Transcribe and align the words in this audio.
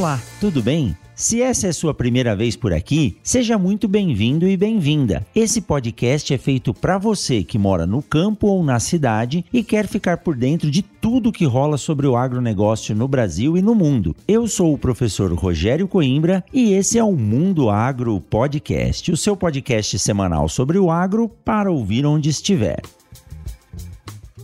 Olá, 0.00 0.18
tudo 0.40 0.62
bem? 0.62 0.96
Se 1.14 1.42
essa 1.42 1.66
é 1.66 1.72
sua 1.72 1.92
primeira 1.92 2.34
vez 2.34 2.56
por 2.56 2.72
aqui, 2.72 3.18
seja 3.22 3.58
muito 3.58 3.86
bem-vindo 3.86 4.48
e 4.48 4.56
bem-vinda. 4.56 5.26
Esse 5.34 5.60
podcast 5.60 6.32
é 6.32 6.38
feito 6.38 6.72
para 6.72 6.96
você 6.96 7.44
que 7.44 7.58
mora 7.58 7.86
no 7.86 8.00
campo 8.00 8.46
ou 8.46 8.64
na 8.64 8.80
cidade 8.80 9.44
e 9.52 9.62
quer 9.62 9.86
ficar 9.86 10.16
por 10.16 10.34
dentro 10.34 10.70
de 10.70 10.80
tudo 10.80 11.30
que 11.30 11.44
rola 11.44 11.76
sobre 11.76 12.06
o 12.06 12.16
agronegócio 12.16 12.96
no 12.96 13.06
Brasil 13.06 13.58
e 13.58 13.60
no 13.60 13.74
mundo. 13.74 14.16
Eu 14.26 14.48
sou 14.48 14.72
o 14.72 14.78
professor 14.78 15.30
Rogério 15.34 15.86
Coimbra 15.86 16.42
e 16.50 16.72
esse 16.72 16.98
é 16.98 17.04
o 17.04 17.12
Mundo 17.12 17.68
Agro 17.68 18.18
Podcast, 18.22 19.12
o 19.12 19.18
seu 19.18 19.36
podcast 19.36 19.98
semanal 19.98 20.48
sobre 20.48 20.78
o 20.78 20.90
agro 20.90 21.28
para 21.28 21.70
ouvir 21.70 22.06
onde 22.06 22.30
estiver. 22.30 22.80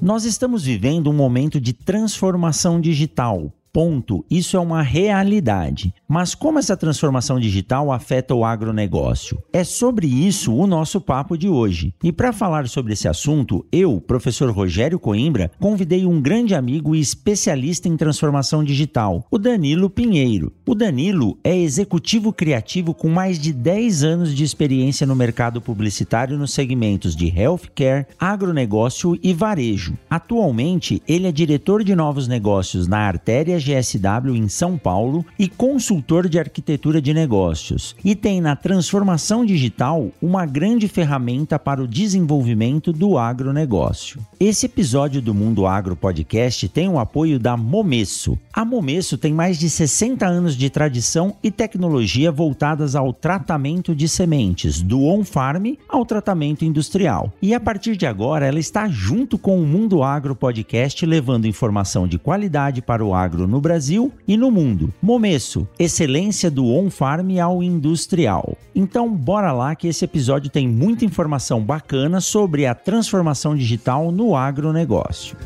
Nós 0.02 0.27
estamos 0.27 0.64
vivendo 0.64 1.09
um 1.09 1.14
momento 1.14 1.59
de 1.59 1.73
transformação 1.73 2.78
digital 2.78 3.50
ponto, 3.76 4.24
isso 4.30 4.56
é 4.56 4.60
uma 4.60 4.80
realidade. 4.80 5.92
Mas 6.08 6.34
como 6.34 6.58
essa 6.58 6.74
transformação 6.78 7.38
digital 7.38 7.92
afeta 7.92 8.34
o 8.34 8.42
agronegócio? 8.42 9.38
É 9.52 9.62
sobre 9.64 10.06
isso 10.06 10.54
o 10.54 10.66
nosso 10.66 10.98
papo 10.98 11.36
de 11.36 11.46
hoje. 11.46 11.92
E 12.02 12.10
para 12.10 12.33
falar 12.33 12.68
sobre 12.68 12.94
esse 12.94 13.06
assunto, 13.06 13.66
eu, 13.70 14.00
professor 14.00 14.50
Rogério 14.50 14.98
Coimbra, 14.98 15.50
convidei 15.60 16.06
um 16.06 16.22
grande 16.22 16.55
amigo 16.55 16.96
e 16.96 17.00
especialista 17.00 17.86
em 17.86 17.98
transformação 17.98 18.64
digital, 18.64 19.27
o 19.30 19.36
Danilo 19.36 19.90
Pinheiro. 19.90 20.50
O 20.66 20.74
Danilo 20.74 21.38
é 21.44 21.55
executivo 21.55 22.33
criativo 22.33 22.94
com 22.94 23.11
mais 23.11 23.38
de 23.38 23.52
10 23.52 24.05
anos 24.05 24.34
de 24.34 24.42
experiência 24.42 25.06
no 25.06 25.14
mercado 25.14 25.61
publicitário 25.61 26.38
nos 26.38 26.55
segmentos 26.55 27.14
de 27.14 27.28
healthcare, 27.28 28.06
agronegócio 28.18 29.18
e 29.22 29.34
varejo. 29.34 29.98
Atualmente, 30.08 31.02
ele 31.06 31.27
é 31.27 31.33
diretor 31.33 31.84
de 31.84 31.94
novos 31.94 32.27
negócios 32.27 32.88
na 32.88 33.00
Artéria 33.00 33.66
GSW 33.67 34.36
em 34.36 34.48
São 34.48 34.78
Paulo 34.78 35.25
e 35.36 35.48
consultor 35.48 36.28
de 36.28 36.39
arquitetura 36.39 37.03
de 37.03 37.12
negócios. 37.12 37.97
E 38.05 38.14
tem 38.14 38.41
na 38.41 38.55
transformação 38.55 39.45
digital 39.45 40.11
uma 40.23 40.47
grande 40.47 40.86
ferramenta 40.86 41.58
para 41.58 41.83
o 41.83 41.89
desenvolvimento 41.89 42.92
do 42.92 43.19
agronegócio. 43.19 44.20
Esse 44.39 44.67
episódio 44.67 45.20
do 45.20 45.34
Mundo 45.34 45.67
Agro 45.67 45.97
Podcast 45.97 46.69
tem 46.69 46.89
o 46.89 46.98
apoio 46.98 47.39
da 47.39 47.56
Momesso. 47.56 48.39
A 48.53 48.64
Momesso 48.64 49.19
tem 49.19 49.33
mais 49.33 49.58
de 49.58 49.69
60 49.69 50.27
anos 50.27 50.56
de 50.56 50.70
tradição 50.70 51.36
e 51.42 51.51
tecnologia 51.51 52.30
voltadas 52.30 52.95
ao 52.95 53.12
tratamento 53.12 53.95
de 53.95 54.08
sementes, 54.08 54.80
do 54.80 55.03
on-farm 55.03 55.75
ao 55.89 56.05
tratamento 56.05 56.64
industrial. 56.64 57.33
E 57.42 57.55
a 57.55 57.61
partir 57.61 57.97
de 57.97 58.06
agora, 58.06 58.47
ela 58.47 58.58
está 58.58 58.89
junto 58.89 59.39
com 59.39 59.61
o 59.61 59.67
Mundo 59.67 60.03
Agro 60.03 60.36
Podcast, 60.36 61.05
levando 61.05 61.47
informação 61.47 62.06
de 62.06 62.19
qualidade 62.19 62.83
para 62.83 63.05
o 63.05 63.14
agro 63.14 63.47
no 63.47 63.55
Brasil 63.60 64.12
e 64.26 64.36
no 64.36 64.50
mundo. 64.50 64.92
Momesso, 65.00 65.66
excelência 65.78 66.50
do 66.50 66.66
on-farm 66.66 67.38
ao 67.38 67.62
industrial. 67.62 68.56
Então, 68.74 69.12
bora 69.12 69.52
lá 69.52 69.74
que 69.74 69.88
esse 69.88 70.04
episódio 70.04 70.50
tem 70.50 70.68
muita 70.68 71.04
informação 71.04 71.60
bacana 71.62 72.20
sobre 72.20 72.66
a 72.66 72.74
transformação 72.74 73.56
digital 73.56 74.10
no 74.10 74.36
agronegócio. 74.36 75.36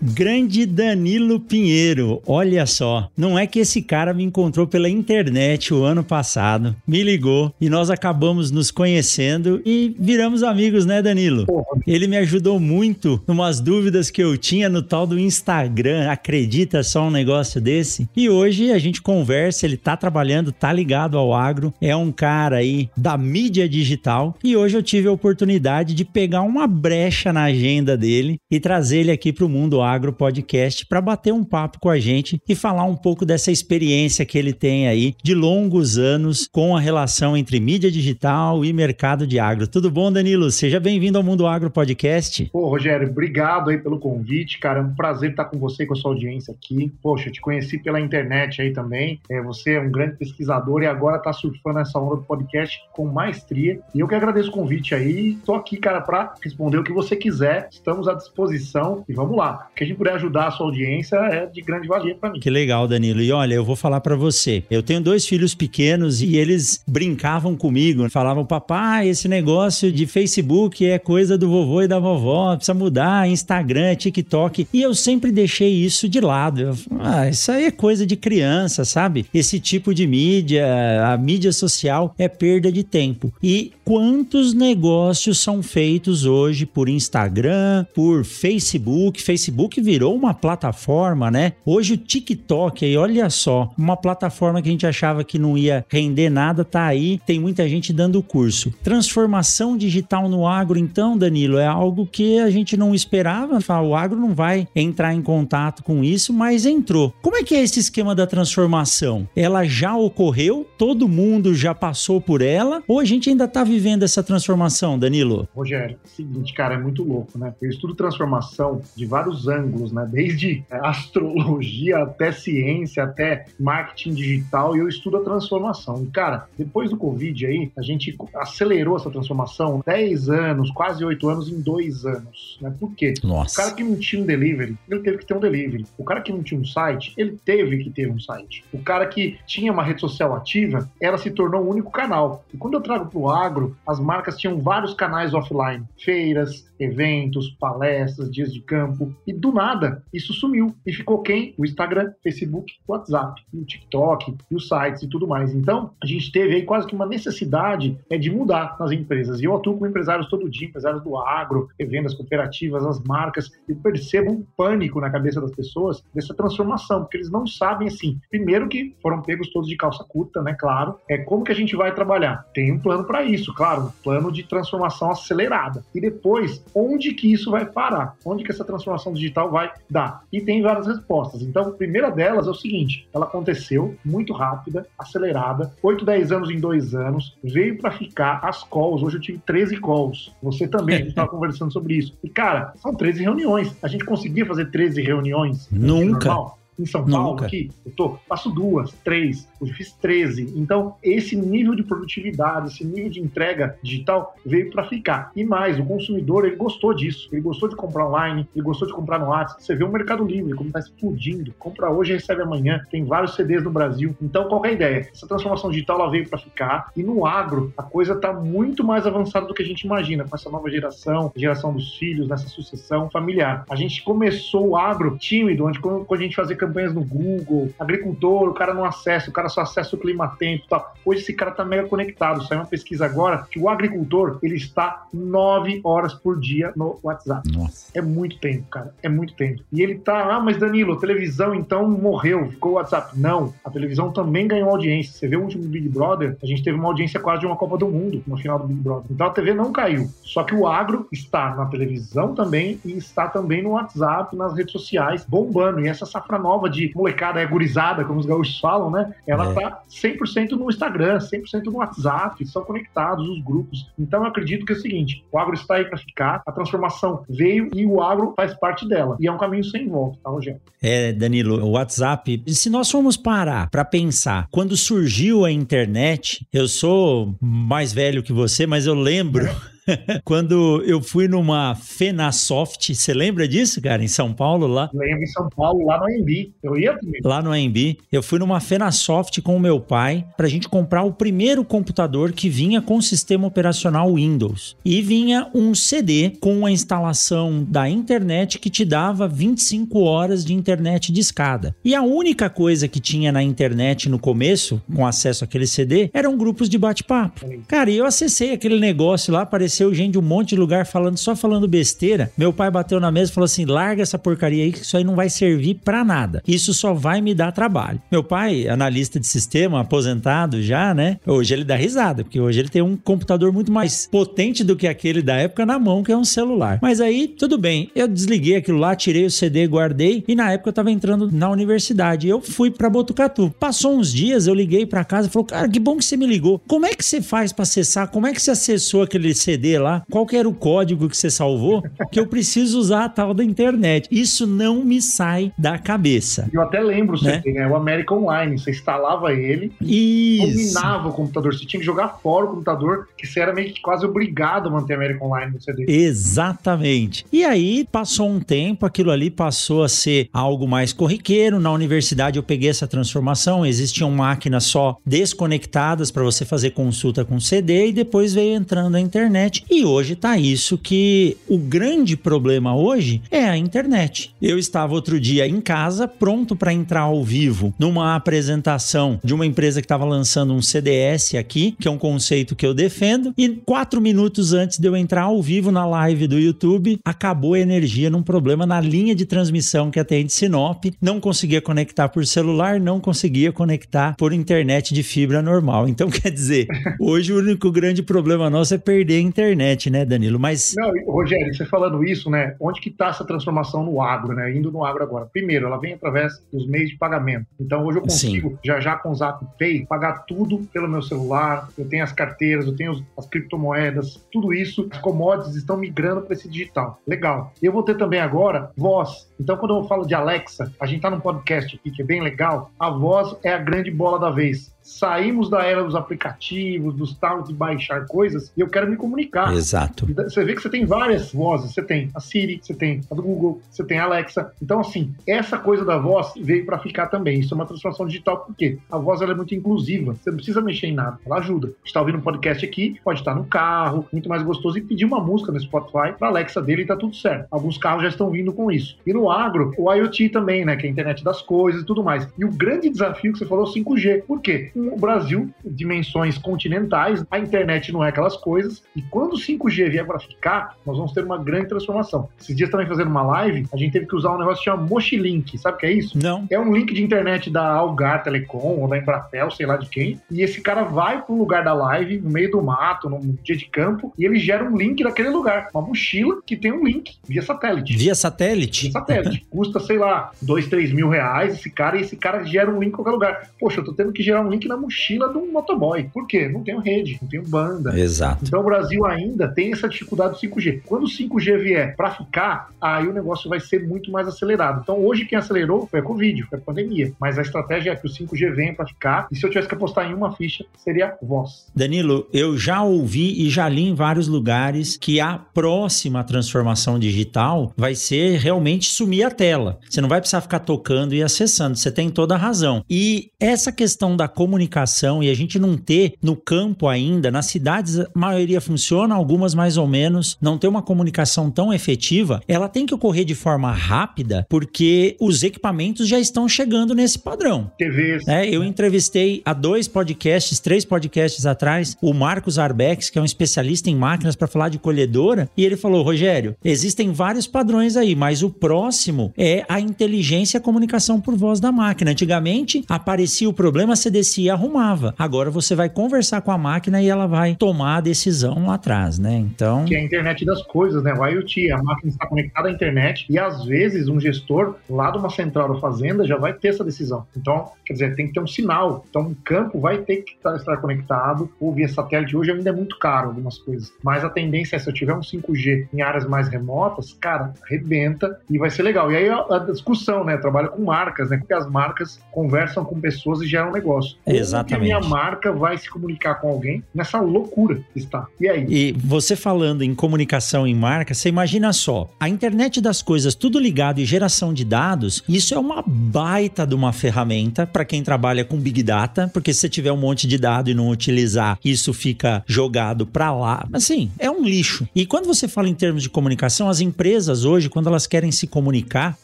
Grande 0.00 0.64
Danilo 0.64 1.40
Pinheiro, 1.40 2.22
olha 2.24 2.64
só, 2.66 3.10
não 3.16 3.36
é 3.36 3.48
que 3.48 3.58
esse 3.58 3.82
cara 3.82 4.14
me 4.14 4.22
encontrou 4.22 4.64
pela 4.64 4.88
internet 4.88 5.74
o 5.74 5.82
ano 5.82 6.04
passado, 6.04 6.76
me 6.86 7.02
ligou 7.02 7.52
e 7.60 7.68
nós 7.68 7.90
acabamos 7.90 8.52
nos 8.52 8.70
conhecendo 8.70 9.60
e 9.66 9.96
viramos 9.98 10.44
amigos, 10.44 10.86
né, 10.86 11.02
Danilo? 11.02 11.46
Ele 11.84 12.06
me 12.06 12.16
ajudou 12.16 12.60
muito 12.60 13.20
numas 13.26 13.58
dúvidas 13.60 14.08
que 14.08 14.22
eu 14.22 14.38
tinha 14.38 14.68
no 14.68 14.82
tal 14.82 15.04
do 15.04 15.18
Instagram, 15.18 16.08
acredita 16.08 16.84
só 16.84 17.08
um 17.08 17.10
negócio 17.10 17.60
desse? 17.60 18.08
E 18.16 18.30
hoje 18.30 18.70
a 18.70 18.78
gente 18.78 19.02
conversa, 19.02 19.66
ele 19.66 19.76
tá 19.76 19.96
trabalhando, 19.96 20.52
tá 20.52 20.72
ligado 20.72 21.18
ao 21.18 21.34
agro, 21.34 21.74
é 21.80 21.96
um 21.96 22.12
cara 22.12 22.58
aí 22.58 22.88
da 22.96 23.18
mídia 23.18 23.68
digital 23.68 24.36
e 24.44 24.56
hoje 24.56 24.76
eu 24.76 24.82
tive 24.82 25.08
a 25.08 25.12
oportunidade 25.12 25.92
de 25.92 26.04
pegar 26.04 26.42
uma 26.42 26.68
brecha 26.68 27.32
na 27.32 27.44
agenda 27.44 27.96
dele 27.96 28.36
e 28.48 28.60
trazer 28.60 28.98
ele 28.98 29.10
aqui 29.10 29.32
pro 29.32 29.48
mundo 29.48 29.80
Agro 29.80 29.87
Podcast 30.12 30.84
para 30.84 31.00
bater 31.00 31.32
um 31.32 31.42
papo 31.42 31.78
com 31.80 31.88
a 31.88 31.98
gente 31.98 32.40
e 32.46 32.54
falar 32.54 32.84
um 32.84 32.94
pouco 32.94 33.24
dessa 33.24 33.50
experiência 33.50 34.26
que 34.26 34.36
ele 34.36 34.52
tem 34.52 34.86
aí 34.86 35.14
de 35.24 35.34
longos 35.34 35.96
anos 35.96 36.46
com 36.52 36.76
a 36.76 36.80
relação 36.80 37.34
entre 37.34 37.58
mídia 37.58 37.90
digital 37.90 38.64
e 38.64 38.72
mercado 38.72 39.26
de 39.26 39.38
agro. 39.38 39.66
Tudo 39.66 39.90
bom, 39.90 40.12
Danilo? 40.12 40.50
Seja 40.50 40.78
bem-vindo 40.78 41.16
ao 41.16 41.24
Mundo 41.24 41.46
Agro 41.46 41.70
Podcast. 41.70 42.50
Pô, 42.52 42.68
Rogério, 42.68 43.08
obrigado 43.08 43.70
aí 43.70 43.78
pelo 43.78 43.98
convite, 43.98 44.58
cara. 44.58 44.80
É 44.80 44.82
um 44.82 44.94
prazer 44.94 45.30
estar 45.30 45.46
com 45.46 45.58
você 45.58 45.84
e 45.84 45.86
com 45.86 45.94
a 45.94 45.96
sua 45.96 46.10
audiência 46.10 46.52
aqui. 46.52 46.92
Poxa, 47.02 47.28
eu 47.28 47.32
te 47.32 47.40
conheci 47.40 47.78
pela 47.78 47.98
internet 47.98 48.60
aí 48.60 48.72
também. 48.72 49.18
É, 49.30 49.40
você 49.40 49.74
é 49.74 49.80
um 49.80 49.90
grande 49.90 50.16
pesquisador 50.16 50.82
e 50.82 50.86
agora 50.86 51.16
está 51.16 51.32
surfando 51.32 51.78
essa 51.78 51.98
onda 51.98 52.16
do 52.16 52.22
podcast 52.24 52.78
com 52.92 53.06
maestria. 53.06 53.80
E 53.94 54.00
eu 54.00 54.06
que 54.06 54.14
agradeço 54.14 54.50
o 54.50 54.52
convite 54.52 54.94
aí. 54.94 55.30
Estou 55.30 55.54
aqui, 55.54 55.78
cara, 55.78 56.02
para 56.02 56.34
responder 56.44 56.76
o 56.76 56.84
que 56.84 56.92
você 56.92 57.16
quiser. 57.16 57.68
Estamos 57.72 58.06
à 58.06 58.14
disposição 58.14 59.04
e 59.08 59.14
vamos 59.14 59.36
lá 59.36 59.68
que 59.78 59.84
a 59.84 59.86
gente 59.86 59.96
puder 59.96 60.14
ajudar 60.14 60.48
a 60.48 60.50
sua 60.50 60.66
audiência 60.66 61.16
é 61.16 61.46
de 61.46 61.62
grande 61.62 61.86
valia 61.86 62.14
para 62.16 62.30
mim. 62.30 62.40
Que 62.40 62.50
legal, 62.50 62.88
Danilo. 62.88 63.22
E 63.22 63.30
olha, 63.30 63.54
eu 63.54 63.64
vou 63.64 63.76
falar 63.76 64.00
para 64.00 64.16
você. 64.16 64.64
Eu 64.68 64.82
tenho 64.82 65.00
dois 65.00 65.24
filhos 65.24 65.54
pequenos 65.54 66.20
e 66.20 66.36
eles 66.36 66.82
brincavam 66.86 67.56
comigo, 67.56 68.10
falavam: 68.10 68.44
"Papai, 68.44 69.08
esse 69.08 69.28
negócio 69.28 69.92
de 69.92 70.04
Facebook 70.06 70.84
é 70.84 70.98
coisa 70.98 71.38
do 71.38 71.48
vovô 71.48 71.82
e 71.82 71.88
da 71.88 72.00
vovó, 72.00 72.56
precisa 72.56 72.74
mudar, 72.74 73.28
Instagram, 73.28 73.94
TikTok". 73.94 74.66
E 74.72 74.82
eu 74.82 74.94
sempre 74.94 75.30
deixei 75.30 75.72
isso 75.72 76.08
de 76.08 76.20
lado. 76.20 76.60
Eu, 76.60 76.74
ah, 76.98 77.28
isso 77.28 77.52
aí 77.52 77.66
é 77.66 77.70
coisa 77.70 78.04
de 78.04 78.16
criança, 78.16 78.84
sabe? 78.84 79.26
Esse 79.32 79.60
tipo 79.60 79.94
de 79.94 80.06
mídia, 80.08 80.66
a 81.06 81.16
mídia 81.16 81.52
social 81.52 82.14
é 82.18 82.26
perda 82.26 82.72
de 82.72 82.82
tempo. 82.82 83.32
E 83.40 83.72
quantos 83.84 84.52
negócios 84.52 85.38
são 85.38 85.62
feitos 85.62 86.24
hoje 86.24 86.66
por 86.66 86.88
Instagram, 86.88 87.86
por 87.94 88.24
Facebook, 88.24 89.22
Facebook 89.22 89.67
Facebook 89.68 89.80
virou 89.80 90.14
uma 90.14 90.32
plataforma, 90.32 91.30
né? 91.30 91.52
Hoje 91.64 91.94
o 91.94 91.96
TikTok 91.96 92.84
aí, 92.84 92.96
olha 92.96 93.28
só, 93.28 93.70
uma 93.76 93.96
plataforma 93.96 94.62
que 94.62 94.68
a 94.68 94.72
gente 94.72 94.86
achava 94.86 95.22
que 95.22 95.38
não 95.38 95.56
ia 95.56 95.84
render 95.88 96.30
nada, 96.30 96.64
tá 96.64 96.84
aí, 96.84 97.20
tem 97.26 97.38
muita 97.38 97.68
gente 97.68 97.92
dando 97.92 98.22
curso. 98.22 98.72
Transformação 98.82 99.76
digital 99.76 100.28
no 100.28 100.46
agro, 100.46 100.78
então, 100.78 101.16
Danilo, 101.16 101.58
é 101.58 101.66
algo 101.66 102.06
que 102.06 102.38
a 102.38 102.50
gente 102.50 102.76
não 102.76 102.94
esperava. 102.94 103.58
O 103.82 103.94
agro 103.94 104.18
não 104.18 104.34
vai 104.34 104.66
entrar 104.74 105.14
em 105.14 105.22
contato 105.22 105.82
com 105.82 106.02
isso, 106.02 106.32
mas 106.32 106.64
entrou. 106.64 107.12
Como 107.20 107.36
é 107.36 107.42
que 107.42 107.54
é 107.54 107.62
esse 107.62 107.78
esquema 107.78 108.14
da 108.14 108.26
transformação? 108.26 109.28
Ela 109.36 109.64
já 109.64 109.96
ocorreu? 109.96 110.66
Todo 110.78 111.08
mundo 111.08 111.54
já 111.54 111.74
passou 111.74 112.20
por 112.20 112.40
ela? 112.40 112.82
Ou 112.88 113.00
a 113.00 113.04
gente 113.04 113.28
ainda 113.28 113.46
tá 113.46 113.62
vivendo 113.62 114.02
essa 114.02 114.22
transformação, 114.22 114.98
Danilo? 114.98 115.48
Rogério, 115.54 115.98
seguinte, 116.04 116.54
cara, 116.54 116.74
é 116.74 116.78
muito 116.78 117.02
louco, 117.02 117.38
né? 117.38 117.52
Eu 117.60 117.68
estudo 117.68 117.94
transformação 117.94 118.80
de 118.96 119.04
vários 119.04 119.48
anos 119.48 119.57
ângulos, 119.58 119.92
né? 119.92 120.08
Desde 120.10 120.64
é, 120.70 120.78
astrologia 120.82 121.98
até 121.98 122.32
ciência, 122.32 123.04
até 123.04 123.46
marketing 123.58 124.14
digital, 124.14 124.76
e 124.76 124.80
eu 124.80 124.88
estudo 124.88 125.18
a 125.18 125.24
transformação. 125.24 126.02
E, 126.02 126.06
cara, 126.06 126.46
depois 126.56 126.90
do 126.90 126.96
Covid 126.96 127.46
aí, 127.46 127.70
a 127.76 127.82
gente 127.82 128.16
acelerou 128.34 128.96
essa 128.96 129.10
transformação 129.10 129.82
10 129.86 130.28
anos, 130.28 130.70
quase 130.70 131.04
8 131.04 131.28
anos 131.28 131.48
em 131.48 131.60
2 131.60 132.04
anos, 132.06 132.58
né? 132.60 132.72
Por 132.78 132.94
quê? 132.94 133.14
Nossa. 133.22 133.60
O 133.60 133.64
cara 133.64 133.76
que 133.76 133.84
não 133.84 133.96
tinha 133.96 134.22
um 134.22 134.26
delivery, 134.26 134.76
ele 134.88 135.00
teve 135.00 135.18
que 135.18 135.26
ter 135.26 135.34
um 135.34 135.40
delivery. 135.40 135.86
O 135.96 136.04
cara 136.04 136.20
que 136.20 136.32
não 136.32 136.42
tinha 136.42 136.60
um 136.60 136.64
site, 136.64 137.12
ele 137.16 137.38
teve 137.44 137.78
que 137.78 137.90
ter 137.90 138.10
um 138.10 138.18
site. 138.18 138.64
O 138.72 138.82
cara 138.82 139.06
que 139.06 139.38
tinha 139.46 139.72
uma 139.72 139.82
rede 139.82 140.00
social 140.00 140.34
ativa, 140.34 140.88
ela 141.00 141.18
se 141.18 141.30
tornou 141.30 141.62
um 141.62 141.68
único 141.68 141.90
canal. 141.90 142.44
E 142.52 142.56
quando 142.56 142.74
eu 142.74 142.80
trago 142.80 143.06
para 143.06 143.18
o 143.18 143.30
agro, 143.30 143.76
as 143.86 143.98
marcas 143.98 144.36
tinham 144.36 144.60
vários 144.60 144.94
canais 144.94 145.34
offline, 145.34 145.84
feiras, 145.98 146.68
eventos, 146.78 147.50
palestras, 147.58 148.30
dias 148.30 148.52
de 148.52 148.60
campo, 148.60 149.12
e 149.26 149.32
do 149.32 149.47
do 149.48 149.52
nada, 149.54 150.02
isso 150.12 150.32
sumiu. 150.32 150.74
E 150.86 150.92
ficou 150.92 151.22
quem? 151.22 151.54
O 151.56 151.64
Instagram, 151.64 152.12
Facebook, 152.22 152.74
WhatsApp, 152.86 153.42
o 153.52 153.64
TikTok, 153.64 154.36
e 154.50 154.54
os 154.54 154.68
sites 154.68 155.02
e 155.02 155.08
tudo 155.08 155.26
mais. 155.26 155.54
Então, 155.54 155.92
a 156.02 156.06
gente 156.06 156.30
teve 156.30 156.54
aí 156.54 156.62
quase 156.62 156.86
que 156.86 156.94
uma 156.94 157.06
necessidade 157.06 157.98
é, 158.10 158.18
de 158.18 158.30
mudar 158.30 158.76
nas 158.78 158.92
empresas. 158.92 159.40
E 159.40 159.44
eu 159.44 159.56
atuo 159.56 159.78
com 159.78 159.86
empresários 159.86 160.28
todo 160.28 160.48
dia, 160.48 160.68
empresários 160.68 161.02
do 161.02 161.16
agro, 161.16 161.68
vendas 161.78 162.14
cooperativas, 162.14 162.84
as 162.84 163.02
marcas, 163.04 163.50
e 163.68 163.74
percebo 163.74 164.32
um 164.32 164.44
pânico 164.56 165.00
na 165.00 165.10
cabeça 165.10 165.40
das 165.40 165.52
pessoas 165.52 166.02
dessa 166.14 166.34
transformação, 166.34 167.00
porque 167.00 167.16
eles 167.16 167.30
não 167.30 167.46
sabem 167.46 167.88
assim. 167.88 168.18
Primeiro 168.30 168.68
que 168.68 168.94
foram 169.00 169.22
pegos 169.22 169.50
todos 169.50 169.68
de 169.68 169.76
calça 169.76 170.04
curta, 170.04 170.42
né? 170.42 170.54
Claro. 170.58 170.98
É 171.08 171.18
como 171.18 171.44
que 171.44 171.52
a 171.52 171.54
gente 171.54 171.74
vai 171.74 171.94
trabalhar? 171.94 172.44
Tem 172.52 172.72
um 172.72 172.78
plano 172.78 173.04
para 173.04 173.22
isso, 173.22 173.54
claro, 173.54 173.84
um 173.84 174.02
plano 174.02 174.30
de 174.30 174.42
transformação 174.42 175.10
acelerada. 175.10 175.82
E 175.94 176.00
depois, 176.00 176.62
onde 176.74 177.14
que 177.14 177.32
isso 177.32 177.50
vai 177.50 177.64
parar? 177.64 178.16
Onde 178.24 178.44
que 178.44 178.50
essa 178.50 178.64
transformação 178.64 179.12
digital 179.12 179.37
vai 179.46 179.72
dar? 179.90 180.22
E 180.32 180.40
tem 180.40 180.62
várias 180.62 180.86
respostas. 180.86 181.42
Então, 181.42 181.62
a 181.62 181.70
primeira 181.72 182.10
delas 182.10 182.46
é 182.46 182.50
o 182.50 182.54
seguinte: 182.54 183.08
ela 183.12 183.26
aconteceu 183.26 183.96
muito 184.04 184.32
rápida, 184.32 184.86
acelerada, 184.98 185.72
8, 185.82 186.04
10 186.04 186.32
anos 186.32 186.50
em 186.50 186.60
2 186.60 186.94
anos, 186.94 187.36
veio 187.42 187.78
para 187.78 187.90
ficar 187.90 188.40
as 188.42 188.62
calls. 188.64 189.02
Hoje 189.02 189.16
eu 189.16 189.20
tive 189.20 189.38
13 189.38 189.80
calls. 189.80 190.32
Você 190.42 190.66
também, 190.66 190.96
a 190.96 190.98
gente 190.98 191.10
estava 191.10 191.28
conversando 191.30 191.72
sobre 191.72 191.94
isso. 191.94 192.16
E, 192.22 192.28
cara, 192.28 192.72
são 192.76 192.94
13 192.94 193.22
reuniões. 193.22 193.76
A 193.82 193.88
gente 193.88 194.04
conseguia 194.04 194.46
fazer 194.46 194.70
13 194.70 195.02
reuniões? 195.02 195.68
Nunca. 195.70 196.28
Normal? 196.28 196.57
Em 196.78 196.86
São 196.86 197.04
Paulo 197.04 197.30
Nunca. 197.30 197.46
aqui, 197.46 197.70
eu 197.84 197.92
tô, 197.92 198.18
faço 198.28 198.50
duas, 198.50 198.92
três, 199.04 199.48
hoje 199.60 199.72
fiz 199.72 199.92
13. 199.92 200.54
Então, 200.56 200.96
esse 201.02 201.36
nível 201.36 201.74
de 201.74 201.82
produtividade, 201.82 202.68
esse 202.68 202.84
nível 202.84 203.10
de 203.10 203.20
entrega 203.20 203.78
digital 203.82 204.34
veio 204.44 204.70
para 204.70 204.84
ficar. 204.84 205.30
E 205.34 205.44
mais, 205.44 205.78
o 205.78 205.84
consumidor, 205.84 206.46
ele 206.46 206.56
gostou 206.56 206.94
disso. 206.94 207.28
Ele 207.32 207.40
gostou 207.40 207.68
de 207.68 207.76
comprar 207.76 208.06
online, 208.06 208.48
ele 208.54 208.64
gostou 208.64 208.86
de 208.86 208.94
comprar 208.94 209.18
no 209.18 209.28
WhatsApp. 209.28 209.62
Você 209.62 209.74
vê 209.74 209.84
o 209.84 209.90
Mercado 209.90 210.24
Livre, 210.24 210.54
como 210.54 210.70
tá 210.70 210.78
explodindo. 210.78 211.52
Compra 211.58 211.90
hoje, 211.90 212.12
recebe 212.12 212.42
amanhã. 212.42 212.82
Tem 212.90 213.04
vários 213.04 213.34
CDs 213.34 213.62
no 213.62 213.70
Brasil. 213.70 214.16
Então, 214.20 214.48
qual 214.48 214.64
é 214.64 214.68
a 214.68 214.72
ideia? 214.72 215.08
Essa 215.12 215.26
transformação 215.26 215.70
digital, 215.70 216.00
ela 216.00 216.10
veio 216.10 216.28
para 216.28 216.38
ficar. 216.38 216.90
E 216.96 217.02
no 217.02 217.26
agro, 217.26 217.72
a 217.76 217.82
coisa 217.82 218.16
tá 218.16 218.32
muito 218.32 218.84
mais 218.84 219.06
avançada 219.06 219.46
do 219.46 219.54
que 219.54 219.62
a 219.62 219.66
gente 219.66 219.82
imagina, 219.82 220.24
com 220.24 220.34
essa 220.34 220.50
nova 220.50 220.70
geração, 220.70 221.32
geração 221.36 221.72
dos 221.72 221.96
filhos, 221.96 222.28
nessa 222.28 222.48
sucessão 222.48 223.10
familiar. 223.10 223.64
A 223.68 223.76
gente 223.76 224.02
começou 224.02 224.68
o 224.68 224.76
agro 224.76 225.16
tímido, 225.18 225.66
onde 225.66 225.78
quando 225.80 226.06
a 226.10 226.16
gente 226.16 226.36
fazia 226.36 226.56
campanhas 226.68 226.94
no 226.94 227.02
Google, 227.02 227.70
agricultor, 227.78 228.48
o 228.48 228.54
cara 228.54 228.74
não 228.74 228.84
acessa, 228.84 229.30
o 229.30 229.32
cara 229.32 229.48
só 229.48 229.62
acessa 229.62 229.96
o 229.96 229.98
clima-tempo 229.98 230.64
e 230.64 230.68
tal. 230.68 230.94
Hoje 231.04 231.22
esse 231.22 231.32
cara 231.32 231.50
tá 231.50 231.64
mega 231.64 231.88
conectado. 231.88 232.44
Saiu 232.46 232.60
uma 232.60 232.66
pesquisa 232.66 233.06
agora 233.06 233.46
que 233.50 233.58
o 233.58 233.68
agricultor, 233.68 234.38
ele 234.42 234.56
está 234.56 235.06
nove 235.12 235.80
horas 235.82 236.14
por 236.14 236.38
dia 236.38 236.72
no 236.76 236.98
WhatsApp. 237.02 237.50
Nossa. 237.50 237.90
É 237.94 238.02
muito 238.02 238.38
tempo, 238.38 238.66
cara. 238.70 238.94
É 239.02 239.08
muito 239.08 239.34
tempo. 239.34 239.62
E 239.72 239.82
ele 239.82 239.96
tá, 239.96 240.36
ah, 240.36 240.40
mas 240.40 240.58
Danilo, 240.58 240.94
a 240.94 241.00
televisão 241.00 241.54
então 241.54 241.88
morreu, 241.88 242.48
ficou 242.50 242.72
o 242.72 242.74
WhatsApp. 242.74 243.18
Não, 243.18 243.54
a 243.64 243.70
televisão 243.70 244.12
também 244.12 244.46
ganhou 244.46 244.70
audiência. 244.70 245.12
Você 245.12 245.28
vê 245.28 245.36
o 245.36 245.42
último 245.42 245.64
Big 245.64 245.88
Brother, 245.88 246.36
a 246.42 246.46
gente 246.46 246.62
teve 246.62 246.78
uma 246.78 246.88
audiência 246.88 247.18
quase 247.18 247.40
de 247.40 247.46
uma 247.46 247.56
Copa 247.56 247.78
do 247.78 247.88
Mundo 247.88 248.22
no 248.26 248.36
final 248.36 248.58
do 248.58 248.66
Big 248.66 248.80
Brother. 248.80 249.06
Então 249.10 249.26
a 249.26 249.30
TV 249.30 249.54
não 249.54 249.72
caiu. 249.72 250.08
Só 250.22 250.42
que 250.42 250.54
o 250.54 250.66
agro 250.66 251.08
está 251.10 251.54
na 251.54 251.66
televisão 251.66 252.34
também 252.34 252.78
e 252.84 252.92
está 252.92 253.28
também 253.28 253.62
no 253.62 253.70
WhatsApp, 253.70 254.36
nas 254.36 254.54
redes 254.54 254.72
sociais, 254.72 255.24
bombando. 255.26 255.80
E 255.80 255.88
essa 255.88 256.04
safra 256.04 256.38
nova 256.38 256.57
de 256.66 256.90
molecada 256.94 257.44
gurizada, 257.44 258.04
como 258.04 258.18
os 258.18 258.26
gaúchos 258.26 258.58
falam, 258.58 258.90
né? 258.90 259.14
Ela 259.26 259.50
é. 259.50 259.54
tá 259.54 259.82
100% 259.90 260.52
no 260.52 260.70
Instagram, 260.70 261.18
100% 261.18 261.64
no 261.66 261.76
WhatsApp, 261.76 262.46
são 262.46 262.64
conectados 262.64 263.28
os 263.28 263.42
grupos. 263.42 263.90
Então 263.98 264.22
eu 264.22 264.28
acredito 264.28 264.64
que 264.64 264.72
é 264.72 264.76
o 264.76 264.80
seguinte, 264.80 265.24
o 265.30 265.38
agro 265.38 265.54
está 265.54 265.74
aí 265.74 265.84
para 265.84 265.98
ficar, 265.98 266.42
a 266.46 266.52
transformação 266.52 267.24
veio 267.28 267.68
e 267.74 267.84
o 267.84 268.00
agro 268.00 268.32
faz 268.34 268.54
parte 268.54 268.88
dela. 268.88 269.16
E 269.20 269.26
é 269.26 269.32
um 269.32 269.38
caminho 269.38 269.64
sem 269.64 269.88
volta, 269.88 270.18
tá, 270.22 270.30
Rogério? 270.30 270.60
É, 270.80 271.12
Danilo, 271.12 271.62
o 271.62 271.72
WhatsApp, 271.72 272.42
se 272.46 272.70
nós 272.70 272.90
formos 272.90 273.16
parar 273.16 273.68
para 273.68 273.84
pensar, 273.84 274.46
quando 274.50 274.76
surgiu 274.76 275.44
a 275.44 275.52
internet, 275.52 276.46
eu 276.52 276.66
sou 276.66 277.34
mais 277.40 277.92
velho 277.92 278.22
que 278.22 278.32
você, 278.32 278.66
mas 278.66 278.86
eu 278.86 278.94
lembro... 278.94 279.46
Quando 280.24 280.82
eu 280.84 281.00
fui 281.00 281.28
numa 281.28 281.74
Fenasoft, 281.74 282.94
você 282.94 283.14
lembra 283.14 283.46
disso, 283.46 283.80
cara, 283.80 284.02
em 284.02 284.08
São 284.08 284.32
Paulo 284.32 284.66
lá? 284.66 284.90
Lembro 284.92 285.22
em 285.22 285.26
São 285.26 285.48
Paulo, 285.48 285.84
lá 285.86 285.98
no 285.98 286.04
AMB. 286.04 286.52
Eu 286.62 286.78
ia 286.78 286.96
também. 286.98 287.20
Lá 287.24 287.42
no 287.42 287.52
AMB. 287.52 287.98
Eu 288.10 288.22
fui 288.22 288.38
numa 288.38 288.60
Fenasoft 288.60 289.40
com 289.42 289.56
o 289.56 289.60
meu 289.60 289.80
pai 289.80 290.24
pra 290.36 290.48
gente 290.48 290.68
comprar 290.68 291.02
o 291.02 291.12
primeiro 291.12 291.64
computador 291.64 292.32
que 292.32 292.48
vinha 292.48 292.80
com 292.80 292.96
o 292.96 293.02
sistema 293.02 293.46
operacional 293.46 294.14
Windows. 294.14 294.76
E 294.84 295.00
vinha 295.02 295.50
um 295.54 295.74
CD 295.74 296.32
com 296.40 296.66
a 296.66 296.70
instalação 296.70 297.64
da 297.68 297.88
internet 297.88 298.58
que 298.58 298.70
te 298.70 298.84
dava 298.84 299.28
25 299.28 300.00
horas 300.00 300.44
de 300.44 300.54
internet 300.54 301.12
de 301.12 301.20
escada. 301.20 301.74
E 301.84 301.94
a 301.94 302.02
única 302.02 302.50
coisa 302.50 302.88
que 302.88 303.00
tinha 303.00 303.32
na 303.32 303.42
internet 303.42 304.08
no 304.08 304.18
começo, 304.18 304.80
com 304.94 305.06
acesso 305.06 305.44
àquele 305.44 305.66
CD, 305.66 306.10
eram 306.12 306.36
grupos 306.36 306.68
de 306.68 306.78
bate-papo. 306.78 307.46
Cara, 307.66 307.90
e 307.90 307.96
eu 307.96 308.04
acessei 308.04 308.52
aquele 308.52 308.78
negócio 308.78 309.32
lá, 309.32 309.46
parecia 309.46 309.77
apareceu 309.78 309.94
gente 309.94 310.12
de 310.12 310.18
um 310.18 310.22
monte 310.22 310.50
de 310.50 310.56
lugar 310.56 310.86
falando, 310.86 311.16
só 311.16 311.36
falando 311.36 311.68
besteira. 311.68 312.30
Meu 312.36 312.52
pai 312.52 312.70
bateu 312.70 312.98
na 312.98 313.12
mesa 313.12 313.30
e 313.30 313.34
falou 313.34 313.44
assim: 313.44 313.64
larga 313.64 314.02
essa 314.02 314.18
porcaria 314.18 314.64
aí, 314.64 314.72
que 314.72 314.80
isso 314.80 314.96
aí 314.96 315.04
não 315.04 315.14
vai 315.14 315.28
servir 315.28 315.74
para 315.84 316.04
nada. 316.04 316.42
Isso 316.46 316.74
só 316.74 316.92
vai 316.92 317.20
me 317.20 317.34
dar 317.34 317.52
trabalho. 317.52 318.00
Meu 318.10 318.24
pai, 318.24 318.68
analista 318.68 319.20
de 319.20 319.26
sistema, 319.26 319.80
aposentado 319.80 320.62
já, 320.62 320.92
né? 320.92 321.18
Hoje 321.26 321.54
ele 321.54 321.64
dá 321.64 321.76
risada, 321.76 322.24
porque 322.24 322.40
hoje 322.40 322.58
ele 322.58 322.68
tem 322.68 322.82
um 322.82 322.96
computador 322.96 323.52
muito 323.52 323.70
mais 323.70 324.08
potente 324.10 324.64
do 324.64 324.74
que 324.74 324.86
aquele 324.86 325.22
da 325.22 325.36
época 325.36 325.64
na 325.64 325.78
mão, 325.78 326.02
que 326.02 326.10
é 326.10 326.16
um 326.16 326.24
celular. 326.24 326.78
Mas 326.82 327.00
aí, 327.00 327.28
tudo 327.28 327.56
bem. 327.56 327.90
Eu 327.94 328.08
desliguei 328.08 328.56
aquilo 328.56 328.78
lá, 328.78 328.96
tirei 328.96 329.26
o 329.26 329.30
CD, 329.30 329.66
guardei, 329.66 330.24
e 330.26 330.34
na 330.34 330.52
época 330.52 330.70
eu 330.70 330.74
tava 330.74 330.90
entrando 330.90 331.30
na 331.30 331.50
universidade. 331.50 332.28
Eu 332.28 332.40
fui 332.40 332.70
para 332.70 332.90
Botucatu. 332.90 333.54
Passou 333.58 333.96
uns 333.96 334.12
dias, 334.12 334.46
eu 334.46 334.54
liguei 334.54 334.86
para 334.86 335.04
casa 335.04 335.28
e 335.28 335.30
falou: 335.30 335.46
Cara, 335.46 335.68
que 335.68 335.78
bom 335.78 335.96
que 335.96 336.04
você 336.04 336.16
me 336.16 336.26
ligou. 336.26 336.60
Como 336.66 336.86
é 336.86 336.94
que 336.94 337.04
você 337.04 337.20
faz 337.20 337.52
para 337.52 337.62
acessar? 337.62 338.08
Como 338.08 338.26
é 338.26 338.32
que 338.32 338.40
você 338.40 338.50
acessou 338.50 339.02
aquele 339.02 339.34
CD? 339.34 339.67
Lá 339.76 340.04
qual 340.08 340.24
que 340.24 340.36
era 340.36 340.48
o 340.48 340.54
código 340.54 341.08
que 341.08 341.16
você 341.16 341.30
salvou, 341.30 341.82
que 342.12 342.20
eu 342.20 342.28
preciso 342.28 342.78
usar 342.78 343.06
a 343.06 343.08
tal 343.08 343.34
da 343.34 343.42
internet. 343.42 344.08
Isso 344.10 344.46
não 344.46 344.84
me 344.84 345.02
sai 345.02 345.52
da 345.58 345.76
cabeça. 345.76 346.48
Eu 346.52 346.62
até 346.62 346.80
lembro, 346.80 347.20
né? 347.22 347.40
Você, 347.42 347.52
né? 347.52 347.66
O 347.66 347.74
American 347.74 348.22
Online, 348.22 348.58
você 348.58 348.70
instalava 348.70 349.32
ele, 349.32 349.72
Isso. 349.80 350.46
dominava 350.46 351.08
o 351.08 351.12
computador, 351.12 351.54
você 351.54 351.66
tinha 351.66 351.80
que 351.80 351.86
jogar 351.86 352.20
fora 352.22 352.46
o 352.46 352.50
computador, 352.50 353.08
que 353.16 353.26
você 353.26 353.40
era 353.40 353.52
meio 353.52 353.72
que 353.72 353.80
quase 353.80 354.06
obrigado 354.06 354.68
a 354.68 354.70
manter 354.70 354.94
American 354.94 355.26
Online 355.28 355.52
no 355.52 355.60
CD. 355.60 355.84
Exatamente. 355.88 357.26
E 357.32 357.44
aí 357.44 357.86
passou 357.90 358.30
um 358.30 358.40
tempo, 358.40 358.86
aquilo 358.86 359.10
ali 359.10 359.30
passou 359.30 359.82
a 359.82 359.88
ser 359.88 360.28
algo 360.32 360.68
mais 360.68 360.92
corriqueiro. 360.92 361.58
Na 361.58 361.72
universidade 361.72 362.38
eu 362.38 362.42
peguei 362.42 362.70
essa 362.70 362.86
transformação, 362.86 363.66
existiam 363.66 364.10
máquinas 364.10 364.64
só 364.64 364.96
desconectadas 365.04 366.10
para 366.10 366.22
você 366.22 366.44
fazer 366.44 366.70
consulta 366.70 367.24
com 367.24 367.40
CD 367.40 367.88
e 367.88 367.92
depois 367.92 368.34
veio 368.34 368.54
entrando 368.54 368.96
a 368.96 369.00
internet 369.00 369.57
E 369.70 369.84
hoje 369.84 370.16
tá 370.16 370.38
isso 370.38 370.76
que 370.76 371.36
o 371.48 371.58
grande 371.58 372.16
problema 372.16 372.76
hoje 372.76 373.22
é 373.30 373.44
a 373.44 373.56
internet. 373.56 374.34
Eu 374.40 374.58
estava 374.58 374.94
outro 374.94 375.20
dia 375.20 375.46
em 375.46 375.60
casa, 375.60 376.06
pronto 376.06 376.56
para 376.56 376.72
entrar 376.72 377.02
ao 377.02 377.24
vivo 377.24 377.74
numa 377.78 378.14
apresentação 378.14 379.20
de 379.22 379.34
uma 379.34 379.46
empresa 379.46 379.80
que 379.80 379.84
estava 379.84 380.04
lançando 380.04 380.52
um 380.52 380.62
CDS 380.62 381.34
aqui, 381.34 381.74
que 381.78 381.88
é 381.88 381.90
um 381.90 381.98
conceito 381.98 382.56
que 382.56 382.66
eu 382.66 382.74
defendo, 382.74 383.32
e 383.36 383.48
quatro 383.48 384.00
minutos 384.00 384.52
antes 384.52 384.78
de 384.78 384.86
eu 384.86 384.96
entrar 384.96 385.22
ao 385.22 385.42
vivo 385.42 385.70
na 385.70 385.86
live 385.86 386.26
do 386.26 386.38
YouTube, 386.38 386.98
acabou 387.04 387.54
a 387.54 387.60
energia 387.60 388.10
num 388.10 388.22
problema 388.22 388.66
na 388.66 388.80
linha 388.80 389.14
de 389.14 389.24
transmissão 389.24 389.90
que 389.90 390.00
atende 390.00 390.32
Sinop, 390.32 390.84
não 391.00 391.20
conseguia 391.20 391.60
conectar 391.60 392.08
por 392.08 392.26
celular, 392.26 392.80
não 392.80 393.00
conseguia 393.00 393.52
conectar 393.52 394.14
por 394.16 394.32
internet 394.32 394.92
de 394.94 395.02
fibra 395.02 395.42
normal. 395.42 395.88
Então, 395.88 396.08
quer 396.10 396.30
dizer, 396.30 396.66
hoje 397.00 397.32
o 397.32 397.38
único 397.38 397.70
grande 397.70 398.02
problema 398.02 398.50
nosso 398.50 398.74
é 398.74 398.78
perder 398.78 399.18
a 399.18 399.20
internet 399.20 399.37
internet, 399.38 399.88
né, 399.88 400.04
Danilo? 400.04 400.38
Mas. 400.38 400.74
Não, 400.76 400.92
Rogério, 401.06 401.54
você 401.54 401.64
falando 401.64 402.04
isso, 402.04 402.28
né? 402.28 402.56
Onde 402.60 402.80
que 402.80 402.88
está 402.88 403.08
essa 403.08 403.24
transformação 403.24 403.84
no 403.84 404.02
agro, 404.02 404.34
né? 404.34 404.52
Indo 404.52 404.72
no 404.72 404.84
agro 404.84 405.02
agora. 405.02 405.26
Primeiro, 405.26 405.66
ela 405.66 405.78
vem 405.78 405.94
através 405.94 406.42
dos 406.52 406.66
meios 406.66 406.90
de 406.90 406.98
pagamento. 406.98 407.46
Então, 407.60 407.84
hoje 407.84 407.98
eu 407.98 408.02
consigo, 408.02 408.50
Sim. 408.50 408.58
já 408.64 408.80
já 408.80 408.96
com 408.96 409.10
o 409.10 409.14
Zap 409.14 409.44
Pay, 409.58 409.86
pagar 409.86 410.24
tudo 410.26 410.58
pelo 410.72 410.88
meu 410.88 411.02
celular. 411.02 411.68
Eu 411.78 411.88
tenho 411.88 412.02
as 412.02 412.12
carteiras, 412.12 412.66
eu 412.66 412.74
tenho 412.74 413.04
as 413.16 413.26
criptomoedas, 413.26 414.26
tudo 414.32 414.52
isso. 414.52 414.88
As 414.90 414.98
commodities 414.98 415.54
estão 415.54 415.76
migrando 415.76 416.22
para 416.22 416.34
esse 416.34 416.48
digital. 416.48 417.00
Legal. 417.06 417.52
Eu 417.62 417.72
vou 417.72 417.82
ter 417.82 417.96
também 417.96 418.20
agora 418.20 418.72
voz. 418.76 419.27
Então, 419.40 419.56
quando 419.56 419.76
eu 419.76 419.84
falo 419.84 420.06
de 420.06 420.14
Alexa, 420.14 420.72
a 420.80 420.86
gente 420.86 421.00
tá 421.00 421.10
num 421.10 421.20
podcast 421.20 421.76
aqui 421.76 421.90
que 421.90 422.02
é 422.02 422.04
bem 422.04 422.22
legal. 422.22 422.70
A 422.78 422.90
voz 422.90 423.36
é 423.42 423.52
a 423.52 423.58
grande 423.58 423.90
bola 423.90 424.18
da 424.18 424.30
vez 424.30 424.72
saímos 424.88 425.50
da 425.50 425.62
era 425.62 425.84
dos 425.84 425.94
aplicativos, 425.94 426.94
dos 426.94 427.14
tal 427.14 427.42
de 427.42 427.52
baixar 427.52 428.06
coisas, 428.06 428.50
e 428.56 428.60
eu 428.60 428.68
quero 428.68 428.88
me 428.88 428.96
comunicar. 428.96 429.52
Exato. 429.52 430.06
Você 430.06 430.44
vê 430.44 430.54
que 430.54 430.62
você 430.62 430.70
tem 430.70 430.86
várias 430.86 431.32
vozes. 431.32 431.74
Você 431.74 431.82
tem 431.82 432.10
a 432.14 432.20
Siri, 432.20 432.58
você 432.62 432.74
tem 432.74 433.02
a 433.10 433.14
do 433.14 433.22
Google, 433.22 433.60
você 433.70 433.84
tem 433.84 433.98
a 433.98 434.04
Alexa. 434.04 434.52
Então, 434.62 434.80
assim, 434.80 435.12
essa 435.26 435.58
coisa 435.58 435.84
da 435.84 435.98
voz 435.98 436.32
veio 436.40 436.64
para 436.64 436.78
ficar 436.78 437.08
também. 437.08 437.40
Isso 437.40 437.52
é 437.52 437.56
uma 437.56 437.66
transformação 437.66 438.06
digital, 438.06 438.38
porque 438.38 438.78
a 438.90 438.98
voz 438.98 439.20
ela 439.20 439.32
é 439.32 439.34
muito 439.34 439.54
inclusiva. 439.54 440.14
Você 440.14 440.30
não 440.30 440.36
precisa 440.36 440.62
mexer 440.62 440.86
em 440.86 440.94
nada, 440.94 441.18
ela 441.26 441.38
ajuda. 441.38 441.68
Você 441.68 441.86
está 441.86 442.00
ouvindo 442.00 442.18
um 442.18 442.22
podcast 442.22 442.64
aqui, 442.64 442.98
pode 443.04 443.20
estar 443.20 443.34
no 443.34 443.44
carro, 443.44 444.06
muito 444.10 444.28
mais 444.28 444.42
gostoso, 444.42 444.78
e 444.78 444.80
pedir 444.80 445.04
uma 445.04 445.20
música 445.20 445.52
no 445.52 445.60
Spotify 445.60 446.12
para 446.18 446.28
Alexa 446.28 446.62
dele 446.62 446.82
e 446.82 446.86
tá 446.86 446.96
tudo 446.96 447.14
certo. 447.14 447.46
Alguns 447.50 447.76
carros 447.76 448.02
já 448.02 448.08
estão 448.08 448.30
vindo 448.30 448.52
com 448.52 448.70
isso. 448.70 448.96
E 449.06 449.12
no 449.12 449.27
agro, 449.30 449.72
o 449.78 449.92
IoT 449.92 450.30
também, 450.30 450.64
né? 450.64 450.76
Que 450.76 450.86
é 450.86 450.88
a 450.88 450.92
internet 450.92 451.24
das 451.24 451.42
coisas 451.42 451.82
e 451.82 451.84
tudo 451.84 452.02
mais. 452.02 452.28
E 452.38 452.44
o 452.44 452.50
grande 452.50 452.88
desafio 452.88 453.32
que 453.32 453.38
você 453.38 453.46
falou 453.46 453.64
é 453.64 453.68
o 453.68 453.72
5G. 453.72 454.22
Por 454.26 454.40
quê? 454.40 454.70
O 454.74 454.98
Brasil, 454.98 455.50
dimensões 455.64 456.38
continentais, 456.38 457.24
a 457.30 457.38
internet 457.38 457.92
não 457.92 458.04
é 458.04 458.08
aquelas 458.08 458.36
coisas. 458.36 458.82
E 458.94 459.02
quando 459.02 459.34
o 459.34 459.38
5G 459.38 459.90
vier 459.90 460.06
para 460.06 460.18
ficar, 460.18 460.76
nós 460.84 460.96
vamos 460.96 461.12
ter 461.12 461.24
uma 461.24 461.38
grande 461.38 461.68
transformação. 461.68 462.28
Esses 462.40 462.56
dias 462.56 462.70
também 462.70 462.86
fazendo 462.86 463.10
uma 463.10 463.22
live, 463.22 463.66
a 463.72 463.76
gente 463.76 463.92
teve 463.92 464.06
que 464.06 464.16
usar 464.16 464.34
um 464.34 464.38
negócio 464.38 464.58
que 464.58 464.70
chama 464.70 464.82
Mochilink. 464.82 465.56
Sabe 465.58 465.76
o 465.76 465.80
que 465.80 465.86
é 465.86 465.92
isso? 465.92 466.18
Não. 466.18 466.46
É 466.50 466.58
um 466.58 466.72
link 466.72 466.92
de 466.92 467.02
internet 467.02 467.50
da 467.50 467.64
Algar 467.68 468.22
Telecom 468.22 468.80
ou 468.80 468.88
da 468.88 468.98
Embratel, 468.98 469.50
sei 469.50 469.66
lá 469.66 469.76
de 469.76 469.88
quem. 469.88 470.20
E 470.30 470.42
esse 470.42 470.60
cara 470.60 470.84
vai 470.84 471.22
um 471.28 471.36
lugar 471.36 471.64
da 471.64 471.74
live, 471.74 472.18
no 472.18 472.30
meio 472.30 472.50
do 472.50 472.62
mato, 472.62 473.08
num 473.08 473.36
dia 473.42 473.56
de 473.56 473.66
campo, 473.66 474.12
e 474.18 474.24
ele 474.24 474.38
gera 474.38 474.64
um 474.64 474.76
link 474.76 475.02
daquele 475.02 475.28
lugar. 475.28 475.68
Uma 475.74 475.82
mochila 475.82 476.40
que 476.44 476.56
tem 476.56 476.72
um 476.72 476.84
link 476.84 477.16
via 477.26 477.42
satélite. 477.42 477.96
Via 477.96 478.14
satélite? 478.14 478.82
Via 478.82 478.92
satélite. 478.92 479.17
Custa, 479.50 479.80
sei 479.80 479.98
lá, 479.98 480.30
dois, 480.40 480.66
três 480.66 480.92
mil 480.92 481.08
reais 481.08 481.54
esse 481.54 481.70
cara, 481.70 481.96
e 481.96 482.02
esse 482.02 482.16
cara 482.16 482.44
gera 482.44 482.70
um 482.70 482.80
link 482.80 482.88
em 482.88 482.96
qualquer 482.96 483.10
lugar. 483.10 483.50
Poxa, 483.58 483.80
eu 483.80 483.84
tô 483.84 483.92
tendo 483.92 484.12
que 484.12 484.22
gerar 484.22 484.42
um 484.42 484.50
link 484.50 484.66
na 484.66 484.76
mochila 484.76 485.30
de 485.30 485.38
um 485.38 485.52
motoboy. 485.52 486.04
Por 486.12 486.26
quê? 486.26 486.48
Não 486.48 486.62
tenho 486.62 486.78
rede, 486.80 487.18
não 487.20 487.28
tenho 487.28 487.42
banda. 487.42 487.98
Exato. 487.98 488.44
Então 488.46 488.60
o 488.60 488.64
Brasil 488.64 489.04
ainda 489.06 489.48
tem 489.48 489.72
essa 489.72 489.88
dificuldade 489.88 490.34
do 490.34 490.38
5G. 490.38 490.82
Quando 490.86 491.04
o 491.04 491.08
5G 491.08 491.58
vier 491.58 491.96
para 491.96 492.10
ficar, 492.10 492.70
aí 492.80 493.06
o 493.06 493.12
negócio 493.12 493.48
vai 493.48 493.60
ser 493.60 493.86
muito 493.86 494.10
mais 494.10 494.28
acelerado. 494.28 494.80
Então 494.82 495.04
hoje 495.04 495.24
quem 495.24 495.38
acelerou 495.38 495.86
foi 495.86 496.00
a 496.00 496.02
Covid, 496.02 496.42
foi 496.44 496.58
a 496.58 496.62
pandemia. 496.62 497.12
Mas 497.20 497.38
a 497.38 497.42
estratégia 497.42 497.92
é 497.92 497.96
que 497.96 498.06
o 498.06 498.10
5G 498.10 498.54
venha 498.54 498.74
para 498.74 498.86
ficar. 498.86 499.28
E 499.30 499.36
se 499.36 499.44
eu 499.44 499.50
tivesse 499.50 499.68
que 499.68 499.74
apostar 499.74 500.10
em 500.10 500.14
uma 500.14 500.32
ficha, 500.32 500.64
seria 500.76 501.16
voz. 501.22 501.66
Danilo, 501.74 502.26
eu 502.32 502.56
já 502.56 502.82
ouvi 502.82 503.46
e 503.46 503.50
já 503.50 503.68
li 503.68 503.88
em 503.88 503.94
vários 503.94 504.28
lugares 504.28 504.96
que 504.96 505.20
a 505.20 505.38
próxima 505.38 506.22
transformação 506.24 506.98
digital 506.98 507.72
vai 507.76 507.94
ser 507.94 508.38
realmente 508.38 508.90
sumir 509.08 509.24
a 509.24 509.30
tela. 509.30 509.78
Você 509.88 510.02
não 510.02 510.08
vai 510.08 510.20
precisar 510.20 510.42
ficar 510.42 510.58
tocando 510.58 511.14
e 511.14 511.22
acessando. 511.22 511.76
Você 511.76 511.90
tem 511.90 512.10
toda 512.10 512.34
a 512.34 512.38
razão. 512.38 512.84
E 512.90 513.30
essa 513.40 513.72
questão 513.72 514.14
da 514.14 514.28
comunicação 514.28 515.22
e 515.22 515.30
a 515.30 515.34
gente 515.34 515.58
não 515.58 515.78
ter 515.78 516.12
no 516.22 516.36
campo 516.36 516.86
ainda, 516.86 517.30
nas 517.30 517.46
cidades 517.46 517.98
a 517.98 518.06
maioria 518.14 518.60
funciona, 518.60 519.14
algumas 519.14 519.54
mais 519.54 519.78
ou 519.78 519.86
menos, 519.86 520.36
não 520.42 520.58
ter 520.58 520.68
uma 520.68 520.82
comunicação 520.82 521.50
tão 521.50 521.72
efetiva, 521.72 522.40
ela 522.46 522.68
tem 522.68 522.84
que 522.84 522.94
ocorrer 522.94 523.24
de 523.24 523.34
forma 523.34 523.72
rápida, 523.72 524.46
porque 524.50 525.16
os 525.18 525.42
equipamentos 525.42 526.06
já 526.06 526.18
estão 526.18 526.46
chegando 526.46 526.94
nesse 526.94 527.18
padrão. 527.18 527.70
TVs. 527.78 528.28
É, 528.28 528.46
eu 528.46 528.62
entrevistei 528.62 529.40
há 529.44 529.54
dois 529.54 529.88
podcasts, 529.88 530.60
três 530.60 530.84
podcasts 530.84 531.46
atrás, 531.46 531.96
o 532.02 532.12
Marcos 532.12 532.58
Arbex, 532.58 533.08
que 533.08 533.18
é 533.18 533.22
um 533.22 533.24
especialista 533.24 533.88
em 533.88 533.96
máquinas 533.96 534.36
para 534.36 534.46
falar 534.46 534.68
de 534.68 534.78
colhedora, 534.78 535.48
e 535.56 535.64
ele 535.64 535.76
falou: 535.76 536.02
Rogério, 536.02 536.56
existem 536.62 537.10
vários 537.12 537.46
padrões 537.46 537.96
aí, 537.96 538.14
mas 538.14 538.42
o 538.42 538.50
próximo 538.50 538.97
é 539.36 539.64
a 539.68 539.80
inteligência 539.80 540.56
e 540.56 540.58
a 540.58 540.62
comunicação 540.62 541.20
por 541.20 541.36
voz 541.36 541.60
da 541.60 541.70
máquina. 541.70 542.10
Antigamente 542.12 542.84
aparecia 542.88 543.48
o 543.48 543.52
problema, 543.52 543.94
você 543.94 544.10
descia 544.10 544.46
e 544.46 544.50
arrumava. 544.50 545.14
Agora 545.18 545.50
você 545.50 545.74
vai 545.74 545.88
conversar 545.88 546.40
com 546.40 546.50
a 546.50 546.58
máquina 546.58 547.02
e 547.02 547.08
ela 547.08 547.26
vai 547.26 547.54
tomar 547.54 547.96
a 547.96 548.00
decisão 548.00 548.66
lá 548.66 548.74
atrás, 548.74 549.18
né? 549.18 549.36
Então. 549.36 549.84
Que 549.84 549.94
é 549.94 549.98
a 549.98 550.02
internet 550.02 550.44
das 550.44 550.62
coisas, 550.62 551.02
né? 551.02 551.12
O 551.12 551.26
IoT, 551.26 551.70
a 551.70 551.82
máquina 551.82 552.10
está 552.10 552.26
conectada 552.26 552.68
à 552.68 552.72
internet 552.72 553.26
e 553.28 553.38
às 553.38 553.64
vezes 553.64 554.08
um 554.08 554.18
gestor 554.18 554.76
lá 554.88 555.10
de 555.10 555.18
uma 555.18 555.30
central 555.30 555.74
da 555.74 555.80
fazenda 555.80 556.26
já 556.26 556.36
vai 556.36 556.52
ter 556.52 556.68
essa 556.68 556.84
decisão. 556.84 557.26
Então, 557.36 557.70
quer 557.84 557.92
dizer, 557.92 558.14
tem 558.14 558.28
que 558.28 558.32
ter 558.32 558.40
um 558.40 558.46
sinal. 558.46 559.04
Então, 559.10 559.22
um 559.22 559.34
campo 559.34 559.80
vai 559.80 559.98
ter 559.98 560.18
que 560.18 560.32
estar 560.32 560.76
conectado 560.78 561.50
ou 561.60 561.74
via 561.74 561.88
satélite. 561.88 562.36
Hoje 562.36 562.52
ainda 562.52 562.70
é 562.70 562.72
muito 562.72 562.98
caro 562.98 563.28
algumas 563.28 563.58
coisas. 563.58 563.92
Mas 564.02 564.24
a 564.24 564.30
tendência 564.30 564.78
é, 564.78 564.78
se 564.78 564.88
eu 564.88 564.94
tiver 564.94 565.14
um 565.14 565.20
5G 565.20 565.88
em 565.92 566.02
áreas 566.02 566.26
mais 566.26 566.48
remotas, 566.48 567.12
cara, 567.12 567.52
arrebenta 567.62 568.38
e 568.48 568.58
vai 568.58 568.70
ser 568.70 568.82
legal. 568.88 569.12
E 569.12 569.16
aí 569.16 569.28
a, 569.28 569.58
discussão, 569.58 570.24
né? 570.24 570.36
Trabalha 570.36 570.68
com 570.68 570.82
marcas, 570.82 571.30
né? 571.30 571.36
Porque 571.36 571.52
as 571.52 571.68
marcas 571.70 572.20
conversam 572.32 572.84
com 572.84 573.00
pessoas 573.00 573.40
e 573.40 573.46
geram 573.46 573.70
negócio. 573.70 574.16
Exatamente. 574.26 574.74
Como 574.74 574.86
que 574.86 574.92
a 574.92 574.98
minha 574.98 575.08
marca 575.08 575.52
vai 575.52 575.76
se 575.76 575.88
comunicar 575.88 576.36
com 576.36 576.48
alguém 576.48 576.82
nessa 576.94 577.20
loucura 577.20 577.80
que 577.92 577.98
está. 577.98 578.26
E 578.40 578.48
aí? 578.48 578.66
E 578.68 578.92
você 578.92 579.36
falando 579.36 579.82
em 579.82 579.94
comunicação 579.94 580.66
em 580.66 580.74
marca, 580.74 581.14
você 581.14 581.28
imagina 581.28 581.72
só, 581.72 582.08
a 582.18 582.28
internet 582.28 582.80
das 582.80 583.02
coisas, 583.02 583.34
tudo 583.34 583.58
ligado 583.58 584.00
e 584.00 584.04
geração 584.04 584.52
de 584.52 584.64
dados, 584.64 585.22
isso 585.28 585.54
é 585.54 585.58
uma 585.58 585.82
baita 585.86 586.66
de 586.66 586.74
uma 586.74 586.92
ferramenta 586.92 587.66
para 587.66 587.84
quem 587.84 588.02
trabalha 588.02 588.44
com 588.44 588.56
Big 588.56 588.82
Data, 588.82 589.30
porque 589.32 589.52
se 589.52 589.60
você 589.60 589.68
tiver 589.68 589.92
um 589.92 589.96
monte 589.96 590.26
de 590.26 590.38
dado 590.38 590.70
e 590.70 590.74
não 590.74 590.88
utilizar, 590.88 591.58
isso 591.64 591.92
fica 591.92 592.42
jogado 592.46 593.06
para 593.06 593.32
lá. 593.32 593.66
Assim, 593.72 594.10
é 594.18 594.30
um 594.30 594.42
lixo. 594.42 594.88
E 594.94 595.04
quando 595.04 595.26
você 595.26 595.46
fala 595.46 595.68
em 595.68 595.74
termos 595.74 596.02
de 596.02 596.08
comunicação, 596.08 596.68
as 596.68 596.80
empresas 596.80 597.44
hoje, 597.44 597.68
quando 597.68 597.88
elas 597.88 598.06
querem 598.06 598.30
se 598.32 598.46
comunicar, 598.46 598.67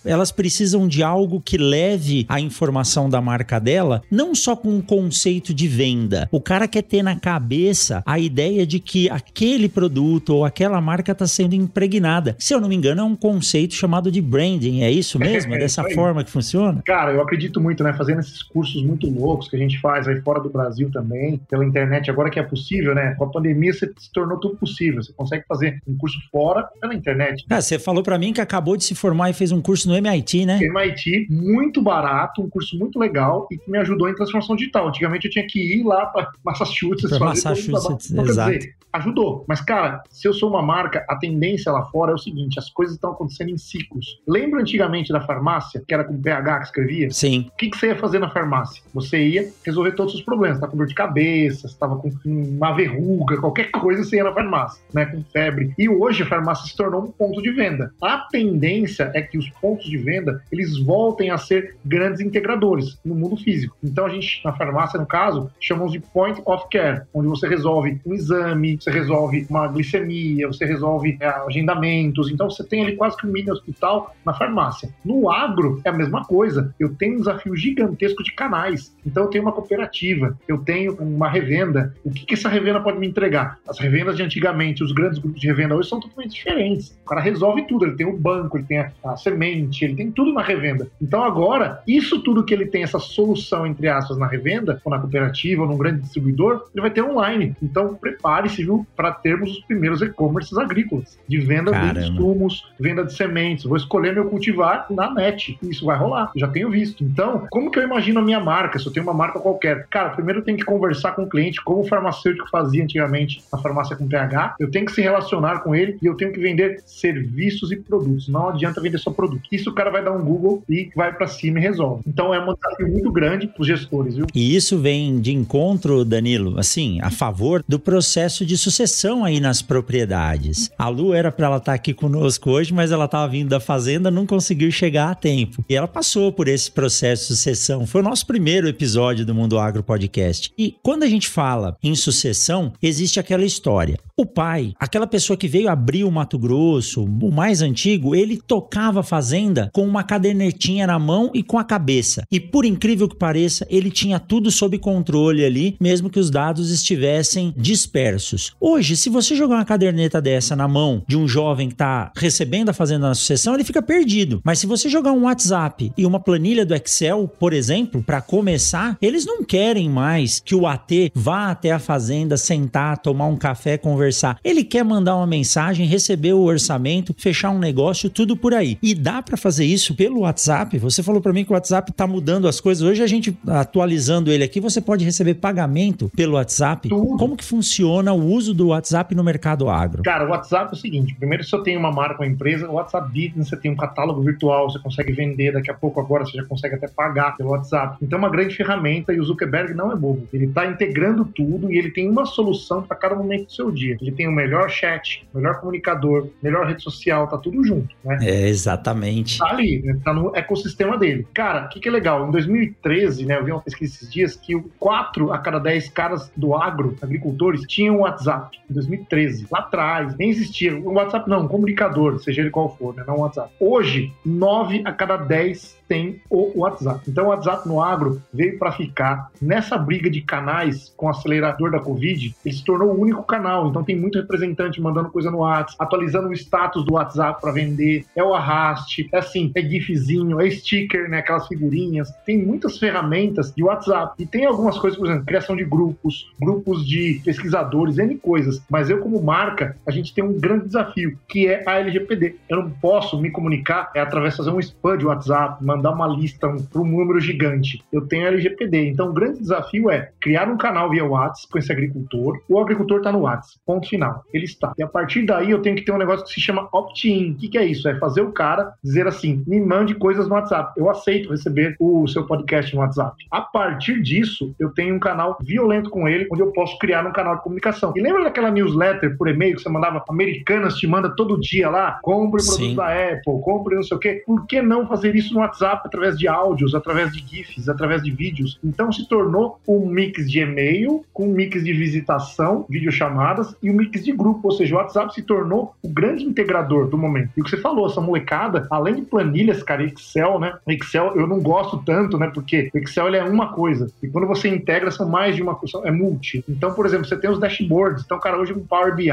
elas 0.04 0.32
precisam 0.32 0.86
de 0.88 1.02
algo 1.02 1.40
que 1.40 1.56
leve 1.56 2.24
a 2.28 2.40
informação 2.40 3.08
da 3.08 3.20
marca 3.20 3.58
dela, 3.58 4.02
não 4.10 4.34
só 4.34 4.56
com 4.56 4.68
um 4.68 4.80
conceito 4.80 5.52
de 5.52 5.68
venda. 5.68 6.28
O 6.30 6.40
cara 6.40 6.68
quer 6.68 6.82
ter 6.82 7.02
na 7.02 7.16
cabeça 7.16 8.02
a 8.06 8.18
ideia 8.18 8.66
de 8.66 8.78
que 8.78 9.08
aquele 9.10 9.68
produto 9.68 10.30
ou 10.30 10.44
aquela 10.44 10.80
marca 10.80 11.12
está 11.12 11.26
sendo 11.26 11.54
impregnada. 11.54 12.36
Se 12.38 12.54
eu 12.54 12.60
não 12.60 12.68
me 12.68 12.74
engano, 12.74 13.00
é 13.00 13.04
um 13.04 13.16
conceito 13.16 13.74
chamado 13.74 14.10
de 14.10 14.20
branding. 14.20 14.82
É 14.82 14.90
isso 14.90 15.18
mesmo? 15.18 15.54
É 15.54 15.58
dessa 15.64 15.84
forma 15.90 16.24
que 16.24 16.30
funciona? 16.30 16.82
Cara, 16.84 17.12
eu 17.12 17.20
acredito 17.20 17.60
muito, 17.60 17.82
né? 17.82 17.92
Fazendo 17.92 18.20
esses 18.20 18.42
cursos 18.42 18.82
muito 18.82 19.08
loucos 19.08 19.48
que 19.48 19.56
a 19.56 19.58
gente 19.58 19.80
faz 19.80 20.06
aí 20.08 20.20
fora 20.20 20.40
do 20.40 20.50
Brasil 20.50 20.90
também, 20.90 21.40
pela 21.48 21.64
internet, 21.64 22.10
agora 22.10 22.30
que 22.30 22.38
é 22.38 22.42
possível, 22.42 22.94
né? 22.94 23.14
Com 23.14 23.24
a 23.24 23.30
pandemia 23.30 23.72
se 23.72 23.86
tornou 24.12 24.38
tudo 24.38 24.56
possível. 24.56 25.02
Você 25.02 25.12
consegue 25.12 25.44
fazer 25.46 25.78
um 25.86 25.96
curso 25.96 26.18
fora 26.30 26.68
pela 26.80 26.94
internet. 26.94 27.44
Ah, 27.50 27.60
você 27.60 27.78
falou 27.78 28.02
para 28.02 28.18
mim 28.18 28.32
que 28.32 28.40
acabou 28.40 28.76
de 28.76 28.84
se 28.84 28.94
formar 28.94 29.30
fez 29.34 29.52
um 29.52 29.60
curso 29.60 29.88
no 29.88 29.96
MIT, 29.96 30.46
né? 30.46 30.58
MIT, 30.62 31.26
muito 31.30 31.82
barato, 31.82 32.42
um 32.42 32.48
curso 32.48 32.78
muito 32.78 32.98
legal 32.98 33.46
e 33.50 33.58
que 33.58 33.70
me 33.70 33.78
ajudou 33.78 34.08
em 34.08 34.14
transformação 34.14 34.56
digital. 34.56 34.88
Antigamente 34.88 35.26
eu 35.26 35.30
tinha 35.30 35.46
que 35.46 35.58
ir 35.58 35.84
lá 35.84 36.06
para 36.06 36.30
Massachusetts 36.44 37.10
pra 37.10 37.18
fazer 37.18 37.48
Massachusetts, 37.48 38.10
então, 38.10 38.24
exato. 38.24 38.52
Dizer, 38.52 38.76
ajudou. 38.94 39.44
Mas, 39.48 39.60
cara, 39.60 40.02
se 40.08 40.26
eu 40.26 40.32
sou 40.32 40.48
uma 40.48 40.62
marca, 40.62 41.04
a 41.08 41.16
tendência 41.16 41.70
lá 41.72 41.84
fora 41.86 42.12
é 42.12 42.14
o 42.14 42.18
seguinte: 42.18 42.58
as 42.58 42.70
coisas 42.70 42.94
estão 42.94 43.10
acontecendo 43.10 43.50
em 43.50 43.58
ciclos. 43.58 44.20
Lembra 44.26 44.60
antigamente 44.60 45.12
da 45.12 45.20
farmácia, 45.20 45.82
que 45.86 45.92
era 45.92 46.04
com 46.04 46.20
PH 46.20 46.58
que 46.58 46.64
escrevia? 46.66 47.10
Sim. 47.10 47.50
O 47.52 47.56
que, 47.56 47.70
que 47.70 47.76
você 47.76 47.88
ia 47.88 47.96
fazer 47.96 48.18
na 48.18 48.30
farmácia? 48.30 48.82
Você 48.94 49.26
ia 49.26 49.52
resolver 49.64 49.92
todos 49.92 50.14
os 50.14 50.22
problemas. 50.22 50.60
Tá 50.60 50.68
com 50.68 50.76
dor 50.76 50.86
de 50.86 50.94
cabeça, 50.94 51.68
você 51.68 51.76
tava 51.76 51.96
com 51.96 52.10
uma 52.24 52.72
verruga, 52.72 53.40
qualquer 53.40 53.70
coisa, 53.70 54.04
você 54.04 54.16
ia 54.16 54.24
na 54.24 54.32
farmácia, 54.32 54.82
né? 54.92 55.06
Com 55.06 55.22
febre. 55.24 55.74
E 55.76 55.88
hoje 55.88 56.22
a 56.22 56.26
farmácia 56.26 56.66
se 56.66 56.76
tornou 56.76 57.02
um 57.02 57.10
ponto 57.10 57.42
de 57.42 57.50
venda. 57.50 57.92
A 58.00 58.18
tendência 58.30 59.10
é 59.14 59.22
que 59.24 59.38
os 59.38 59.48
pontos 59.48 59.86
de 59.86 59.96
venda 59.96 60.42
eles 60.50 60.78
voltem 60.78 61.30
a 61.30 61.38
ser 61.38 61.76
grandes 61.84 62.20
integradores 62.20 62.98
no 63.04 63.14
mundo 63.14 63.36
físico. 63.36 63.76
Então 63.82 64.06
a 64.06 64.08
gente, 64.08 64.40
na 64.44 64.52
farmácia, 64.52 64.98
no 64.98 65.06
caso, 65.06 65.50
chamamos 65.60 65.92
de 65.92 66.00
point 66.00 66.40
of 66.44 66.64
care, 66.70 67.02
onde 67.12 67.28
você 67.28 67.48
resolve 67.48 68.00
um 68.04 68.14
exame, 68.14 68.78
você 68.80 68.90
resolve 68.90 69.46
uma 69.48 69.66
glicemia, 69.68 70.46
você 70.46 70.64
resolve 70.64 71.16
é, 71.20 71.26
agendamentos. 71.26 72.30
Então 72.30 72.48
você 72.50 72.64
tem 72.64 72.84
ali 72.84 72.96
quase 72.96 73.16
que 73.16 73.26
um 73.26 73.30
mini 73.30 73.50
hospital 73.50 74.14
na 74.24 74.34
farmácia. 74.34 74.88
No 75.04 75.30
agro 75.30 75.80
é 75.84 75.88
a 75.88 75.92
mesma 75.92 76.24
coisa. 76.24 76.74
Eu 76.78 76.94
tenho 76.94 77.14
um 77.14 77.18
desafio 77.18 77.56
gigantesco 77.56 78.22
de 78.22 78.32
canais. 78.32 78.94
Então 79.04 79.24
eu 79.24 79.30
tenho 79.30 79.44
uma 79.44 79.52
cooperativa, 79.52 80.36
eu 80.48 80.58
tenho 80.58 80.94
uma 80.94 81.28
revenda. 81.28 81.94
O 82.04 82.10
que, 82.10 82.24
que 82.26 82.34
essa 82.34 82.48
revenda 82.48 82.80
pode 82.80 82.98
me 82.98 83.06
entregar? 83.06 83.58
As 83.68 83.78
revendas 83.78 84.16
de 84.16 84.22
antigamente, 84.22 84.82
os 84.82 84.92
grandes 84.92 85.18
grupos 85.18 85.40
de 85.40 85.46
revenda 85.46 85.74
hoje 85.74 85.88
são 85.88 86.00
totalmente 86.00 86.34
diferentes. 86.34 86.96
O 87.02 87.08
cara 87.08 87.20
resolve 87.20 87.66
tudo. 87.66 87.84
Ele 87.84 87.96
tem 87.96 88.06
o 88.06 88.16
banco, 88.16 88.56
ele 88.56 88.66
tem 88.66 88.78
a, 88.78 89.13
a 89.14 89.16
semente, 89.16 89.85
ele 89.85 89.94
tem 89.94 90.11
tudo 90.11 90.33
na 90.33 90.42
revenda. 90.42 90.88
Então 91.00 91.25
agora, 91.25 91.83
isso 91.87 92.21
tudo 92.23 92.44
que 92.44 92.52
ele 92.52 92.66
tem, 92.66 92.83
essa 92.83 92.99
solução, 92.99 93.66
entre 93.66 93.88
aspas, 93.88 94.18
na 94.18 94.26
revenda, 94.26 94.80
ou 94.85 94.90
na 94.90 94.99
cooperativa, 94.99 95.62
ou 95.62 95.68
num 95.68 95.78
grande 95.78 96.02
distribuidor, 96.02 96.66
ele 96.75 96.83
vai 96.83 96.90
ter 96.90 97.02
online. 97.02 97.56
Então 97.62 97.94
prepare-se, 97.94 98.62
viu, 98.62 98.87
para 98.97 99.12
termos 99.12 99.52
os 99.52 99.64
primeiros 99.64 100.02
e-commerces 100.02 100.56
agrícolas, 100.59 101.18
de 101.26 101.38
venda 101.38 101.71
Caramba. 101.71 102.00
de 102.00 102.11
insumos, 102.11 102.73
venda 102.78 103.04
de 103.04 103.14
sementes. 103.14 103.64
Vou 103.64 103.76
escolher 103.76 104.12
meu 104.12 104.26
cultivar 104.26 104.87
na 104.90 105.12
net. 105.12 105.59
Isso 105.62 105.87
vai 105.87 105.97
rolar, 105.97 106.30
já 106.37 106.49
tenho 106.49 106.71
visto. 106.71 107.04
Então, 107.04 107.47
como 107.50 107.71
que 107.71 107.78
eu 107.78 107.83
imagino 107.83 108.21
a 108.21 108.23
minha 108.23 108.40
marca, 108.40 108.78
se 108.78 108.87
eu 108.87 108.92
tenho 108.92 109.06
uma 109.06 109.14
marca 109.14 109.38
qualquer? 109.38 109.87
Cara, 109.88 110.11
primeiro 110.11 110.40
eu 110.40 110.44
tenho 110.44 110.59
que 110.59 110.64
conversar 110.64 111.12
com 111.12 111.23
o 111.23 111.28
cliente, 111.28 111.62
como 111.62 111.80
o 111.80 111.88
farmacêutico 111.88 112.49
fazia 112.50 112.83
antigamente 112.83 113.42
na 113.52 113.59
farmácia 113.59 113.97
com 113.97 114.09
PH, 114.09 114.56
eu 114.59 114.71
tenho 114.71 114.87
que 114.87 114.92
se 114.92 115.00
relacionar 115.00 115.61
com 115.61 115.75
ele 115.75 115.97
e 116.02 116.06
eu 116.06 116.14
tenho 116.16 116.33
que 116.33 116.40
vender 116.40 116.83
serviços 116.85 117.71
e 117.71 117.76
produtos. 117.76 118.28
Não 118.28 118.49
adianta 118.49 118.80
vender 118.80 118.99
produto. 119.12 119.42
Isso 119.50 119.70
o 119.70 119.75
cara 119.75 119.90
vai 119.90 120.04
dar 120.04 120.12
um 120.12 120.25
Google 120.25 120.62
e 120.68 120.90
vai 120.94 121.12
para 121.12 121.26
cima 121.26 121.58
e 121.58 121.62
resolve. 121.62 122.02
Então 122.06 122.32
é 122.32 122.38
um 122.38 122.54
desafio 122.54 122.88
muito 122.88 123.11
grande 123.11 123.46
para 123.49 123.61
os 123.61 123.66
gestores, 123.66 124.14
viu? 124.14 124.26
E 124.34 124.44
E 124.44 124.54
isso 124.54 124.78
vem 124.78 125.23
de 125.23 125.32
encontro, 125.32 126.04
Danilo, 126.04 126.61
assim, 126.61 127.00
a 127.00 127.11
favor 127.11 127.64
do 127.66 127.78
processo 127.78 128.44
de 128.44 128.58
sucessão 128.58 129.25
aí 129.25 129.40
nas 129.40 129.62
propriedades. 129.62 130.70
A 130.76 130.87
Lu 130.88 131.14
era 131.14 131.32
para 131.32 131.46
ela 131.46 131.56
estar 131.56 131.73
tá 131.73 131.75
aqui 131.75 131.94
conosco 131.94 132.50
hoje, 132.50 132.75
mas 132.75 132.92
ela 132.92 133.06
estava 133.06 133.26
vindo 133.26 133.49
da 133.49 133.58
fazenda, 133.58 134.11
não 134.11 134.26
conseguiu 134.26 134.70
chegar 134.70 135.11
a 135.11 135.14
tempo. 135.14 135.64
E 135.66 135.75
ela 135.75 135.88
passou 135.88 136.30
por 136.30 136.46
esse 136.46 136.70
processo 136.70 137.23
de 137.23 137.28
sucessão. 137.28 137.87
Foi 137.87 138.02
o 138.02 138.04
nosso 138.04 138.26
primeiro 138.26 138.68
episódio 138.68 139.25
do 139.25 139.34
Mundo 139.34 139.58
Agro 139.58 139.82
Podcast. 139.82 140.52
E 140.58 140.76
quando 140.82 141.04
a 141.04 141.08
gente 141.08 141.30
fala 141.30 141.78
em 141.82 141.94
sucessão, 141.94 142.75
existe 142.82 143.18
aquela 143.18 143.46
história. 143.46 143.99
O 144.14 144.26
pai, 144.26 144.75
aquela 144.78 145.06
pessoa 145.06 145.38
que 145.38 145.49
veio 145.49 145.70
abrir 145.70 146.04
o 146.04 146.11
Mato 146.11 146.38
Grosso, 146.38 147.02
o 147.02 147.32
mais 147.32 147.62
antigo, 147.62 148.14
ele 148.14 148.37
tocava 148.37 148.93
a 149.00 149.02
fazenda 149.02 149.70
com 149.72 149.86
uma 149.86 150.02
cadernetinha 150.02 150.86
na 150.86 150.98
mão 150.98 151.30
e 151.34 151.42
com 151.42 151.58
a 151.58 151.64
cabeça. 151.64 152.24
E 152.30 152.38
por 152.40 152.64
incrível 152.64 153.08
que 153.08 153.16
pareça, 153.16 153.66
ele 153.70 153.90
tinha 153.90 154.18
tudo 154.18 154.50
sob 154.50 154.78
controle 154.78 155.44
ali, 155.44 155.76
mesmo 155.80 156.10
que 156.10 156.18
os 156.18 156.30
dados 156.30 156.70
estivessem 156.70 157.52
dispersos. 157.56 158.52
Hoje, 158.60 158.96
se 158.96 159.08
você 159.10 159.34
jogar 159.34 159.56
uma 159.56 159.64
caderneta 159.64 160.20
dessa 160.20 160.56
na 160.56 160.68
mão 160.68 161.02
de 161.06 161.16
um 161.16 161.26
jovem 161.26 161.68
que 161.68 161.74
está 161.74 162.12
recebendo 162.16 162.68
a 162.68 162.72
fazenda 162.74 163.08
na 163.08 163.14
sucessão, 163.14 163.54
ele 163.54 163.64
fica 163.64 163.82
perdido. 163.82 164.40
Mas 164.44 164.58
se 164.58 164.66
você 164.66 164.88
jogar 164.88 165.12
um 165.12 165.24
WhatsApp 165.24 165.92
e 165.96 166.06
uma 166.06 166.20
planilha 166.20 166.64
do 166.64 166.74
Excel, 166.74 167.28
por 167.38 167.52
exemplo, 167.52 168.02
para 168.02 168.20
começar, 168.20 168.96
eles 169.00 169.26
não 169.26 169.44
querem 169.44 169.88
mais 169.88 170.40
que 170.40 170.54
o 170.54 170.66
AT 170.66 171.10
vá 171.14 171.50
até 171.50 171.72
a 171.72 171.78
fazenda, 171.78 172.36
sentar, 172.36 172.98
tomar 172.98 173.26
um 173.26 173.36
café, 173.36 173.76
conversar. 173.76 174.38
Ele 174.44 174.64
quer 174.64 174.84
mandar 174.84 175.16
uma 175.16 175.26
mensagem, 175.26 175.86
receber 175.86 176.32
o 176.32 176.42
orçamento, 176.42 177.14
fechar 177.16 177.50
um 177.50 177.58
negócio, 177.58 178.10
tudo 178.10 178.36
por 178.36 178.54
aí. 178.54 178.78
E 178.84 178.94
dá 178.94 179.22
para 179.22 179.38
fazer 179.38 179.64
isso 179.64 179.94
pelo 179.94 180.20
WhatsApp. 180.20 180.76
Você 180.76 181.02
falou 181.02 181.18
para 181.18 181.32
mim 181.32 181.42
que 181.42 181.50
o 181.50 181.54
WhatsApp 181.54 181.90
está 181.90 182.06
mudando 182.06 182.46
as 182.46 182.60
coisas. 182.60 182.86
Hoje 182.86 183.02
a 183.02 183.06
gente 183.06 183.34
atualizando 183.48 184.30
ele 184.30 184.44
aqui, 184.44 184.60
você 184.60 184.78
pode 184.78 185.02
receber 185.06 185.36
pagamento 185.36 186.12
pelo 186.14 186.34
WhatsApp. 186.34 186.90
Tudo. 186.90 187.16
Como 187.16 187.34
que 187.34 187.42
funciona 187.42 188.12
o 188.12 188.22
uso 188.22 188.52
do 188.52 188.68
WhatsApp 188.68 189.14
no 189.14 189.24
mercado 189.24 189.70
agro? 189.70 190.02
Cara, 190.02 190.26
o 190.26 190.28
WhatsApp 190.32 190.72
é 190.72 190.74
o 190.74 190.78
seguinte: 190.78 191.14
primeiro, 191.14 191.42
se 191.42 191.56
eu 191.56 191.62
tenho 191.62 191.80
uma 191.80 191.90
marca, 191.90 192.22
uma 192.22 192.26
empresa, 192.26 192.68
o 192.68 192.74
WhatsApp 192.74 193.08
Business, 193.08 193.48
você 193.48 193.56
tem 193.56 193.70
um 193.70 193.76
catálogo 193.76 194.20
virtual, 194.20 194.70
você 194.70 194.78
consegue 194.78 195.14
vender, 195.14 195.52
daqui 195.52 195.70
a 195.70 195.74
pouco 195.74 195.98
agora 195.98 196.26
você 196.26 196.36
já 196.36 196.44
consegue 196.44 196.74
até 196.74 196.86
pagar 196.86 197.38
pelo 197.38 197.52
WhatsApp. 197.52 197.96
Então 198.02 198.18
é 198.18 198.20
uma 198.20 198.30
grande 198.30 198.54
ferramenta 198.54 199.14
e 199.14 199.18
o 199.18 199.24
Zuckerberg 199.24 199.72
não 199.72 199.92
é 199.92 199.96
bobo. 199.96 200.28
Ele 200.30 200.44
está 200.44 200.66
integrando 200.66 201.24
tudo 201.24 201.72
e 201.72 201.78
ele 201.78 201.90
tem 201.90 202.06
uma 202.06 202.26
solução 202.26 202.82
para 202.82 202.98
cada 202.98 203.14
momento 203.14 203.46
do 203.46 203.52
seu 203.52 203.70
dia. 203.70 203.96
Ele 203.98 204.12
tem 204.12 204.28
o 204.28 204.32
melhor 204.32 204.68
chat, 204.68 205.26
melhor 205.34 205.58
comunicador, 205.58 206.28
melhor 206.42 206.66
rede 206.66 206.82
social, 206.82 207.26
tá 207.26 207.38
tudo 207.38 207.64
junto, 207.64 207.88
né? 208.04 208.18
É, 208.20 208.46
exatamente. 208.74 209.38
Tá 209.38 209.46
ali, 209.46 209.80
né? 209.82 209.98
tá 210.04 210.12
no 210.12 210.34
ecossistema 210.34 210.98
dele. 210.98 211.26
Cara, 211.32 211.66
o 211.66 211.68
que, 211.68 211.80
que 211.80 211.88
é 211.88 211.92
legal? 211.92 212.28
Em 212.28 212.30
2013, 212.30 213.24
né, 213.26 213.38
eu 213.38 213.44
vi 213.44 213.52
uma 213.52 213.60
pesquisa 213.60 213.94
esses 213.94 214.12
dias 214.12 214.36
que 214.36 214.60
4 214.78 215.32
a 215.32 215.38
cada 215.38 215.58
10 215.58 215.88
caras 215.90 216.30
do 216.36 216.54
agro, 216.54 216.96
agricultores, 217.00 217.62
tinham 217.62 218.00
WhatsApp. 218.00 218.58
Em 218.68 218.74
2013, 218.74 219.46
lá 219.50 219.60
atrás, 219.60 220.16
nem 220.16 220.30
existia. 220.30 220.76
O 220.76 220.94
WhatsApp 220.94 221.28
não, 221.28 221.42
um 221.42 221.48
comunicador, 221.48 222.18
seja 222.18 222.42
ele 222.42 222.50
qual 222.50 222.76
for, 222.76 222.94
né? 222.94 223.04
Não 223.06 223.18
WhatsApp. 223.18 223.52
Hoje, 223.58 224.12
9 224.24 224.82
a 224.84 224.92
cada 224.92 225.16
10 225.16 225.82
tem 225.88 226.20
o 226.30 226.60
WhatsApp. 226.60 227.02
Então, 227.08 227.26
o 227.26 227.28
WhatsApp 227.28 227.68
no 227.68 227.82
agro 227.82 228.22
veio 228.32 228.58
para 228.58 228.72
ficar. 228.72 229.30
Nessa 229.40 229.76
briga 229.76 230.10
de 230.10 230.20
canais 230.20 230.92
com 230.96 231.06
o 231.06 231.10
acelerador 231.10 231.70
da 231.70 231.78
Covid, 231.78 232.34
ele 232.44 232.54
se 232.54 232.64
tornou 232.64 232.90
o 232.90 233.00
único 233.00 233.22
canal. 233.22 233.68
Então, 233.68 233.84
tem 233.84 233.96
muito 233.96 234.18
representante 234.18 234.80
mandando 234.80 235.10
coisa 235.10 235.30
no 235.30 235.38
WhatsApp, 235.38 235.76
atualizando 235.78 236.28
o 236.28 236.32
status 236.32 236.84
do 236.84 236.94
WhatsApp 236.94 237.40
para 237.40 237.52
vender. 237.52 238.04
É 238.16 238.22
o 238.22 238.34
arraste, 238.54 239.08
é 239.12 239.18
assim, 239.18 239.50
é 239.54 239.62
GIFzinho, 239.62 240.40
é 240.40 240.50
sticker, 240.50 241.08
né? 241.08 241.18
Aquelas 241.18 241.49
figurinhas. 241.49 242.11
Tem 242.25 242.38
muitas 242.38 242.78
ferramentas 242.78 243.52
de 243.52 243.62
WhatsApp. 243.62 244.14
E 244.23 244.26
tem 244.26 244.46
algumas 244.46 244.78
coisas, 244.78 244.99
por 244.99 245.06
exemplo, 245.06 245.26
criação 245.26 245.56
de 245.56 245.64
grupos, 245.64 246.32
grupos 246.40 246.87
de 246.87 247.20
pesquisadores, 247.25 247.99
N 247.99 248.16
coisas. 248.16 248.62
Mas 248.70 248.88
eu, 248.88 248.99
como 248.99 249.23
marca, 249.23 249.76
a 249.87 249.90
gente 249.90 250.14
tem 250.14 250.23
um 250.23 250.38
grande 250.38 250.66
desafio, 250.66 251.18
que 251.28 251.46
é 251.46 251.64
a 251.66 251.78
LGPD. 251.80 252.37
Eu 252.49 252.62
não 252.62 252.70
posso 252.70 253.20
me 253.20 253.30
comunicar 253.30 253.90
é, 253.94 254.00
através 254.00 254.34
de 254.34 254.38
fazer 254.38 254.50
um 254.50 254.61
spam 254.61 254.96
de 254.96 255.06
WhatsApp, 255.06 255.64
mandar 255.64 255.90
uma 255.90 256.06
lista 256.06 256.49
para 256.49 256.80
um, 256.80 256.84
número 256.84 257.20
gigante. 257.20 257.82
Eu 257.92 258.06
tenho 258.06 258.26
LGPD. 258.26 258.90
Então, 258.90 259.11
o 259.11 259.12
grande 259.12 259.40
desafio 259.40 259.90
é 259.90 260.11
criar 260.20 260.49
um 260.49 260.56
canal 260.56 260.90
via 260.90 261.04
WhatsApp 261.04 261.49
com 261.50 261.58
esse 261.58 261.73
agricultor. 261.73 262.40
O 262.49 262.58
agricultor 262.61 262.99
está 262.99 263.11
no 263.11 263.20
WhatsApp. 263.20 263.58
Ponto 263.66 263.88
final. 263.88 264.23
Ele 264.32 264.44
está. 264.44 264.73
E 264.78 264.82
a 264.82 264.87
partir 264.87 265.25
daí, 265.25 265.50
eu 265.50 265.61
tenho 265.61 265.76
que 265.76 265.82
ter 265.82 265.92
um 265.92 265.99
negócio 265.99 266.25
que 266.25 266.32
se 266.32 266.40
chama 266.40 266.68
opt-in. 266.73 267.32
O 267.32 267.37
que, 267.37 267.49
que 267.49 267.58
é 267.58 267.64
isso? 267.64 267.88
É 267.88 267.99
fazer 267.99 268.20
o 268.20 268.32
cara 268.32 268.43
dizer 268.82 269.06
assim: 269.06 269.42
me 269.46 269.60
mande 269.60 269.94
coisas 269.94 270.28
no 270.28 270.34
WhatsApp. 270.34 270.72
Eu 270.76 270.90
aceito 270.90 271.30
receber 271.30 271.76
o 271.78 272.06
seu 272.06 272.26
podcast 272.26 272.74
no 272.74 272.80
WhatsApp. 272.80 273.16
A 273.30 273.40
partir 273.40 274.02
disso, 274.02 274.54
eu 274.58 274.70
tenho 274.70 274.94
um 274.94 275.00
canal 275.00 275.38
violento 275.40 275.90
com 275.90 276.08
ele, 276.08 276.28
onde 276.30 276.42
eu 276.42 276.52
posso 276.52 276.78
criar 276.78 277.06
um 277.06 277.12
canal 277.12 277.36
de 277.36 277.42
comunicação. 277.42 277.92
E 277.96 278.00
lembra 278.00 278.24
daquela 278.24 278.50
newsletter 278.50 279.16
por 279.16 279.28
e-mail 279.28 279.56
que 279.56 279.62
você 279.62 279.68
mandava? 279.68 280.04
Americanas 280.08 280.76
te 280.76 280.86
manda 280.86 281.14
todo 281.16 281.40
dia 281.40 281.70
lá, 281.70 281.98
compre 282.02 282.42
o 282.42 282.46
produto 282.46 282.76
da 282.76 282.88
Apple, 282.88 283.40
compre 283.42 283.76
não 283.76 283.82
sei 283.82 283.96
o 283.96 284.00
quê. 284.00 284.22
Por 284.26 284.46
que 284.46 284.60
não 284.60 284.86
fazer 284.86 285.14
isso 285.14 285.32
no 285.32 285.40
WhatsApp? 285.40 285.54
WhatsApp 285.54 285.82
através 285.86 286.18
de 286.18 286.28
áudios, 286.28 286.74
através 286.74 287.12
de 287.12 287.24
GIFs, 287.26 287.68
através 287.68 288.02
de 288.02 288.10
vídeos. 288.10 288.58
Então 288.62 288.90
se 288.90 289.08
tornou 289.08 289.58
um 289.66 289.86
mix 289.86 290.30
de 290.30 290.40
e-mail 290.40 291.04
com 291.12 291.28
um 291.28 291.32
mix 291.32 291.62
de 291.62 291.72
visitação, 291.72 292.66
videochamadas 292.68 293.54
e 293.62 293.70
um 293.70 293.74
mix 293.74 294.04
de 294.04 294.12
grupo. 294.12 294.40
Ou 294.44 294.52
seja, 294.52 294.74
o 294.74 294.78
WhatsApp 294.78 295.14
se 295.14 295.22
tornou 295.22 295.74
o 295.83 295.88
grande 295.88 296.24
integrador 296.24 296.88
do 296.88 296.98
momento. 296.98 297.30
E 297.37 297.40
o 297.40 297.44
que 297.44 297.50
você 297.50 297.57
falou, 297.57 297.87
essa 297.87 298.00
molecada, 298.00 298.34
além 298.70 298.97
de 298.97 299.03
planilhas, 299.03 299.62
cara, 299.62 299.85
Excel, 299.85 300.38
né? 300.38 300.55
Excel 300.66 301.12
eu 301.16 301.27
não 301.27 301.40
gosto 301.40 301.83
tanto, 301.85 302.18
né? 302.18 302.31
Porque 302.33 302.70
Excel 302.75 303.09
ele 303.09 303.16
é 303.16 303.25
uma 303.25 303.53
coisa. 303.53 303.90
E 304.03 304.09
quando 304.09 304.27
você 304.27 304.49
integra, 304.49 304.90
são 304.90 305.09
mais 305.09 305.37
de 305.37 305.42
uma 305.42 305.55
coisa, 305.55 305.81
é 305.85 305.90
multi. 305.90 306.44
Então, 306.49 306.73
por 306.75 306.87
exemplo, 306.87 307.07
você 307.07 307.16
tem 307.16 307.31
os 307.31 307.38
dashboards. 307.38 308.05
Então, 308.05 308.18
cara, 308.18 308.38
hoje 308.38 308.55
com 308.55 308.66
Power 308.66 308.94
BI, 308.94 309.11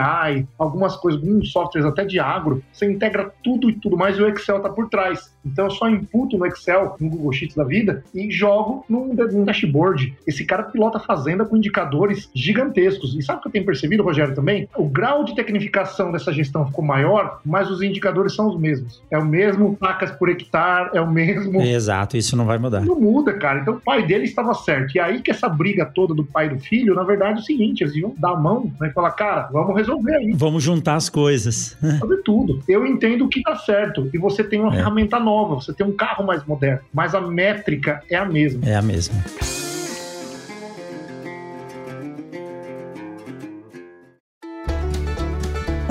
algumas 0.57 0.95
coisas, 0.95 1.21
alguns 1.21 1.51
softwares 1.51 1.89
até 1.89 2.05
de 2.05 2.19
agro, 2.19 2.63
você 2.71 2.89
integra 2.89 3.31
tudo 3.43 3.69
e 3.69 3.73
tudo 3.73 3.97
mais 3.97 4.17
e 4.17 4.21
o 4.21 4.27
Excel 4.27 4.59
tá 4.59 4.69
por 4.69 4.89
trás. 4.89 5.31
Então, 5.45 5.65
eu 5.65 5.71
só 5.71 5.89
imputo 5.89 6.37
no 6.37 6.45
Excel, 6.45 6.95
no 6.99 7.09
Google 7.09 7.33
Sheets 7.33 7.55
da 7.55 7.63
vida, 7.63 8.03
e 8.13 8.29
jogo 8.31 8.85
num, 8.89 9.13
num 9.13 9.43
dashboard. 9.43 10.13
Esse 10.25 10.45
cara 10.45 10.63
pilota 10.63 10.97
a 10.97 11.01
fazenda 11.01 11.45
com 11.45 11.57
indicadores 11.57 12.29
gigantescos. 12.33 13.15
E 13.15 13.21
sabe 13.21 13.39
o 13.39 13.41
que 13.41 13.47
eu 13.47 13.51
tenho 13.51 13.65
percebido, 13.65 14.03
Rogério, 14.03 14.35
também? 14.35 14.67
O 14.75 14.87
grau 14.87 15.23
de 15.23 15.35
tecnificação 15.35 16.11
dessa 16.11 16.31
gestão 16.31 16.65
ficou 16.65 16.83
maior, 16.83 17.39
mas 17.45 17.69
os 17.69 17.81
indicadores 17.81 18.33
são 18.33 18.47
os 18.47 18.59
mesmos. 18.59 19.01
É 19.09 19.17
o 19.17 19.25
mesmo 19.25 19.75
placas 19.75 20.11
por 20.11 20.29
hectare, 20.29 20.89
é 20.93 21.01
o 21.01 21.09
mesmo. 21.09 21.61
Exato, 21.61 22.17
isso 22.17 22.35
não 22.35 22.45
vai 22.45 22.57
mudar. 22.57 22.81
Não 22.81 22.99
muda, 22.99 23.33
cara. 23.33 23.59
Então 23.59 23.75
o 23.75 23.79
pai 23.79 24.05
dele 24.05 24.25
estava 24.25 24.53
certo. 24.53 24.95
E 24.95 24.99
aí 24.99 25.21
que 25.21 25.31
essa 25.31 25.47
briga 25.49 25.85
toda 25.85 26.13
do 26.13 26.23
pai 26.23 26.47
e 26.47 26.49
do 26.49 26.59
filho, 26.59 26.95
na 26.95 27.03
verdade, 27.03 27.39
é 27.39 27.41
o 27.41 27.45
seguinte: 27.45 27.83
eles 27.83 27.95
iam 27.95 28.13
dar 28.17 28.31
a 28.31 28.37
mão 28.37 28.71
né, 28.79 28.89
e 28.89 28.93
falar, 28.93 29.11
cara, 29.11 29.49
vamos 29.51 29.75
resolver 29.75 30.15
aí. 30.15 30.33
Vamos 30.33 30.63
juntar 30.63 30.95
as 30.95 31.09
coisas. 31.09 31.77
Fazer 31.99 32.17
tudo. 32.23 32.61
Eu 32.67 32.85
entendo 32.85 33.25
o 33.25 33.29
que 33.29 33.41
tá 33.41 33.55
certo. 33.55 34.09
E 34.13 34.17
você 34.17 34.43
tem 34.43 34.59
uma 34.59 34.73
é. 34.73 34.77
ferramenta 34.77 35.19
nova, 35.19 35.30
você 35.47 35.73
tem 35.73 35.85
um 35.85 35.95
carro 35.95 36.25
mais 36.25 36.45
moderno 36.45 36.81
mas 36.93 37.15
a 37.15 37.21
métrica 37.21 38.03
é 38.09 38.15
a 38.15 38.25
mesma. 38.25 38.67
É 38.67 38.75
a 38.75 38.81
mesma. 38.81 39.15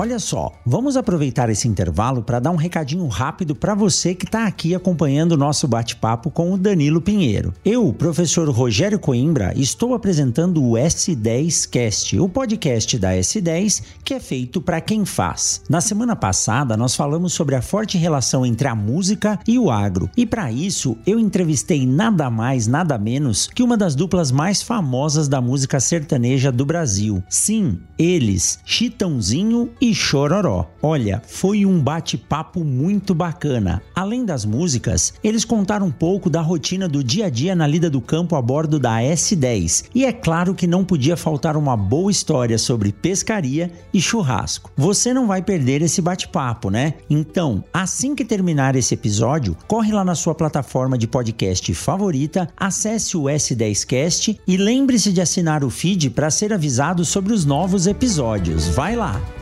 Olha 0.01 0.17
só, 0.17 0.51
vamos 0.65 0.97
aproveitar 0.97 1.47
esse 1.51 1.67
intervalo 1.67 2.23
para 2.23 2.39
dar 2.39 2.49
um 2.49 2.55
recadinho 2.55 3.05
rápido 3.05 3.53
para 3.53 3.75
você 3.75 4.15
que 4.15 4.25
está 4.25 4.47
aqui 4.47 4.73
acompanhando 4.73 5.33
o 5.33 5.37
nosso 5.37 5.67
bate-papo 5.67 6.31
com 6.31 6.51
o 6.51 6.57
Danilo 6.57 6.99
Pinheiro. 6.99 7.53
Eu, 7.63 7.93
professor 7.93 8.49
Rogério 8.49 8.97
Coimbra, 8.97 9.53
estou 9.55 9.93
apresentando 9.93 10.59
o 10.63 10.71
S10 10.71 11.69
Cast, 11.69 12.19
o 12.19 12.27
podcast 12.27 12.97
da 12.97 13.13
S10 13.13 13.83
que 14.03 14.15
é 14.15 14.19
feito 14.19 14.59
para 14.59 14.81
quem 14.81 15.05
faz. 15.05 15.61
Na 15.69 15.79
semana 15.79 16.15
passada, 16.15 16.75
nós 16.75 16.95
falamos 16.95 17.33
sobre 17.33 17.53
a 17.53 17.61
forte 17.61 17.95
relação 17.95 18.43
entre 18.43 18.67
a 18.67 18.73
música 18.73 19.39
e 19.47 19.59
o 19.59 19.69
agro. 19.69 20.09
E 20.17 20.25
para 20.25 20.51
isso, 20.51 20.97
eu 21.05 21.19
entrevistei 21.19 21.85
nada 21.85 22.27
mais, 22.27 22.65
nada 22.65 22.97
menos 22.97 23.45
que 23.45 23.61
uma 23.61 23.77
das 23.77 23.93
duplas 23.93 24.31
mais 24.31 24.63
famosas 24.63 25.27
da 25.27 25.39
música 25.39 25.79
sertaneja 25.79 26.51
do 26.51 26.65
Brasil. 26.65 27.23
Sim, 27.29 27.79
eles, 27.99 28.57
Chitãozinho 28.65 29.69
e 29.79 29.90
Chororó. 29.93 30.67
Olha, 30.81 31.21
foi 31.27 31.65
um 31.65 31.79
bate-papo 31.79 32.63
muito 32.63 33.13
bacana. 33.13 33.81
Além 33.95 34.25
das 34.25 34.45
músicas, 34.45 35.13
eles 35.23 35.45
contaram 35.45 35.87
um 35.87 35.91
pouco 35.91 36.29
da 36.29 36.41
rotina 36.41 36.87
do 36.87 37.03
dia 37.03 37.27
a 37.27 37.29
dia 37.29 37.55
na 37.55 37.67
lida 37.67 37.89
do 37.89 38.01
campo 38.01 38.35
a 38.35 38.41
bordo 38.41 38.79
da 38.79 38.99
S10. 38.99 39.85
E 39.93 40.05
é 40.05 40.11
claro 40.11 40.55
que 40.55 40.67
não 40.67 40.83
podia 40.83 41.17
faltar 41.17 41.55
uma 41.55 41.75
boa 41.75 42.11
história 42.11 42.57
sobre 42.57 42.91
pescaria 42.91 43.71
e 43.93 44.01
churrasco. 44.01 44.71
Você 44.75 45.13
não 45.13 45.27
vai 45.27 45.41
perder 45.41 45.81
esse 45.81 46.01
bate-papo, 46.01 46.69
né? 46.69 46.95
Então, 47.09 47.63
assim 47.73 48.15
que 48.15 48.25
terminar 48.25 48.75
esse 48.75 48.93
episódio, 48.93 49.55
corre 49.67 49.91
lá 49.91 50.03
na 50.03 50.15
sua 50.15 50.35
plataforma 50.35 50.97
de 50.97 51.07
podcast 51.07 51.73
favorita, 51.73 52.47
acesse 52.55 53.17
o 53.17 53.23
S10cast 53.23 54.39
e 54.47 54.57
lembre-se 54.57 55.11
de 55.11 55.21
assinar 55.21 55.63
o 55.63 55.69
feed 55.69 56.09
para 56.11 56.29
ser 56.29 56.53
avisado 56.53 57.03
sobre 57.05 57.33
os 57.33 57.45
novos 57.45 57.87
episódios. 57.87 58.67
Vai 58.67 58.95
lá! 58.95 59.40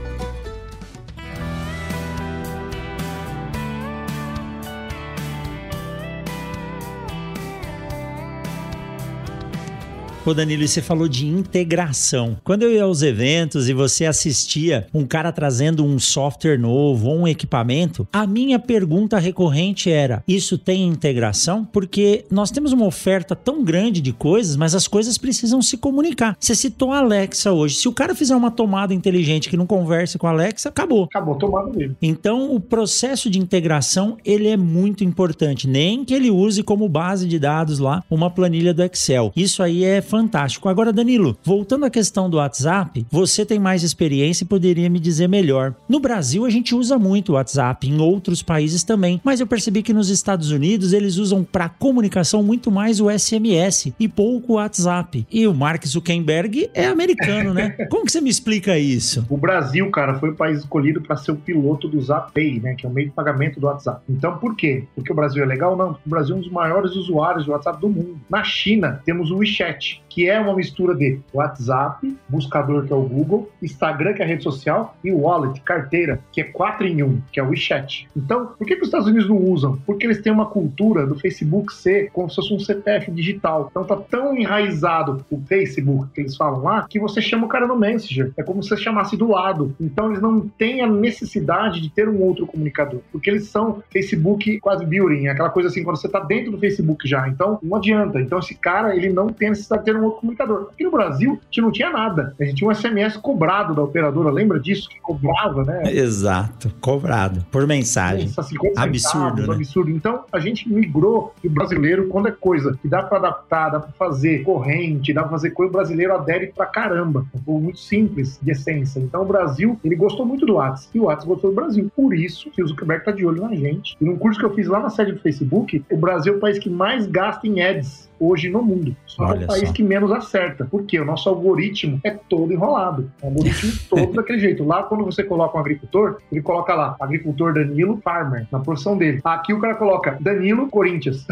Pô, 10.24 10.34
Danilo, 10.34 10.68
você 10.68 10.82
falou 10.82 11.08
de 11.08 11.26
integração. 11.26 12.36
Quando 12.44 12.64
eu 12.64 12.74
ia 12.74 12.84
aos 12.84 13.02
eventos 13.02 13.70
e 13.70 13.74
você 13.74 14.06
assistia 14.06 14.86
um 14.94 15.06
cara 15.06 15.32
trazendo 15.32 15.86
um 15.86 15.98
software 15.98 16.58
novo 16.58 17.08
ou 17.08 17.20
um 17.20 17.28
equipamento, 17.28 18.06
a 18.12 18.28
minha 18.28 18.60
pergunta 18.60 19.18
recorrente 19.18 19.90
era: 19.90 20.22
isso 20.28 20.58
tem 20.58 20.86
integração? 20.86 21.64
Porque 21.64 22.26
nós 22.30 22.52
temos 22.52 22.74
uma 22.74 22.86
oferta 22.86 23.34
tão 23.34 23.64
grande 23.64 24.02
de 24.02 24.12
coisas, 24.12 24.58
mas 24.58 24.76
as 24.76 24.90
coisas 24.90 25.18
precisam 25.18 25.62
se 25.62 25.78
comunicar. 25.78 26.36
Você 26.38 26.54
citou 26.54 26.92
a 26.92 27.00
Alexa 27.00 27.54
hoje. 27.54 27.76
Se 27.76 27.88
o 27.88 27.94
cara 27.94 28.14
fizer 28.14 28.36
uma 28.36 28.52
tomada 28.52 28.94
inteligente 28.94 29.50
que 29.50 29.58
não 29.58 29.66
converse 29.66 30.18
com 30.18 30.28
a 30.28 30.32
Alexa, 30.32 30.68
acabou. 30.68 31.06
Acabou 31.06 31.36
tomada 31.36 31.72
dele. 31.72 31.96
Então, 32.02 32.54
o 32.54 32.60
processo 32.60 33.30
de 33.30 33.40
integração, 33.40 34.18
ele 34.26 34.50
é 34.50 34.58
muito 34.58 35.02
importante. 35.02 35.66
Nem 35.66 36.04
que 36.04 36.14
ele 36.14 36.30
use 36.30 36.62
como 36.62 36.90
base 36.90 37.26
de 37.26 37.40
dados 37.40 37.80
lá 37.80 38.04
uma 38.10 38.30
planilha 38.30 38.74
do 38.74 38.84
Excel. 38.84 39.32
Isso 39.34 39.64
aí 39.64 39.86
é 39.86 40.02
fantástico. 40.10 40.68
Agora, 40.68 40.92
Danilo, 40.92 41.38
voltando 41.44 41.86
à 41.86 41.90
questão 41.90 42.30
do 42.30 42.38
WhatsApp, 42.38 43.06
você 43.12 43.46
tem 43.46 43.60
mais 43.60 43.84
experiência 43.84 44.44
e 44.44 44.48
poderia 44.48 44.90
me 44.90 45.00
dizer 45.00 45.30
melhor. 45.30 45.76
No 45.88 46.00
Brasil, 46.00 46.46
a 46.46 46.50
gente 46.50 46.74
usa 46.76 46.98
muito 46.98 47.30
o 47.30 47.36
WhatsApp, 47.36 47.88
em 47.88 48.00
outros 48.02 48.42
países 48.42 48.84
também, 48.84 49.22
mas 49.24 49.40
eu 49.40 49.48
percebi 49.48 49.84
que 49.84 49.94
nos 49.94 50.10
Estados 50.10 50.52
Unidos 50.52 50.92
eles 50.92 51.18
usam 51.18 51.44
para 51.44 51.70
comunicação 51.70 52.42
muito 52.42 52.72
mais 52.72 53.00
o 53.00 53.10
SMS 53.10 53.94
e 54.00 54.08
pouco 54.08 54.54
o 54.54 54.56
WhatsApp. 54.56 55.28
E 55.32 55.48
o 55.48 55.54
Mark 55.54 55.86
Zuckerberg 55.86 56.70
é 56.74 56.88
americano, 56.88 57.54
né? 57.54 57.70
Como 57.90 58.06
que 58.06 58.12
você 58.12 58.22
me 58.22 58.30
explica 58.30 58.78
isso? 58.78 59.26
O 59.30 59.38
Brasil, 59.38 59.90
cara, 59.92 60.20
foi 60.20 60.30
o 60.30 60.36
país 60.36 60.60
escolhido 60.60 61.02
para 61.02 61.16
ser 61.16 61.32
o 61.32 61.36
piloto 61.36 61.88
do 61.88 62.02
Zapay, 62.02 62.60
né? 62.60 62.76
Que 62.76 62.86
é 62.86 62.90
o 62.90 62.92
meio 62.92 63.10
de 63.10 63.14
pagamento 63.14 63.60
do 63.60 63.68
WhatsApp. 63.68 64.02
Então, 64.10 64.38
por 64.38 64.56
quê? 64.56 64.86
Porque 64.96 65.12
o 65.12 65.16
Brasil 65.16 65.44
é 65.44 65.46
legal? 65.46 65.78
Não. 65.78 65.92
O 66.06 66.10
Brasil 66.10 66.36
é 66.36 66.40
um 66.40 66.42
dos 66.42 66.52
maiores 66.52 66.96
usuários 66.96 67.46
de 67.46 67.52
WhatsApp 67.52 67.80
do 67.80 67.90
mundo. 67.90 68.20
Na 68.30 68.44
China, 68.44 69.02
temos 69.06 69.32
o 69.32 69.38
WeChat, 69.38 69.99
que 70.10 70.30
é 70.30 70.40
uma 70.40 70.56
mistura 70.56 70.96
de 70.96 71.20
WhatsApp, 71.34 72.18
buscador 72.28 72.86
que 72.86 72.94
é 72.94 72.96
o 72.96 73.02
Google, 73.02 73.50
Instagram 73.62 74.14
que 74.14 74.22
é 74.22 74.26
a 74.26 74.28
rede 74.28 74.44
social 74.44 74.96
e 75.04 75.12
Wallet, 75.12 75.62
carteira, 75.62 76.20
que 76.32 76.42
é 76.42 76.44
4 76.44 76.88
em 76.88 77.04
1, 77.04 77.22
que 77.32 77.40
é 77.40 77.44
o 77.44 77.50
WeChat. 77.50 78.08
Então, 78.16 78.48
por 78.48 78.66
que, 78.66 78.76
que 78.76 78.82
os 78.82 78.88
Estados 78.88 79.08
Unidos 79.08 79.30
não 79.30 79.38
usam? 79.38 79.80
Porque 79.86 80.06
eles 80.06 80.22
têm 80.22 80.32
uma 80.32 80.46
cultura 80.46 81.06
do 81.06 81.18
Facebook 81.18 81.74
ser 81.74 82.10
como 82.12 82.30
se 82.30 82.36
fosse 82.36 82.54
um 82.54 82.60
CPF 82.60 83.12
digital. 83.12 83.68
Então 83.70 83.84
tá 83.84 83.96
tão 83.96 84.36
enraizado 84.38 85.26
o 85.30 85.40
Facebook 85.42 86.10
que 86.14 86.22
eles 86.22 86.36
falam 86.36 86.64
lá 86.64 86.88
que 86.90 87.00
você 87.00 87.22
chama 87.22 87.46
o 87.46 87.50
cara 87.50 87.68
no 87.68 87.78
Messenger. 87.78 88.32
É 88.38 88.44
como 88.44 88.64
se 88.64 88.70
você 88.70 88.78
chamasse 88.78 89.16
do 89.16 89.30
lado. 89.30 89.76
Então 89.80 90.08
eles 90.08 90.22
não 90.22 90.42
têm 90.42 90.82
a 90.82 90.88
necessidade 90.88 91.82
de 91.82 91.90
ter 91.90 92.08
um 92.08 92.22
outro 92.22 92.48
comunicador, 92.48 93.02
porque 93.12 93.30
eles 93.30 93.48
são 93.48 93.84
Facebook 93.92 94.60
quase 94.60 94.86
building, 94.86 95.28
aquela 95.28 95.50
coisa 95.50 95.70
assim 95.70 95.84
quando 95.84 95.98
você 95.98 96.10
tá 96.10 96.20
dentro 96.20 96.52
do 96.52 96.60
Facebook 96.60 97.08
já. 97.08 97.28
Então 97.28 97.60
não 97.62 97.78
adianta. 97.78 98.20
Então 98.20 98.40
esse 98.40 98.56
cara 98.56 98.96
ele 98.96 99.10
não 99.10 99.28
tem 99.28 99.50
necessidade 99.50 99.84
de 99.86 99.92
ter 99.92 99.99
um 100.00 100.06
outro 100.06 100.22
comunicador. 100.22 100.70
Aqui 100.72 100.84
no 100.84 100.92
Brasil, 100.92 101.40
a 101.42 101.46
gente 101.46 101.62
não 101.62 101.72
tinha 101.72 101.90
nada. 101.90 102.34
A 102.40 102.44
gente 102.44 102.56
tinha 102.56 102.70
um 102.70 102.74
SMS 102.74 103.18
cobrado 103.18 103.74
da 103.76 103.84
operadora, 103.84 104.30
lembra 104.32 104.60
disso? 104.60 104.90
Que 104.90 105.00
cobrava, 105.00 105.64
né? 105.64 105.84
Exato, 105.94 106.72
cobrado. 106.82 107.46
Por 107.52 107.66
mensagem. 107.68 108.26
Isso, 108.26 108.42
50 108.42 108.82
Absurdo, 108.82 109.00
centavos, 109.20 109.48
né? 109.48 109.56
absurdo. 109.56 109.90
Então, 109.92 110.24
a 110.32 110.40
gente 110.40 110.70
migrou 110.70 111.34
e 111.44 111.48
o 111.48 111.52
brasileiro, 111.52 112.08
quando 112.08 112.28
é 112.28 112.32
coisa 112.32 112.78
que 112.82 112.88
dá 112.88 113.04
pra 113.04 113.18
adaptar, 113.18 113.70
dá 113.70 113.80
pra 113.80 113.92
fazer 113.92 114.44
corrente, 114.44 115.14
dá 115.14 115.22
pra 115.22 115.32
fazer 115.32 115.52
coisa, 115.52 115.70
o 115.70 115.74
brasileiro 115.74 116.14
adere 116.14 116.48
pra 116.56 116.66
caramba. 116.66 117.26
É 117.34 117.38
um 117.38 117.42
povo 117.42 117.60
muito 117.62 117.80
simples 117.80 118.40
de 118.42 118.52
essência. 118.52 119.00
Então, 119.00 119.22
o 119.24 119.26
Brasil, 119.26 119.80
ele 119.84 119.96
gostou 119.96 120.26
muito 120.26 120.46
do 120.46 120.56
WhatsApp 120.56 120.90
e 120.98 121.00
o 121.00 121.06
WhatsApp 121.06 121.28
gostou 121.28 121.50
do 121.52 121.56
Brasil. 121.56 121.92
Por 121.96 122.14
isso 122.14 122.50
que 122.52 122.62
o 122.64 122.68
Zuckerberg 122.68 123.04
tá 123.06 123.12
de 123.12 123.26
olho 123.26 123.42
na 123.42 123.54
gente. 123.56 123.96
E 124.00 124.06
num 124.06 124.18
curso 124.18 124.40
que 124.40 124.46
eu 124.46 124.54
fiz 124.54 124.68
lá 124.68 124.80
na 124.80 124.90
sede 124.90 125.12
do 125.14 125.20
Facebook, 125.20 125.84
o 125.92 125.98
Brasil 125.98 126.34
é 126.34 126.38
o 126.38 126.40
país 126.40 126.60
que 126.60 126.70
mais 126.70 127.06
gasta 127.08 127.48
em 127.48 127.62
ads 127.62 128.10
hoje 128.20 128.50
no 128.50 128.62
mundo. 128.62 128.96
Só 129.06 129.24
é 129.24 129.28
Olha 129.30 129.44
o 129.46 129.48
país 129.48 129.68
só. 129.68 129.74
que 129.74 129.82
menos 129.90 130.12
acerta. 130.12 130.68
Porque 130.70 131.00
o 131.00 131.06
nosso 131.06 131.28
algoritmo 131.28 132.00
é 132.04 132.12
todo 132.12 132.54
enrolado. 132.54 133.12
É 133.22 133.26
um 133.26 133.30
algoritmo 133.30 133.72
todo 133.90 134.14
daquele 134.14 134.40
jeito. 134.40 134.64
Lá, 134.64 134.84
quando 134.84 135.04
você 135.04 135.24
coloca 135.24 135.58
um 135.58 135.62
agricultor, 135.62 136.20
ele 136.32 136.42
coloca 136.42 136.74
lá, 136.76 136.96
agricultor 137.00 137.54
Danilo 137.54 138.00
Farmer, 138.04 138.46
na 138.52 138.60
porção 138.60 138.98
dele. 138.98 139.20
Aqui 139.24 139.54
o 139.54 139.60
cara 139.60 139.76
coloca 139.76 140.18
Danilo 140.22 140.68
Corinthians. 140.70 141.26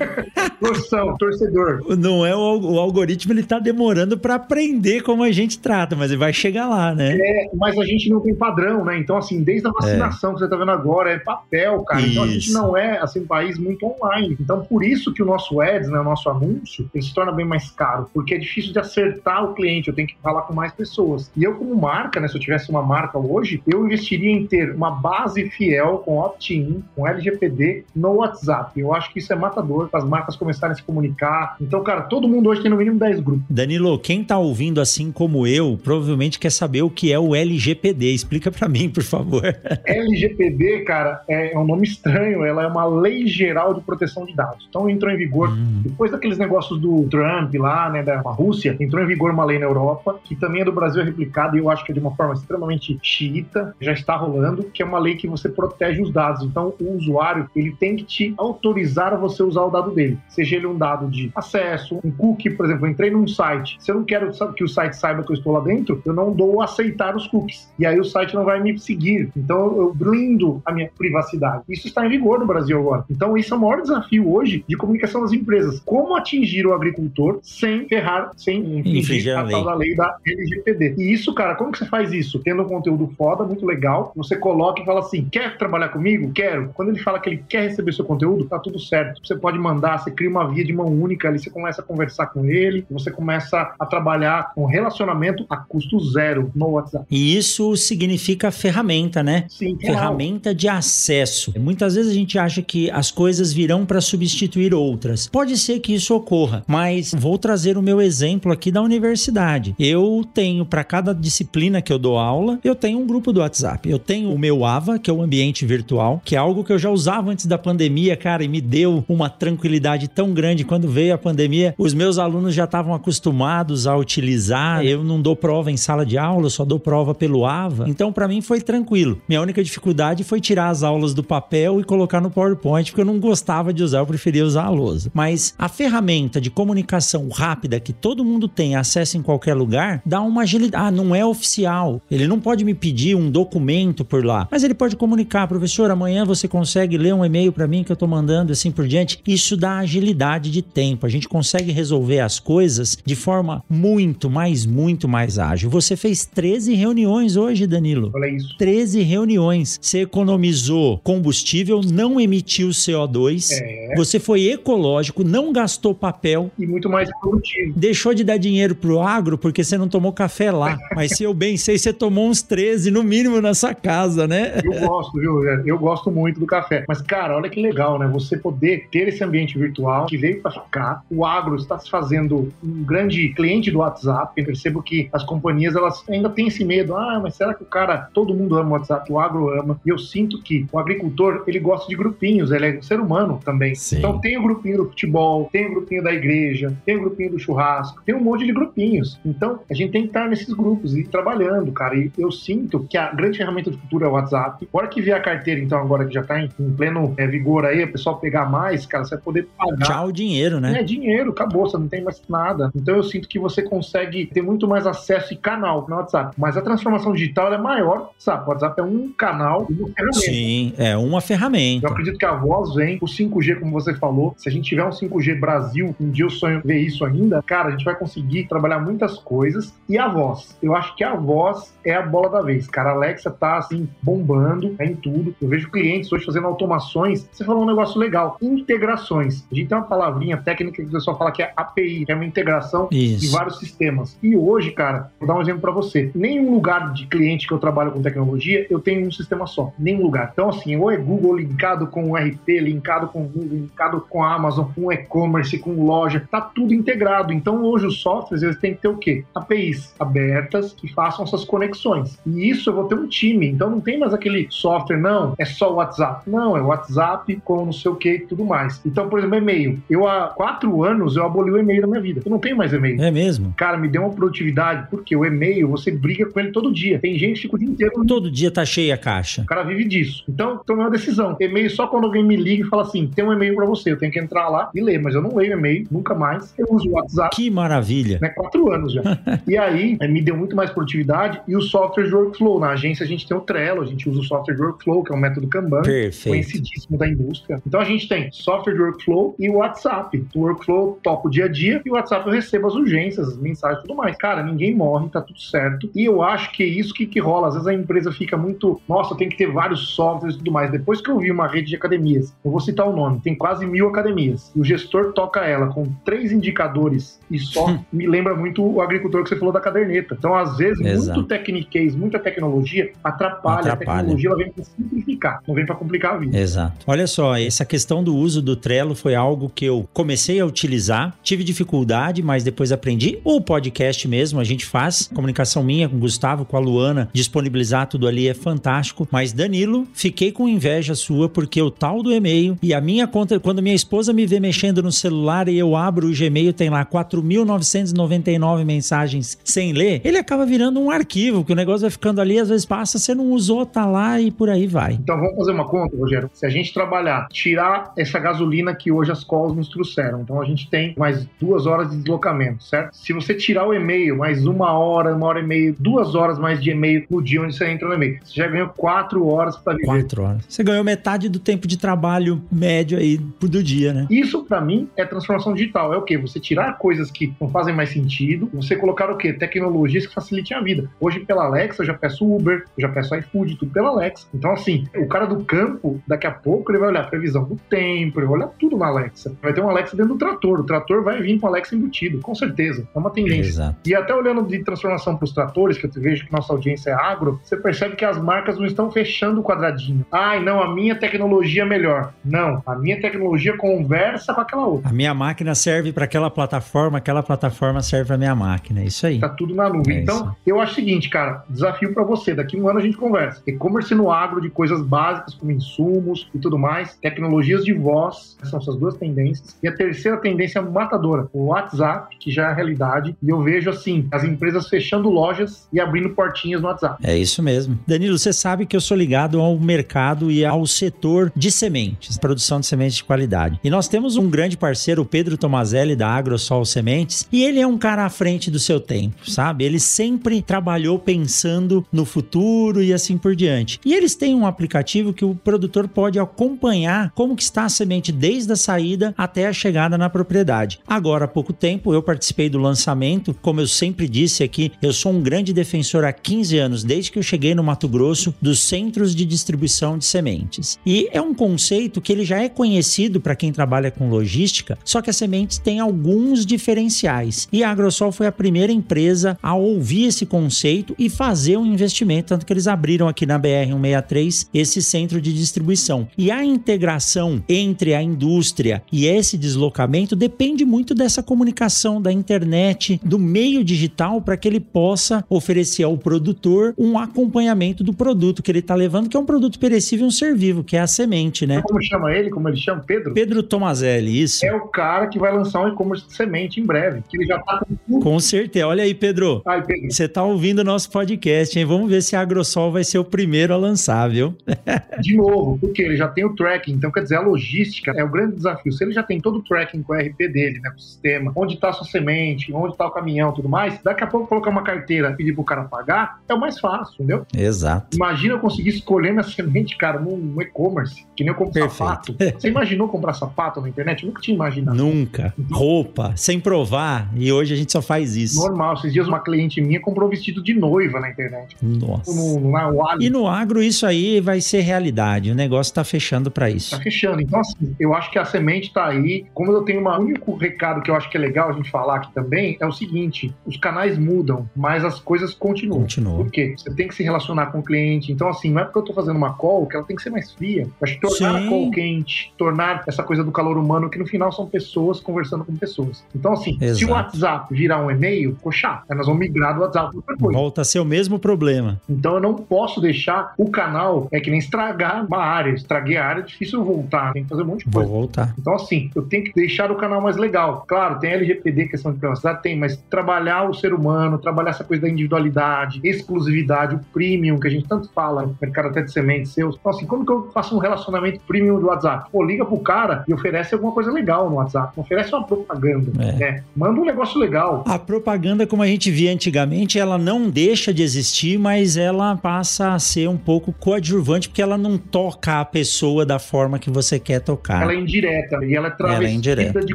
porção, 0.60 1.16
torcedor. 1.16 1.82
Não 1.96 2.24
é 2.24 2.36
o, 2.36 2.60
o 2.60 2.78
algoritmo, 2.78 3.32
ele 3.32 3.42
tá 3.42 3.58
demorando 3.58 4.18
pra 4.18 4.34
aprender 4.34 5.02
como 5.02 5.22
a 5.22 5.32
gente 5.32 5.58
trata, 5.58 5.96
mas 5.96 6.10
ele 6.10 6.20
vai 6.20 6.32
chegar 6.32 6.68
lá, 6.68 6.94
né? 6.94 7.16
É, 7.16 7.50
mas 7.56 7.78
a 7.78 7.84
gente 7.84 8.10
não 8.10 8.20
tem 8.20 8.34
padrão, 8.34 8.84
né? 8.84 8.98
Então, 8.98 9.16
assim, 9.16 9.42
desde 9.42 9.66
a 9.66 9.70
vacinação 9.70 10.34
que 10.34 10.40
você 10.40 10.48
tá 10.48 10.56
vendo 10.56 10.70
agora, 10.70 11.10
é 11.10 11.18
papel, 11.18 11.82
cara. 11.84 12.02
Então 12.02 12.24
a 12.24 12.26
gente 12.26 12.48
Isso. 12.48 12.52
não 12.52 12.76
é, 12.76 12.98
assim, 12.98 13.20
um 13.20 13.26
país 13.26 13.58
muito 13.58 13.86
online. 13.86 14.36
Então, 14.40 14.62
por 14.62 14.84
isso 14.84 15.12
que 15.12 15.22
o 15.22 15.26
nosso 15.26 15.60
ads, 15.60 15.88
né, 15.88 15.98
o 15.98 16.04
nosso 16.04 16.28
anúncio, 16.28 16.88
ele 16.94 17.04
se 17.04 17.14
torna 17.14 17.32
bem 17.32 17.46
mais 17.46 17.70
caro, 17.70 17.93
porque 18.12 18.34
é 18.34 18.38
difícil 18.38 18.72
de 18.72 18.78
acertar 18.78 19.44
o 19.44 19.54
cliente, 19.54 19.88
eu 19.88 19.94
tenho 19.94 20.08
que 20.08 20.16
falar 20.22 20.42
com 20.42 20.54
mais 20.54 20.72
pessoas. 20.72 21.30
E 21.36 21.44
eu, 21.44 21.54
como 21.54 21.74
marca, 21.76 22.20
né, 22.20 22.28
se 22.28 22.36
eu 22.36 22.40
tivesse 22.40 22.70
uma 22.70 22.82
marca 22.82 23.18
hoje, 23.18 23.62
eu 23.66 23.84
investiria 23.84 24.30
em 24.30 24.46
ter 24.46 24.74
uma 24.74 24.90
base 24.90 25.48
fiel 25.50 25.98
com 26.04 26.18
opt-in, 26.18 26.82
com 26.94 27.06
LGPD 27.06 27.84
no 27.94 28.14
WhatsApp. 28.14 28.78
Eu 28.78 28.94
acho 28.94 29.12
que 29.12 29.18
isso 29.18 29.32
é 29.32 29.36
matador 29.36 29.88
para 29.88 30.00
as 30.00 30.08
marcas 30.08 30.36
começarem 30.36 30.72
a 30.72 30.76
se 30.76 30.82
comunicar. 30.82 31.56
Então, 31.60 31.82
cara, 31.82 32.02
todo 32.02 32.28
mundo 32.28 32.48
hoje 32.48 32.62
tem 32.62 32.70
no 32.70 32.76
mínimo 32.76 32.98
10 32.98 33.20
grupos. 33.20 33.44
Danilo, 33.48 33.98
quem 33.98 34.22
tá 34.24 34.38
ouvindo 34.38 34.80
assim 34.80 35.12
como 35.12 35.46
eu, 35.46 35.78
provavelmente 35.82 36.38
quer 36.38 36.50
saber 36.50 36.82
o 36.82 36.90
que 36.90 37.12
é 37.12 37.18
o 37.18 37.34
LGPD. 37.34 38.12
Explica 38.12 38.50
pra 38.50 38.68
mim, 38.68 38.88
por 38.88 39.02
favor. 39.02 39.42
LGPD, 39.86 40.80
cara, 40.84 41.22
é 41.28 41.56
um 41.58 41.64
nome 41.66 41.84
estranho, 41.86 42.44
ela 42.44 42.62
é 42.62 42.66
uma 42.66 42.84
lei 42.86 43.26
geral 43.26 43.74
de 43.74 43.80
proteção 43.80 44.24
de 44.24 44.34
dados. 44.34 44.66
Então 44.68 44.88
entrou 44.88 45.12
em 45.12 45.16
vigor, 45.16 45.44
Hum. 45.54 45.82
depois 45.82 46.10
daqueles 46.10 46.38
negócios 46.38 46.80
do 46.80 47.04
Trump 47.08 47.54
lá, 47.54 47.83
né, 47.90 48.02
da 48.02 48.20
Rússia, 48.20 48.76
entrou 48.80 49.02
em 49.02 49.06
vigor 49.06 49.30
uma 49.30 49.44
lei 49.44 49.58
na 49.58 49.66
Europa, 49.66 50.18
que 50.24 50.34
também 50.34 50.62
é 50.62 50.64
do 50.64 50.72
Brasil 50.72 51.04
replicada, 51.04 51.56
e 51.56 51.60
eu 51.60 51.70
acho 51.70 51.84
que 51.84 51.92
é 51.92 51.94
de 51.94 52.00
uma 52.00 52.14
forma 52.14 52.34
extremamente 52.34 52.98
xiita, 53.02 53.74
já 53.80 53.92
está 53.92 54.16
rolando, 54.16 54.64
que 54.64 54.82
é 54.82 54.86
uma 54.86 54.98
lei 54.98 55.16
que 55.16 55.28
você 55.28 55.48
protege 55.48 56.02
os 56.02 56.10
dados. 56.10 56.44
Então 56.44 56.74
o 56.80 56.96
usuário, 56.96 57.48
ele 57.54 57.74
tem 57.78 57.96
que 57.96 58.04
te 58.04 58.34
autorizar 58.36 59.12
a 59.12 59.16
você 59.16 59.42
usar 59.42 59.62
o 59.62 59.70
dado 59.70 59.90
dele. 59.90 60.18
Seja 60.28 60.56
ele 60.56 60.66
um 60.66 60.76
dado 60.76 61.08
de 61.08 61.30
acesso, 61.34 62.00
um 62.04 62.10
cookie, 62.10 62.50
por 62.50 62.66
exemplo, 62.66 62.86
eu 62.86 62.90
entrei 62.90 63.10
num 63.10 63.26
site, 63.26 63.76
se 63.78 63.90
eu 63.90 63.96
não 63.96 64.04
quero 64.04 64.30
que 64.54 64.64
o 64.64 64.68
site 64.68 64.94
saiba 64.94 65.22
que 65.22 65.30
eu 65.30 65.36
estou 65.36 65.52
lá 65.52 65.60
dentro, 65.60 66.00
eu 66.04 66.12
não 66.12 66.32
dou 66.32 66.62
aceitar 66.62 67.16
os 67.16 67.26
cookies. 67.26 67.72
E 67.78 67.86
aí 67.86 67.98
o 67.98 68.04
site 68.04 68.34
não 68.34 68.44
vai 68.44 68.60
me 68.60 68.78
seguir. 68.78 69.30
Então 69.36 69.76
eu 69.76 69.92
blindo 69.94 70.62
a 70.64 70.72
minha 70.72 70.90
privacidade. 70.96 71.62
Isso 71.68 71.86
está 71.86 72.04
em 72.06 72.08
vigor 72.08 72.38
no 72.38 72.46
Brasil 72.46 72.78
agora. 72.78 73.04
Então 73.10 73.36
isso 73.36 73.54
é 73.54 73.56
o 73.56 73.60
maior 73.60 73.82
desafio 73.82 74.32
hoje 74.32 74.64
de 74.68 74.76
comunicação 74.76 75.22
das 75.22 75.32
empresas. 75.32 75.80
Como 75.80 76.16
atingir 76.16 76.66
o 76.66 76.72
agricultor 76.72 77.40
sem 77.42 77.73
ferrar, 77.88 78.30
sem 78.36 78.60
Infringir 78.60 78.96
infringir 78.98 79.38
a 79.38 79.44
tal 79.48 79.64
da 79.64 79.74
lei 79.74 79.94
da 79.94 80.16
LGPD. 80.26 80.94
E 80.98 81.12
isso, 81.12 81.34
cara, 81.34 81.54
como 81.54 81.72
que 81.72 81.78
você 81.78 81.86
faz 81.86 82.12
isso? 82.12 82.38
Tendo 82.40 82.62
um 82.62 82.66
conteúdo 82.66 83.12
foda, 83.16 83.44
muito 83.44 83.66
legal, 83.66 84.12
você 84.16 84.36
coloca 84.36 84.82
e 84.82 84.84
fala 84.84 85.00
assim, 85.00 85.24
quer 85.30 85.56
trabalhar 85.58 85.88
comigo? 85.88 86.32
Quero. 86.32 86.70
Quando 86.74 86.90
ele 86.90 86.98
fala 86.98 87.18
que 87.18 87.28
ele 87.28 87.44
quer 87.48 87.68
receber 87.68 87.92
seu 87.92 88.04
conteúdo, 88.04 88.44
tá 88.46 88.58
tudo 88.58 88.78
certo. 88.78 89.20
Você 89.24 89.36
pode 89.36 89.58
mandar, 89.58 89.98
você 89.98 90.10
cria 90.10 90.28
uma 90.30 90.48
via 90.48 90.64
de 90.64 90.72
mão 90.72 90.86
única 90.86 91.28
ali, 91.28 91.38
você 91.38 91.50
começa 91.50 91.80
a 91.80 91.84
conversar 91.84 92.26
com 92.26 92.44
ele, 92.46 92.86
você 92.90 93.10
começa 93.10 93.74
a 93.78 93.86
trabalhar 93.86 94.52
um 94.56 94.66
relacionamento 94.66 95.46
a 95.48 95.56
custo 95.56 95.98
zero 96.00 96.50
no 96.54 96.70
WhatsApp. 96.70 97.06
E 97.10 97.36
isso 97.36 97.76
significa 97.76 98.50
ferramenta, 98.50 99.22
né? 99.22 99.46
Sim. 99.48 99.76
Ferramenta 99.78 100.54
de 100.54 100.68
acesso. 100.68 101.52
Muitas 101.58 101.94
vezes 101.94 102.10
a 102.10 102.14
gente 102.14 102.38
acha 102.38 102.62
que 102.62 102.90
as 102.90 103.10
coisas 103.10 103.52
virão 103.52 103.86
para 103.86 104.00
substituir 104.00 104.74
outras. 104.74 105.28
Pode 105.28 105.56
ser 105.56 105.80
que 105.80 105.94
isso 105.94 106.14
ocorra, 106.14 106.62
mas 106.66 107.14
vou 107.16 107.38
trazer 107.38 107.63
o 107.72 107.82
meu 107.82 108.00
exemplo 108.00 108.52
aqui 108.52 108.70
da 108.70 108.82
universidade. 108.82 109.74
Eu 109.78 110.24
tenho 110.32 110.64
para 110.64 110.84
cada 110.84 111.14
disciplina 111.14 111.80
que 111.80 111.92
eu 111.92 111.98
dou 111.98 112.18
aula, 112.18 112.58
eu 112.62 112.74
tenho 112.74 112.98
um 112.98 113.06
grupo 113.06 113.32
do 113.32 113.40
WhatsApp. 113.40 113.88
Eu 113.88 113.98
tenho 113.98 114.32
o 114.32 114.38
meu 114.38 114.64
AVA, 114.64 114.98
que 114.98 115.10
é 115.10 115.12
o 115.12 115.22
ambiente 115.22 115.64
virtual, 115.64 116.20
que 116.24 116.36
é 116.36 116.38
algo 116.38 116.62
que 116.62 116.72
eu 116.72 116.78
já 116.78 116.90
usava 116.90 117.30
antes 117.30 117.46
da 117.46 117.56
pandemia, 117.56 118.16
cara, 118.16 118.44
e 118.44 118.48
me 118.48 118.60
deu 118.60 119.04
uma 119.08 119.28
tranquilidade 119.28 120.08
tão 120.08 120.32
grande 120.32 120.64
quando 120.64 120.88
veio 120.88 121.14
a 121.14 121.18
pandemia. 121.18 121.74
Os 121.78 121.94
meus 121.94 122.18
alunos 122.18 122.54
já 122.54 122.64
estavam 122.64 122.94
acostumados 122.94 123.86
a 123.86 123.96
utilizar. 123.96 124.84
Eu 124.84 125.02
não 125.02 125.20
dou 125.20 125.34
prova 125.34 125.70
em 125.70 125.76
sala 125.76 126.04
de 126.04 126.18
aula, 126.18 126.46
eu 126.46 126.50
só 126.50 126.64
dou 126.64 126.78
prova 126.78 127.14
pelo 127.14 127.46
AVA. 127.46 127.86
Então, 127.88 128.12
para 128.12 128.28
mim 128.28 128.40
foi 128.40 128.60
tranquilo. 128.60 129.20
Minha 129.28 129.40
única 129.40 129.62
dificuldade 129.62 130.24
foi 130.24 130.40
tirar 130.40 130.68
as 130.68 130.82
aulas 130.82 131.14
do 131.14 131.22
papel 131.22 131.80
e 131.80 131.84
colocar 131.84 132.20
no 132.20 132.30
PowerPoint, 132.30 132.90
porque 132.90 133.00
eu 133.00 133.06
não 133.06 133.18
gostava 133.18 133.72
de 133.72 133.82
usar, 133.82 133.98
eu 133.98 134.06
preferia 134.06 134.44
usar 134.44 134.64
a 134.64 134.70
lousa. 134.70 135.10
Mas 135.14 135.54
a 135.58 135.68
ferramenta 135.68 136.40
de 136.40 136.50
comunicação 136.50 137.28
rápida 137.28 137.53
que 137.80 137.92
todo 137.92 138.24
mundo 138.24 138.48
tem 138.48 138.76
acesso 138.76 139.16
em 139.16 139.22
qualquer 139.22 139.54
lugar 139.54 140.02
dá 140.04 140.20
uma 140.20 140.42
agilidade. 140.42 140.84
Ah, 140.86 140.90
não 140.90 141.14
é 141.14 141.24
oficial. 141.24 142.00
Ele 142.10 142.26
não 142.26 142.40
pode 142.40 142.64
me 142.64 142.74
pedir 142.74 143.14
um 143.14 143.30
documento 143.30 144.04
por 144.04 144.24
lá, 144.24 144.48
mas 144.50 144.64
ele 144.64 144.74
pode 144.74 144.96
comunicar, 144.96 145.46
professor, 145.46 145.90
amanhã 145.90 146.24
você 146.24 146.46
consegue 146.48 146.96
ler 146.96 147.14
um 147.14 147.24
e-mail 147.24 147.52
para 147.52 147.66
mim 147.66 147.82
que 147.82 147.92
eu 147.92 147.96
tô 147.96 148.06
mandando 148.06 148.52
assim 148.52 148.70
por 148.70 148.86
diante. 148.86 149.20
Isso 149.26 149.56
dá 149.56 149.78
agilidade 149.78 150.50
de 150.50 150.62
tempo. 150.62 151.06
A 151.06 151.08
gente 151.08 151.28
consegue 151.28 151.72
resolver 151.72 152.20
as 152.20 152.38
coisas 152.38 152.98
de 153.04 153.14
forma 153.14 153.62
muito, 153.68 154.30
mais, 154.30 154.66
muito 154.66 155.08
mais 155.08 155.38
ágil. 155.38 155.70
Você 155.70 155.96
fez 155.96 156.24
13 156.24 156.74
reuniões 156.74 157.36
hoje, 157.36 157.66
Danilo. 157.66 158.10
Olha 158.14 158.28
isso. 158.28 158.56
13 158.58 159.02
reuniões. 159.02 159.78
Você 159.80 160.02
economizou 160.02 160.98
combustível, 160.98 161.80
não 161.80 162.20
emitiu 162.20 162.68
CO2. 162.68 163.50
É. 163.52 163.94
Você 163.96 164.18
foi 164.18 164.48
ecológico, 164.50 165.24
não 165.24 165.52
gastou 165.52 165.94
papel. 165.94 166.50
E 166.58 166.66
muito 166.66 166.88
mais 166.88 167.08
produtivo. 167.20 167.43
Motivo. 167.44 167.72
Deixou 167.76 168.14
de 168.14 168.24
dar 168.24 168.38
dinheiro 168.38 168.74
pro 168.74 169.00
agro 169.00 169.36
porque 169.36 169.62
você 169.62 169.76
não 169.76 169.88
tomou 169.88 170.12
café 170.12 170.50
lá. 170.50 170.78
Mas 170.94 171.16
se 171.16 171.22
eu 171.22 171.34
bem 171.34 171.56
sei, 171.56 171.76
você 171.76 171.92
tomou 171.92 172.28
uns 172.28 172.42
13 172.42 172.90
no 172.90 173.02
mínimo 173.02 173.40
na 173.40 173.52
sua 173.52 173.74
casa, 173.74 174.26
né? 174.26 174.60
Eu 174.64 174.88
gosto, 174.88 175.18
viu? 175.18 175.44
Eu 175.66 175.78
gosto 175.78 176.10
muito 176.10 176.40
do 176.40 176.46
café. 176.46 176.84
Mas, 176.88 177.02
cara, 177.02 177.36
olha 177.36 177.50
que 177.50 177.60
legal, 177.60 177.98
né? 177.98 178.08
Você 178.08 178.38
poder 178.38 178.88
ter 178.90 179.08
esse 179.08 179.22
ambiente 179.22 179.58
virtual 179.58 180.06
que 180.06 180.16
veio 180.16 180.40
para 180.40 180.50
ficar. 180.50 181.02
O 181.10 181.24
agro 181.24 181.56
está 181.56 181.78
se 181.78 181.90
fazendo 181.90 182.52
um 182.62 182.82
grande 182.84 183.28
cliente 183.30 183.70
do 183.70 183.80
WhatsApp. 183.80 184.32
Eu 184.40 184.46
percebo 184.46 184.82
que 184.82 185.08
as 185.12 185.22
companhias 185.24 185.76
elas 185.76 186.02
ainda 186.08 186.30
têm 186.30 186.48
esse 186.48 186.64
medo. 186.64 186.96
Ah, 186.96 187.20
mas 187.22 187.34
será 187.34 187.52
que 187.54 187.62
o 187.62 187.66
cara, 187.66 188.08
todo 188.12 188.34
mundo 188.34 188.56
ama 188.56 188.70
o 188.70 188.72
WhatsApp, 188.72 189.12
o 189.12 189.18
agro 189.18 189.50
ama. 189.50 189.78
E 189.84 189.88
eu 189.88 189.98
sinto 189.98 190.40
que 190.42 190.66
o 190.72 190.78
agricultor, 190.78 191.44
ele 191.46 191.58
gosta 191.58 191.88
de 191.88 191.96
grupinhos, 191.96 192.50
ele 192.50 192.66
é 192.66 192.78
um 192.78 192.82
ser 192.82 193.00
humano 193.00 193.40
também. 193.44 193.74
Sim. 193.74 193.98
Então 193.98 194.18
tem 194.20 194.38
o 194.38 194.42
grupinho 194.42 194.78
do 194.78 194.84
futebol, 194.86 195.48
tem 195.52 195.66
o 195.66 195.70
grupinho 195.70 196.02
da 196.02 196.12
igreja, 196.12 196.74
tem 196.84 196.96
o 196.96 197.00
grupinho 197.00 197.33
do 197.34 197.38
churrasco, 197.38 198.02
tem 198.04 198.14
um 198.14 198.20
monte 198.20 198.44
de 198.44 198.52
grupinhos. 198.52 199.18
Então 199.24 199.60
a 199.70 199.74
gente 199.74 199.92
tem 199.92 200.02
que 200.02 200.08
estar 200.08 200.28
nesses 200.28 200.52
grupos 200.52 200.96
e 200.96 201.04
trabalhando, 201.04 201.70
cara. 201.72 201.96
E 201.96 202.10
eu 202.16 202.30
sinto 202.30 202.86
que 202.88 202.96
a 202.96 203.12
grande 203.12 203.38
ferramenta 203.38 203.70
do 203.70 203.78
futuro 203.78 204.04
é 204.04 204.08
o 204.08 204.12
WhatsApp. 204.12 204.68
Hora 204.72 204.88
que 204.88 205.00
vier 205.00 205.16
a 205.16 205.20
carteira, 205.20 205.60
então, 205.60 205.78
agora 205.78 206.06
que 206.06 206.14
já 206.14 206.22
tá 206.22 206.40
em, 206.40 206.48
em 206.58 206.70
pleno 206.72 207.14
é, 207.16 207.26
vigor 207.26 207.64
aí, 207.64 207.84
o 207.84 207.92
pessoal 207.92 208.18
pegar 208.18 208.46
mais, 208.46 208.86
cara, 208.86 209.04
você 209.04 209.16
vai 209.16 209.24
poder 209.24 209.48
pagar. 209.56 210.06
O 210.06 210.12
dinheiro, 210.12 210.60
né? 210.60 210.80
É 210.80 210.82
dinheiro, 210.82 211.30
acabou, 211.30 211.68
você 211.68 211.76
não 211.76 211.88
tem 211.88 212.02
mais 212.02 212.22
nada. 212.28 212.70
Então 212.74 212.96
eu 212.96 213.02
sinto 213.02 213.28
que 213.28 213.38
você 213.38 213.62
consegue 213.62 214.26
ter 214.26 214.42
muito 214.42 214.66
mais 214.68 214.86
acesso 214.86 215.32
e 215.32 215.36
canal 215.36 215.86
no 215.88 215.96
WhatsApp. 215.96 216.34
Mas 216.38 216.56
a 216.56 216.62
transformação 216.62 217.12
digital 217.12 217.52
é 217.52 217.58
maior, 217.58 218.10
sabe? 218.18 218.46
O 218.46 218.50
WhatsApp 218.50 218.80
é 218.80 218.84
um 218.84 219.12
canal, 219.16 219.66
uma 219.70 219.88
ferramenta. 219.88 220.20
Sim, 220.20 220.72
é 220.76 220.96
uma 220.96 221.20
ferramenta. 221.20 221.86
Eu 221.86 221.92
acredito 221.92 222.18
que 222.18 222.24
a 222.24 222.34
voz 222.34 222.74
vem, 222.74 222.98
o 223.00 223.06
5G, 223.06 223.58
como 223.58 223.72
você 223.72 223.94
falou. 223.94 224.34
Se 224.36 224.48
a 224.48 224.52
gente 224.52 224.68
tiver 224.68 224.84
um 224.84 224.90
5G 224.90 225.38
Brasil, 225.38 225.94
um 226.00 226.10
dia 226.10 226.24
eu 226.24 226.30
sonho 226.30 226.60
ver 226.64 226.78
isso 226.78 227.04
ainda, 227.04 227.13
cara, 227.46 227.68
a 227.68 227.70
gente 227.72 227.84
vai 227.84 227.94
conseguir 227.94 228.46
trabalhar 228.46 228.78
muitas 228.78 229.18
coisas. 229.18 229.74
E 229.88 229.98
a 229.98 230.08
voz. 230.08 230.56
Eu 230.62 230.74
acho 230.74 230.94
que 230.96 231.04
a 231.04 231.14
voz 231.14 231.74
é 231.84 231.94
a 231.94 232.02
bola 232.02 232.28
da 232.28 232.42
vez, 232.42 232.66
cara. 232.66 232.90
A 232.90 232.94
Alexa 232.94 233.30
tá 233.30 233.58
assim, 233.58 233.88
bombando 234.02 234.74
é 234.78 234.86
em 234.86 234.94
tudo. 234.94 235.34
Eu 235.40 235.48
vejo 235.48 235.70
clientes 235.70 236.12
hoje 236.12 236.24
fazendo 236.24 236.46
automações. 236.46 237.28
Você 237.30 237.44
falou 237.44 237.62
um 237.62 237.66
negócio 237.66 237.98
legal: 237.98 238.36
integrações. 238.40 239.46
A 239.50 239.54
gente 239.54 239.68
tem 239.68 239.76
uma 239.76 239.86
palavrinha 239.86 240.36
técnica 240.36 240.82
que 240.82 240.88
o 240.88 240.92
pessoal 240.92 241.18
fala 241.18 241.32
que 241.32 241.42
é 241.42 241.52
API, 241.56 242.04
que 242.04 242.12
é 242.12 242.14
uma 242.14 242.24
integração 242.24 242.88
isso. 242.90 243.20
de 243.20 243.28
vários 243.28 243.58
sistemas. 243.58 244.18
E 244.22 244.36
hoje, 244.36 244.70
cara, 244.72 245.10
vou 245.18 245.28
dar 245.28 245.34
um 245.34 245.42
exemplo 245.42 245.60
para 245.60 245.70
você. 245.70 246.10
Nenhum 246.14 246.52
lugar 246.52 246.92
de 246.92 247.06
cliente 247.06 247.46
que 247.46 247.52
eu 247.52 247.58
trabalho 247.58 247.92
com 247.92 248.02
tecnologia, 248.02 248.66
eu 248.70 248.80
tenho 248.80 249.06
um 249.06 249.10
sistema 249.10 249.46
só. 249.46 249.72
Nenhum 249.78 250.02
lugar. 250.02 250.30
Então, 250.32 250.48
assim, 250.48 250.76
ou 250.76 250.90
é 250.90 250.96
Google 250.96 251.36
linkado 251.36 251.86
com 251.86 252.10
o 252.10 252.16
RP, 252.16 252.60
linkado 252.60 253.08
com 253.08 253.22
o 253.22 253.28
Google, 253.28 253.58
linkado 253.58 254.00
com 254.08 254.22
a 254.22 254.34
Amazon, 254.34 254.66
com 254.74 254.92
e-commerce, 254.92 255.58
com 255.58 255.84
loja, 255.84 256.26
tá 256.30 256.40
tudo 256.40 256.72
integrado. 256.72 257.03
Então, 257.32 257.62
hoje 257.64 257.86
os 257.86 258.00
softwares, 258.00 258.42
eles 258.42 258.58
têm 258.58 258.74
que 258.74 258.82
ter 258.82 258.88
o 258.88 258.96
quê? 258.96 259.24
APIs 259.34 259.94
abertas 259.98 260.72
que 260.72 260.92
façam 260.92 261.24
essas 261.24 261.44
conexões. 261.44 262.18
E 262.26 262.48
isso 262.50 262.70
eu 262.70 262.74
vou 262.74 262.84
ter 262.84 262.94
um 262.94 263.06
time. 263.06 263.48
Então, 263.48 263.70
não 263.70 263.80
tem 263.80 263.98
mais 263.98 264.12
aquele 264.12 264.46
software, 264.50 264.98
não, 264.98 265.34
é 265.38 265.44
só 265.44 265.72
o 265.72 265.76
WhatsApp. 265.76 266.28
Não, 266.28 266.56
é 266.56 266.60
WhatsApp 266.60 267.40
com 267.44 267.66
não 267.66 267.72
sei 267.72 267.90
o 267.90 267.96
que 267.96 268.14
e 268.14 268.20
tudo 268.20 268.44
mais. 268.44 268.80
Então, 268.84 269.08
por 269.08 269.18
exemplo, 269.18 269.34
e-mail. 269.44 269.80
Eu, 269.88 270.06
há 270.06 270.28
quatro 270.28 270.82
anos, 270.82 271.16
eu 271.16 271.24
aboli 271.24 271.50
o 271.50 271.58
e-mail 271.58 271.82
na 271.82 271.86
minha 271.88 272.00
vida. 272.00 272.22
Eu 272.24 272.30
não 272.30 272.38
tenho 272.38 272.56
mais 272.56 272.72
e-mail. 272.72 273.00
É 273.00 273.10
mesmo? 273.10 273.52
Cara, 273.56 273.76
me 273.76 273.88
deu 273.88 274.02
uma 274.02 274.12
produtividade, 274.12 274.88
porque 274.90 275.14
o 275.14 275.24
e-mail, 275.24 275.68
você 275.68 275.90
briga 275.90 276.26
com 276.26 276.40
ele 276.40 276.50
todo 276.50 276.72
dia. 276.72 276.98
Tem 276.98 277.18
gente 277.18 277.36
que 277.36 277.42
fica 277.42 277.56
o 277.56 277.58
dia 277.58 277.68
inteiro. 277.68 278.04
Todo 278.06 278.30
dia 278.30 278.50
tá 278.50 278.64
cheia 278.64 278.94
a 278.94 278.98
caixa. 278.98 279.42
O 279.42 279.46
cara 279.46 279.62
vive 279.62 279.84
disso. 279.84 280.24
Então, 280.28 280.60
tomei 280.66 280.84
uma 280.84 280.90
decisão. 280.90 281.36
E-mail 281.40 281.70
só 281.70 281.86
quando 281.86 282.04
alguém 282.04 282.24
me 282.24 282.36
liga 282.36 282.64
e 282.64 282.68
fala 282.68 282.82
assim: 282.82 283.06
tem 283.06 283.24
um 283.24 283.32
e-mail 283.32 283.54
pra 283.54 283.66
você. 283.66 283.92
Eu 283.92 283.98
tenho 283.98 284.12
que 284.12 284.18
entrar 284.18 284.48
lá 284.48 284.70
e 284.74 284.80
ler, 284.80 285.00
mas 285.00 285.14
eu 285.14 285.22
não 285.22 285.34
leio 285.34 285.52
e-mail, 285.52 285.86
nunca 285.90 286.14
mais. 286.14 286.54
Eu 286.58 286.66
uso 286.70 286.90
o 286.90 286.93
WhatsApp. 286.94 287.36
Que 287.36 287.50
maravilha. 287.50 288.18
Né, 288.20 288.28
quatro 288.30 288.72
anos 288.72 288.92
já. 288.92 289.02
e 289.46 289.56
aí, 289.56 289.96
me 290.08 290.22
deu 290.22 290.36
muito 290.36 290.56
mais 290.56 290.70
produtividade 290.70 291.40
e 291.46 291.56
o 291.56 291.60
software 291.60 292.06
de 292.06 292.14
workflow. 292.14 292.58
Na 292.58 292.70
agência, 292.70 293.04
a 293.04 293.06
gente 293.06 293.26
tem 293.26 293.36
o 293.36 293.40
Trello, 293.40 293.82
a 293.82 293.86
gente 293.86 294.08
usa 294.08 294.20
o 294.20 294.24
software 294.24 294.54
de 294.54 294.62
workflow, 294.62 295.02
que 295.02 295.12
é 295.12 295.16
um 295.16 295.18
método 295.18 295.48
Kanban. 295.48 295.82
Perfeito. 295.82 296.34
Conhecidíssimo 296.34 296.98
da 296.98 297.08
indústria. 297.08 297.60
Então, 297.66 297.80
a 297.80 297.84
gente 297.84 298.08
tem 298.08 298.30
software 298.32 298.74
de 298.74 298.80
workflow 298.80 299.34
e 299.38 299.48
o 299.50 299.56
WhatsApp. 299.56 300.24
O 300.34 300.40
workflow 300.40 300.98
toca 301.02 301.28
o 301.28 301.30
dia 301.30 301.46
a 301.46 301.48
dia 301.48 301.82
e 301.84 301.90
o 301.90 301.94
WhatsApp 301.94 302.26
eu 302.26 302.32
recebo 302.32 302.66
as 302.66 302.74
urgências, 302.74 303.28
as 303.28 303.36
mensagens 303.36 303.80
e 303.80 303.82
tudo 303.82 303.96
mais. 303.96 304.16
Cara, 304.16 304.42
ninguém 304.42 304.74
morre, 304.74 305.08
tá 305.08 305.20
tudo 305.20 305.40
certo. 305.40 305.90
E 305.94 306.04
eu 306.04 306.22
acho 306.22 306.52
que 306.52 306.62
é 306.62 306.66
isso 306.66 306.94
que, 306.94 307.06
que 307.06 307.20
rola. 307.20 307.48
Às 307.48 307.54
vezes 307.54 307.68
a 307.68 307.74
empresa 307.74 308.12
fica 308.12 308.36
muito, 308.36 308.80
nossa, 308.88 309.14
tem 309.14 309.28
que 309.28 309.36
ter 309.36 309.50
vários 309.50 309.94
softwares 309.94 310.34
e 310.34 310.38
tudo 310.38 310.52
mais. 310.52 310.70
Depois 310.70 311.00
que 311.00 311.10
eu 311.10 311.18
vi 311.18 311.30
uma 311.30 311.46
rede 311.46 311.68
de 311.68 311.76
academias, 311.76 312.34
eu 312.44 312.50
vou 312.50 312.60
citar 312.60 312.88
o 312.88 312.94
nome, 312.94 313.20
tem 313.20 313.34
quase 313.34 313.66
mil 313.66 313.88
academias. 313.88 314.52
E 314.54 314.60
o 314.60 314.64
gestor 314.64 315.12
toca 315.12 315.40
ela 315.40 315.68
com 315.68 315.84
três 316.04 316.32
indicadores 316.32 316.83
e 317.30 317.38
só 317.38 317.68
hum. 317.68 317.78
me 317.92 318.06
lembra 318.06 318.34
muito 318.34 318.62
o 318.62 318.80
agricultor 318.80 319.22
que 319.22 319.28
você 319.28 319.36
falou 319.36 319.52
da 319.52 319.60
caderneta. 319.60 320.14
Então, 320.18 320.34
às 320.34 320.56
vezes, 320.56 320.84
Exato. 320.84 321.18
muito 321.18 321.28
tecniquez, 321.28 321.94
muita 321.94 322.18
tecnologia 322.18 322.92
atrapalha. 323.02 323.72
atrapalha. 323.72 324.00
A 324.00 324.02
tecnologia 324.02 324.30
ela 324.30 324.38
vem 324.38 324.52
para 324.52 324.64
simplificar, 324.64 325.42
não 325.46 325.54
vem 325.54 325.66
para 325.66 325.74
complicar 325.74 326.14
a 326.14 326.18
vida. 326.18 326.38
Exato. 326.38 326.84
Olha 326.86 327.06
só, 327.06 327.36
essa 327.36 327.64
questão 327.64 328.02
do 328.02 328.14
uso 328.14 328.42
do 328.42 328.56
Trello 328.56 328.94
foi 328.94 329.14
algo 329.14 329.50
que 329.54 329.64
eu 329.64 329.88
comecei 329.92 330.40
a 330.40 330.46
utilizar, 330.46 331.16
tive 331.22 331.42
dificuldade, 331.44 332.22
mas 332.22 332.44
depois 332.44 332.72
aprendi. 332.72 333.18
O 333.24 333.40
podcast 333.40 334.06
mesmo, 334.06 334.40
a 334.40 334.44
gente 334.44 334.66
faz 334.66 335.08
comunicação 335.14 335.62
minha 335.62 335.88
com 335.88 335.96
o 335.96 336.00
Gustavo, 336.00 336.44
com 336.44 336.56
a 336.56 336.60
Luana, 336.60 337.08
disponibilizar 337.12 337.86
tudo 337.86 338.06
ali 338.06 338.28
é 338.28 338.34
fantástico. 338.34 339.08
Mas 339.10 339.32
Danilo, 339.32 339.86
fiquei 339.92 340.32
com 340.32 340.48
inveja 340.48 340.94
sua 340.94 341.28
porque 341.28 341.60
o 341.60 341.70
tal 341.70 342.02
do 342.02 342.12
e-mail 342.12 342.58
e 342.62 342.74
a 342.74 342.80
minha 342.80 343.06
conta, 343.06 343.38
quando 343.40 343.62
minha 343.62 343.74
esposa 343.74 344.12
me 344.12 344.26
vê 344.26 344.40
mexendo 344.40 344.82
no 344.82 344.92
celular 344.92 345.48
e 345.48 345.58
eu 345.58 345.76
abro 345.76 346.08
o 346.08 346.12
Gmail, 346.12 346.52
tem 346.52 346.70
lá 346.74 346.84
4.999 346.84 348.64
mensagens 348.64 349.38
sem 349.44 349.72
ler, 349.72 350.00
ele 350.04 350.18
acaba 350.18 350.44
virando 350.44 350.80
um 350.80 350.90
arquivo, 350.90 351.44
que 351.44 351.52
o 351.52 351.56
negócio 351.56 351.82
vai 351.82 351.90
ficando 351.90 352.20
ali, 352.20 352.38
às 352.38 352.48
vezes 352.48 352.66
passa, 352.66 352.98
você 352.98 353.14
não 353.14 353.30
usou, 353.30 353.64
tá 353.64 353.86
lá 353.86 354.20
e 354.20 354.30
por 354.30 354.50
aí 354.50 354.66
vai. 354.66 354.94
Então 354.94 355.16
vamos 355.16 355.36
fazer 355.36 355.52
uma 355.52 355.66
conta, 355.66 355.96
Rogério. 355.96 356.30
Se 356.34 356.44
a 356.44 356.50
gente 356.50 356.74
trabalhar, 356.74 357.28
tirar 357.28 357.92
essa 357.96 358.18
gasolina 358.18 358.74
que 358.74 358.90
hoje 358.90 359.12
as 359.12 359.22
calls 359.22 359.54
nos 359.54 359.68
trouxeram, 359.68 360.22
então 360.22 360.40
a 360.40 360.44
gente 360.44 360.68
tem 360.68 360.94
mais 360.96 361.26
duas 361.40 361.66
horas 361.66 361.90
de 361.90 361.96
deslocamento, 361.98 362.64
certo? 362.64 362.96
Se 362.96 363.12
você 363.12 363.34
tirar 363.34 363.66
o 363.66 363.74
e-mail, 363.74 364.18
mais 364.18 364.46
uma 364.46 364.72
hora, 364.72 365.14
uma 365.14 365.26
hora 365.26 365.40
e 365.40 365.46
meia, 365.46 365.74
duas 365.78 366.14
horas 366.14 366.38
mais 366.38 366.62
de 366.62 366.70
e-mail 366.70 367.04
no 367.08 367.22
dia 367.22 367.40
onde 367.40 367.56
você 367.56 367.68
entra 367.68 367.88
no 367.88 367.94
e-mail, 367.94 368.18
você 368.24 368.34
já 368.34 368.48
ganhou 368.48 368.68
quatro 368.68 369.26
horas 369.26 369.56
para 369.56 369.74
viver. 369.74 369.86
Quatro 369.86 370.22
horas. 370.22 370.44
Você 370.48 370.62
ganhou 370.64 370.82
metade 370.82 371.28
do 371.28 371.38
tempo 371.38 371.66
de 371.66 371.78
trabalho 371.78 372.42
médio 372.50 372.98
aí 372.98 373.16
do 373.16 373.62
dia, 373.62 373.92
né? 373.92 374.06
Isso 374.10 374.44
para 374.44 374.60
mim 374.60 374.88
é 374.96 375.04
transformação 375.04 375.54
digital. 375.54 375.92
É 375.92 375.96
o 375.96 376.02
quê? 376.02 376.16
Você 376.18 376.40
tirar 376.40 376.63
coisas 376.72 377.10
que 377.10 377.34
não 377.40 377.48
fazem 377.48 377.74
mais 377.74 377.90
sentido, 377.90 378.48
você 378.52 378.76
colocar 378.76 379.10
o 379.10 379.16
quê? 379.16 379.32
Tecnologias 379.32 380.06
que 380.06 380.14
facilitem 380.14 380.56
a 380.56 380.60
vida. 380.60 380.90
Hoje 381.00 381.20
pela 381.20 381.44
Alexa 381.44 381.82
eu 381.82 381.86
já 381.86 381.94
peço 381.94 382.24
Uber, 382.24 382.64
eu 382.76 382.82
já 382.82 382.88
peço 382.88 383.14
iFood, 383.14 383.56
tudo 383.56 383.72
pela 383.72 383.90
Alexa. 383.90 384.26
Então 384.34 384.52
assim, 384.52 384.86
o 384.96 385.06
cara 385.06 385.26
do 385.26 385.44
campo, 385.44 386.00
daqui 386.06 386.26
a 386.26 386.30
pouco 386.30 386.70
ele 386.70 386.78
vai 386.78 386.88
olhar 386.88 387.00
a 387.00 387.06
previsão 387.06 387.44
do 387.44 387.56
tempo, 387.68 388.18
ele 388.18 388.26
vai 388.26 388.36
olhar 388.36 388.48
tudo 388.58 388.76
na 388.76 388.86
Alexa. 388.86 389.36
Vai 389.42 389.52
ter 389.52 389.60
um 389.60 389.68
Alexa 389.68 389.96
dentro 389.96 390.14
do 390.14 390.18
trator, 390.18 390.60
o 390.60 390.64
trator 390.64 391.02
vai 391.02 391.20
vir 391.20 391.38
com 391.38 391.46
o 391.46 391.50
Alexa 391.50 391.74
embutido, 391.74 392.20
com 392.20 392.34
certeza. 392.34 392.86
É 392.94 392.98
uma 392.98 393.10
tendência. 393.10 393.50
Exato. 393.50 393.76
E 393.86 393.94
até 393.94 394.14
olhando 394.14 394.42
de 394.42 394.62
transformação 394.62 395.16
para 395.16 395.24
os 395.24 395.32
tratores, 395.32 395.78
que 395.78 395.86
eu 395.86 395.90
vejo 395.94 396.26
que 396.26 396.32
nossa 396.32 396.52
audiência 396.52 396.90
é 396.90 396.94
agro, 396.94 397.40
você 397.42 397.56
percebe 397.56 397.96
que 397.96 398.04
as 398.04 398.18
marcas 398.18 398.58
não 398.58 398.66
estão 398.66 398.90
fechando 398.90 399.40
o 399.40 399.44
quadradinho. 399.44 400.04
Ai, 400.10 400.42
não, 400.42 400.62
a 400.62 400.74
minha 400.74 400.94
tecnologia 400.94 401.62
é 401.62 401.66
melhor. 401.66 402.12
Não, 402.24 402.62
a 402.66 402.74
minha 402.74 403.00
tecnologia 403.00 403.56
conversa 403.56 404.34
com 404.34 404.40
aquela 404.40 404.66
outra. 404.66 404.90
A 404.90 404.92
minha 404.92 405.14
máquina 405.14 405.54
serve 405.54 405.92
para 405.92 406.04
aquela 406.04 406.30
plataforma, 406.54 406.98
aquela 406.98 407.22
plataforma 407.22 407.82
serve 407.82 408.08
para 408.08 408.18
minha 408.18 408.34
máquina. 408.34 408.80
É 408.80 408.84
isso 408.84 409.06
aí. 409.06 409.18
Tá 409.18 409.28
tudo 409.28 409.54
na 409.54 409.68
nuvem. 409.68 409.98
É 409.98 410.00
então, 410.02 410.16
isso. 410.16 410.36
eu 410.46 410.60
acho 410.60 410.72
o 410.72 410.74
seguinte, 410.74 411.08
cara, 411.08 411.44
desafio 411.48 411.92
para 411.92 412.04
você. 412.04 412.34
Daqui 412.34 412.56
um 412.56 412.68
ano 412.68 412.78
a 412.78 412.82
gente 412.82 412.96
conversa. 412.96 413.42
E-commerce 413.46 413.94
no 413.94 414.10
agro 414.10 414.40
de 414.40 414.50
coisas 414.50 414.80
básicas 414.82 415.34
como 415.34 415.50
insumos 415.50 416.28
e 416.34 416.38
tudo 416.38 416.58
mais, 416.58 416.96
tecnologias 417.00 417.64
de 417.64 417.72
voz, 417.72 418.36
são 418.44 418.58
essas 418.58 418.76
duas 418.76 418.96
tendências. 418.96 419.56
E 419.62 419.68
a 419.68 419.74
terceira 419.74 420.16
tendência 420.18 420.60
matadora, 420.62 421.28
o 421.32 421.46
WhatsApp, 421.46 422.16
que 422.18 422.30
já 422.30 422.44
é 422.44 422.46
a 422.46 422.54
realidade. 422.54 423.16
E 423.22 423.28
eu 423.28 423.40
vejo 423.42 423.70
assim, 423.70 424.06
as 424.10 424.24
empresas 424.24 424.68
fechando 424.68 425.08
lojas 425.08 425.68
e 425.72 425.80
abrindo 425.80 426.10
portinhas 426.10 426.60
no 426.60 426.68
WhatsApp. 426.68 426.98
É 427.02 427.16
isso 427.16 427.42
mesmo. 427.42 427.78
Danilo, 427.86 428.18
você 428.18 428.32
sabe 428.32 428.66
que 428.66 428.76
eu 428.76 428.80
sou 428.80 428.96
ligado 428.96 429.40
ao 429.40 429.58
mercado 429.58 430.30
e 430.30 430.44
ao 430.44 430.66
setor 430.66 431.32
de 431.34 431.50
sementes, 431.50 432.18
produção 432.18 432.60
de 432.60 432.66
sementes 432.66 432.96
de 432.96 433.04
qualidade. 433.04 433.58
E 433.62 433.70
nós 433.70 433.88
temos 433.88 434.16
um 434.16 434.28
grande 434.28 434.56
parceiro, 434.56 435.02
o 435.02 435.06
Pedro 435.06 435.36
Tomazelli, 435.36 435.96
da 435.96 436.08
AgroSol 436.44 436.64
Sementes, 436.64 437.26
e 437.32 437.42
ele 437.42 437.60
é 437.60 437.66
um 437.66 437.78
cara 437.78 438.04
à 438.04 438.10
frente 438.10 438.50
do 438.50 438.58
seu 438.58 438.78
tempo, 438.78 439.28
sabe? 439.28 439.64
Ele 439.64 439.80
sempre 439.80 440.42
trabalhou 440.42 440.98
pensando 440.98 441.84
no 441.90 442.04
futuro 442.04 442.82
e 442.82 442.92
assim 442.92 443.16
por 443.16 443.34
diante. 443.34 443.80
E 443.84 443.94
eles 443.94 444.14
têm 444.14 444.34
um 444.34 444.46
aplicativo 444.46 445.12
que 445.12 445.24
o 445.24 445.34
produtor 445.34 445.88
pode 445.88 446.18
acompanhar 446.18 447.10
como 447.14 447.36
que 447.36 447.42
está 447.42 447.64
a 447.64 447.68
semente 447.68 448.12
desde 448.12 448.52
a 448.52 448.56
saída 448.56 449.14
até 449.16 449.46
a 449.46 449.52
chegada 449.52 449.96
na 449.96 450.10
propriedade. 450.10 450.80
Agora, 450.86 451.24
há 451.24 451.28
pouco 451.28 451.52
tempo, 451.52 451.94
eu 451.94 452.02
participei 452.02 452.48
do 452.48 452.58
lançamento, 452.58 453.34
como 453.40 453.60
eu 453.60 453.66
sempre 453.66 454.08
disse 454.08 454.42
aqui, 454.42 454.72
eu 454.82 454.92
sou 454.92 455.12
um 455.12 455.22
grande 455.22 455.52
defensor 455.52 456.04
há 456.04 456.12
15 456.12 456.58
anos, 456.58 456.84
desde 456.84 457.10
que 457.10 457.18
eu 457.18 457.22
cheguei 457.22 457.54
no 457.54 457.62
Mato 457.62 457.88
Grosso, 457.88 458.34
dos 458.40 458.60
centros 458.60 459.14
de 459.14 459.24
distribuição 459.24 459.96
de 459.96 460.04
sementes. 460.04 460.78
E 460.84 461.08
é 461.12 461.20
um 461.20 461.34
conceito 461.34 462.00
que 462.00 462.12
ele 462.12 462.24
já 462.24 462.42
é 462.42 462.48
conhecido 462.48 463.20
para 463.20 463.36
quem 463.36 463.52
trabalha 463.52 463.90
com 463.90 464.08
logística, 464.08 464.78
só 464.84 465.00
que 465.00 465.10
as 465.10 465.16
sementes 465.16 465.58
têm 465.58 465.80
algum 465.80 466.23
alguns 466.24 466.46
diferenciais. 466.46 467.46
E 467.52 467.62
a 467.62 467.70
Agrosol 467.70 468.10
foi 468.10 468.26
a 468.26 468.32
primeira 468.32 468.72
empresa 468.72 469.38
a 469.42 469.54
ouvir 469.54 470.06
esse 470.06 470.24
conceito 470.24 470.94
e 470.98 471.10
fazer 471.10 471.58
um 471.58 471.66
investimento, 471.66 472.28
tanto 472.28 472.46
que 472.46 472.52
eles 472.52 472.66
abriram 472.66 473.06
aqui 473.06 473.26
na 473.26 473.38
BR 473.38 473.68
163 473.68 474.50
esse 474.54 474.82
centro 474.82 475.20
de 475.20 475.32
distribuição. 475.32 476.08
E 476.16 476.30
a 476.30 476.42
integração 476.42 477.42
entre 477.48 477.94
a 477.94 478.02
indústria 478.02 478.82
e 478.90 479.06
esse 479.06 479.36
deslocamento 479.36 480.16
depende 480.16 480.64
muito 480.64 480.94
dessa 480.94 481.22
comunicação 481.22 482.00
da 482.00 482.10
internet, 482.10 483.00
do 483.04 483.18
meio 483.18 483.62
digital, 483.62 484.22
para 484.22 484.36
que 484.36 484.48
ele 484.48 484.60
possa 484.60 485.24
oferecer 485.28 485.82
ao 485.82 485.98
produtor 485.98 486.74
um 486.78 486.98
acompanhamento 486.98 487.84
do 487.84 487.92
produto 487.92 488.42
que 488.42 488.50
ele 488.50 488.60
está 488.60 488.74
levando, 488.74 489.08
que 489.08 489.16
é 489.16 489.20
um 489.20 489.26
produto 489.26 489.58
perecível 489.58 490.06
e 490.06 490.08
um 490.08 490.10
ser 490.10 490.34
vivo, 490.34 490.64
que 490.64 490.76
é 490.76 490.80
a 490.80 490.86
semente, 490.86 491.46
né? 491.46 491.60
Como 491.62 491.82
chama 491.82 492.12
ele? 492.12 492.30
Como 492.30 492.48
ele 492.48 492.56
chama? 492.56 492.82
Pedro? 492.86 493.12
Pedro 493.12 493.42
Tomazelli, 493.42 494.22
isso. 494.22 494.44
É 494.46 494.54
o 494.54 494.68
cara 494.68 495.06
que 495.06 495.18
vai 495.18 495.32
lançar 495.34 495.62
um 495.62 495.68
e-commerce 495.68 496.13
semente 496.14 496.60
em 496.60 496.64
breve, 496.64 497.02
que 497.08 497.16
ele 497.16 497.26
já 497.26 497.38
tá 497.38 497.64
com 497.88 498.00
Com 498.00 498.20
certeza. 498.20 498.66
Olha 498.66 498.84
aí, 498.84 498.94
Pedro. 498.94 499.42
Ai, 499.46 499.62
Pedro. 499.62 499.90
Você 499.90 500.08
tá 500.08 500.22
ouvindo 500.22 500.60
o 500.60 500.64
nosso 500.64 500.90
podcast, 500.90 501.58
hein? 501.58 501.64
Vamos 501.64 501.90
ver 501.90 502.02
se 502.02 502.16
a 502.16 502.20
Agrosol 502.20 502.72
vai 502.72 502.84
ser 502.84 502.98
o 502.98 503.04
primeiro 503.04 503.52
a 503.52 503.56
lançar, 503.56 504.08
viu? 504.08 504.36
de 505.00 505.16
novo, 505.16 505.58
porque 505.58 505.82
ele 505.82 505.96
já 505.96 506.08
tem 506.08 506.24
o 506.24 506.34
tracking, 506.34 506.72
então 506.72 506.90
quer 506.90 507.02
dizer, 507.02 507.16
a 507.16 507.20
logística 507.20 507.92
é 507.96 508.04
o 508.04 508.08
grande 508.08 508.36
desafio. 508.36 508.72
Se 508.72 508.84
ele 508.84 508.92
já 508.92 509.02
tem 509.02 509.20
todo 509.20 509.38
o 509.38 509.42
tracking 509.42 509.82
com 509.82 509.92
o 509.92 509.96
RP 509.96 510.18
dele, 510.32 510.60
né, 510.60 510.70
com 510.70 510.76
o 510.76 510.80
sistema, 510.80 511.32
onde 511.36 511.54
está 511.54 511.70
a 511.70 511.72
sua 511.72 511.86
semente, 511.86 512.52
onde 512.52 512.72
está 512.72 512.86
o 512.86 512.90
caminhão 512.90 513.32
tudo 513.32 513.48
mais, 513.48 513.80
daqui 513.82 514.04
a 514.04 514.06
pouco 514.06 514.26
colocar 514.26 514.50
uma 514.50 514.62
carteira 514.62 515.10
e 515.10 515.16
pedir 515.16 515.32
pro 515.32 515.44
cara 515.44 515.64
pagar, 515.64 516.20
é 516.28 516.34
o 516.34 516.40
mais 516.40 516.58
fácil, 516.58 516.94
entendeu? 516.94 517.26
Exato. 517.36 517.96
Imagina 517.96 518.34
eu 518.34 518.38
conseguir 518.38 518.70
escolher 518.70 519.10
minha 519.10 519.22
semente, 519.22 519.76
cara, 519.76 519.98
num 519.98 520.40
e-commerce, 520.40 521.04
que 521.16 521.24
nem 521.24 521.32
eu 521.32 521.34
compro 521.34 521.54
Perfeito. 521.54 521.74
sapato. 521.76 522.16
Você 522.38 522.48
imaginou 522.48 522.88
comprar 522.88 523.12
sapato 523.14 523.60
na 523.60 523.68
internet? 523.68 524.02
Eu 524.02 524.08
nunca 524.08 524.20
tinha 524.20 524.34
imaginado. 524.34 524.76
Nunca. 524.76 525.34
Roupa, 525.50 526.03
sem 526.16 526.40
provar, 526.40 527.10
e 527.16 527.32
hoje 527.32 527.54
a 527.54 527.56
gente 527.56 527.72
só 527.72 527.82
faz 527.82 528.16
isso. 528.16 528.40
Normal. 528.40 528.74
Esses 528.74 528.92
dias 528.92 529.08
uma 529.08 529.20
cliente 529.20 529.60
minha 529.60 529.80
comprou 529.80 530.08
vestido 530.08 530.42
de 530.42 530.54
noiva 530.54 531.00
na 531.00 531.10
internet. 531.10 531.56
Nossa. 531.62 532.12
No, 532.14 532.40
no, 532.40 532.72
no, 532.72 533.02
e 533.02 533.10
no 533.10 533.26
agro 533.26 533.62
isso 533.62 533.86
aí 533.86 534.20
vai 534.20 534.40
ser 534.40 534.60
realidade. 534.60 535.30
O 535.30 535.34
negócio 535.34 535.70
está 535.70 535.84
fechando 535.84 536.30
para 536.30 536.50
isso. 536.50 536.74
Está 536.74 536.80
fechando. 536.80 537.20
Então, 537.20 537.40
assim, 537.40 537.74
eu 537.78 537.94
acho 537.94 538.10
que 538.10 538.18
a 538.18 538.24
semente 538.24 538.68
está 538.68 538.86
aí. 538.86 539.26
Como 539.32 539.52
eu 539.52 539.62
tenho 539.62 539.80
um 539.80 539.98
único 539.98 540.36
recado 540.36 540.82
que 540.82 540.90
eu 540.90 540.96
acho 540.96 541.10
que 541.10 541.16
é 541.16 541.20
legal 541.20 541.50
a 541.50 541.52
gente 541.52 541.70
falar 541.70 541.96
aqui 541.96 542.12
também, 542.12 542.56
é 542.60 542.66
o 542.66 542.72
seguinte: 542.72 543.34
os 543.46 543.56
canais 543.56 543.98
mudam, 543.98 544.48
mas 544.54 544.84
as 544.84 544.98
coisas 545.00 545.34
continuam. 545.34 545.82
Continuam. 545.82 546.16
Por 546.18 546.30
quê? 546.30 546.54
Você 546.56 546.74
tem 546.74 546.88
que 546.88 546.94
se 546.94 547.02
relacionar 547.02 547.46
com 547.46 547.60
o 547.60 547.62
cliente. 547.62 548.12
Então, 548.12 548.28
assim, 548.28 548.50
não 548.50 548.62
é 548.62 548.64
porque 548.64 548.78
eu 548.78 548.82
estou 548.82 548.94
fazendo 548.94 549.16
uma 549.16 549.34
call 549.34 549.66
que 549.66 549.76
ela 549.76 549.84
tem 549.84 549.96
que 549.96 550.02
ser 550.02 550.10
mais 550.10 550.32
fria. 550.32 550.66
Acho 550.82 550.94
que 550.94 551.00
tornar 551.00 551.40
Sim. 551.40 551.46
a 551.46 551.48
call 551.48 551.70
quente, 551.70 552.32
tornar 552.36 552.84
essa 552.86 553.02
coisa 553.02 553.22
do 553.22 553.32
calor 553.32 553.56
humano, 553.56 553.90
que 553.90 553.98
no 553.98 554.06
final 554.06 554.32
são 554.32 554.46
pessoas 554.46 555.00
conversando 555.00 555.44
com 555.44 555.54
pessoas. 555.54 555.93
Então, 556.14 556.32
assim, 556.32 556.56
Exato. 556.60 556.78
se 556.78 556.84
o 556.84 556.90
WhatsApp 556.90 557.54
virar 557.54 557.84
um 557.84 557.90
e-mail, 557.90 558.34
ficou 558.36 558.52
chato. 558.52 558.84
Nós 558.88 559.06
vamos 559.06 559.20
migrar 559.20 559.54
do 559.54 559.60
WhatsApp 559.60 559.90
para 559.90 559.96
outra 559.96 560.16
coisa. 560.16 560.38
Volta 560.38 560.60
a 560.62 560.64
ser 560.64 560.78
o 560.80 560.84
mesmo 560.84 561.18
problema. 561.18 561.80
Então, 561.88 562.14
eu 562.14 562.20
não 562.20 562.34
posso 562.34 562.80
deixar 562.80 563.34
o 563.38 563.50
canal, 563.50 564.08
é 564.12 564.20
que 564.20 564.30
nem 564.30 564.38
estragar 564.38 565.06
uma 565.06 565.18
área. 565.18 565.50
Estraguei 565.50 565.96
a 565.96 566.06
área, 566.06 566.20
é 566.20 566.24
difícil 566.24 566.60
eu 566.60 566.64
voltar. 566.64 567.12
Tem 567.12 567.22
que 567.22 567.28
fazer 567.28 567.42
um 567.42 567.46
monte 567.46 567.64
de 567.64 567.70
coisa. 567.70 567.88
Vou 567.88 567.98
voltar. 568.00 568.34
Então, 568.38 568.54
assim, 568.54 568.90
eu 568.94 569.02
tenho 569.02 569.24
que 569.24 569.32
deixar 569.34 569.70
o 569.70 569.76
canal 569.76 570.00
mais 570.00 570.16
legal. 570.16 570.64
Claro, 570.66 570.98
tem 570.98 571.12
LGPD, 571.12 571.68
questão 571.68 571.92
de 571.92 571.98
privacidade, 571.98 572.42
tem, 572.42 572.58
mas 572.58 572.76
trabalhar 572.88 573.48
o 573.48 573.54
ser 573.54 573.72
humano, 573.74 574.18
trabalhar 574.18 574.50
essa 574.50 574.64
coisa 574.64 574.82
da 574.82 574.88
individualidade, 574.88 575.80
exclusividade, 575.82 576.74
o 576.74 576.80
premium, 576.92 577.38
que 577.38 577.48
a 577.48 577.50
gente 577.50 577.66
tanto 577.68 577.88
fala 577.92 578.22
no 578.22 578.36
mercado 578.40 578.68
até 578.68 578.82
de 578.82 578.92
sementes 578.92 579.32
seus. 579.32 579.56
Então, 579.56 579.70
assim, 579.70 579.86
como 579.86 580.04
que 580.04 580.12
eu 580.12 580.30
faço 580.32 580.54
um 580.54 580.58
relacionamento 580.58 581.20
premium 581.26 581.58
do 581.58 581.66
WhatsApp? 581.66 582.10
Pô, 582.10 582.22
liga 582.22 582.44
pro 582.44 582.58
cara 582.58 583.04
e 583.06 583.14
oferece 583.14 583.54
alguma 583.54 583.72
coisa 583.72 583.90
legal 583.90 584.28
no 584.30 584.36
WhatsApp. 584.36 584.72
Não 584.76 584.84
oferece 584.84 585.14
uma 585.14 585.24
propaganda. 585.24 585.83
É. 585.98 586.12
Né? 586.12 586.44
Manda 586.56 586.80
um 586.80 586.84
negócio 586.84 587.18
legal. 587.18 587.64
A 587.66 587.78
propaganda, 587.78 588.46
como 588.46 588.62
a 588.62 588.66
gente 588.66 588.90
via 588.90 589.12
antigamente, 589.12 589.78
ela 589.78 589.98
não 589.98 590.28
deixa 590.28 590.72
de 590.72 590.82
existir, 590.82 591.38
mas 591.38 591.76
ela 591.76 592.16
passa 592.16 592.72
a 592.72 592.78
ser 592.78 593.08
um 593.08 593.16
pouco 593.16 593.52
coadjuvante, 593.52 594.28
porque 594.28 594.42
ela 594.42 594.58
não 594.58 594.76
toca 594.78 595.40
a 595.40 595.44
pessoa 595.44 596.04
da 596.04 596.18
forma 596.18 596.58
que 596.58 596.70
você 596.70 596.98
quer 596.98 597.20
tocar. 597.20 597.62
Ela 597.62 597.72
é 597.72 597.76
indireta 597.76 598.44
e 598.44 598.54
ela 598.54 598.68
é 598.68 598.70
travestida 598.70 599.42
ela 599.42 599.60
é 599.60 599.64
de 599.64 599.74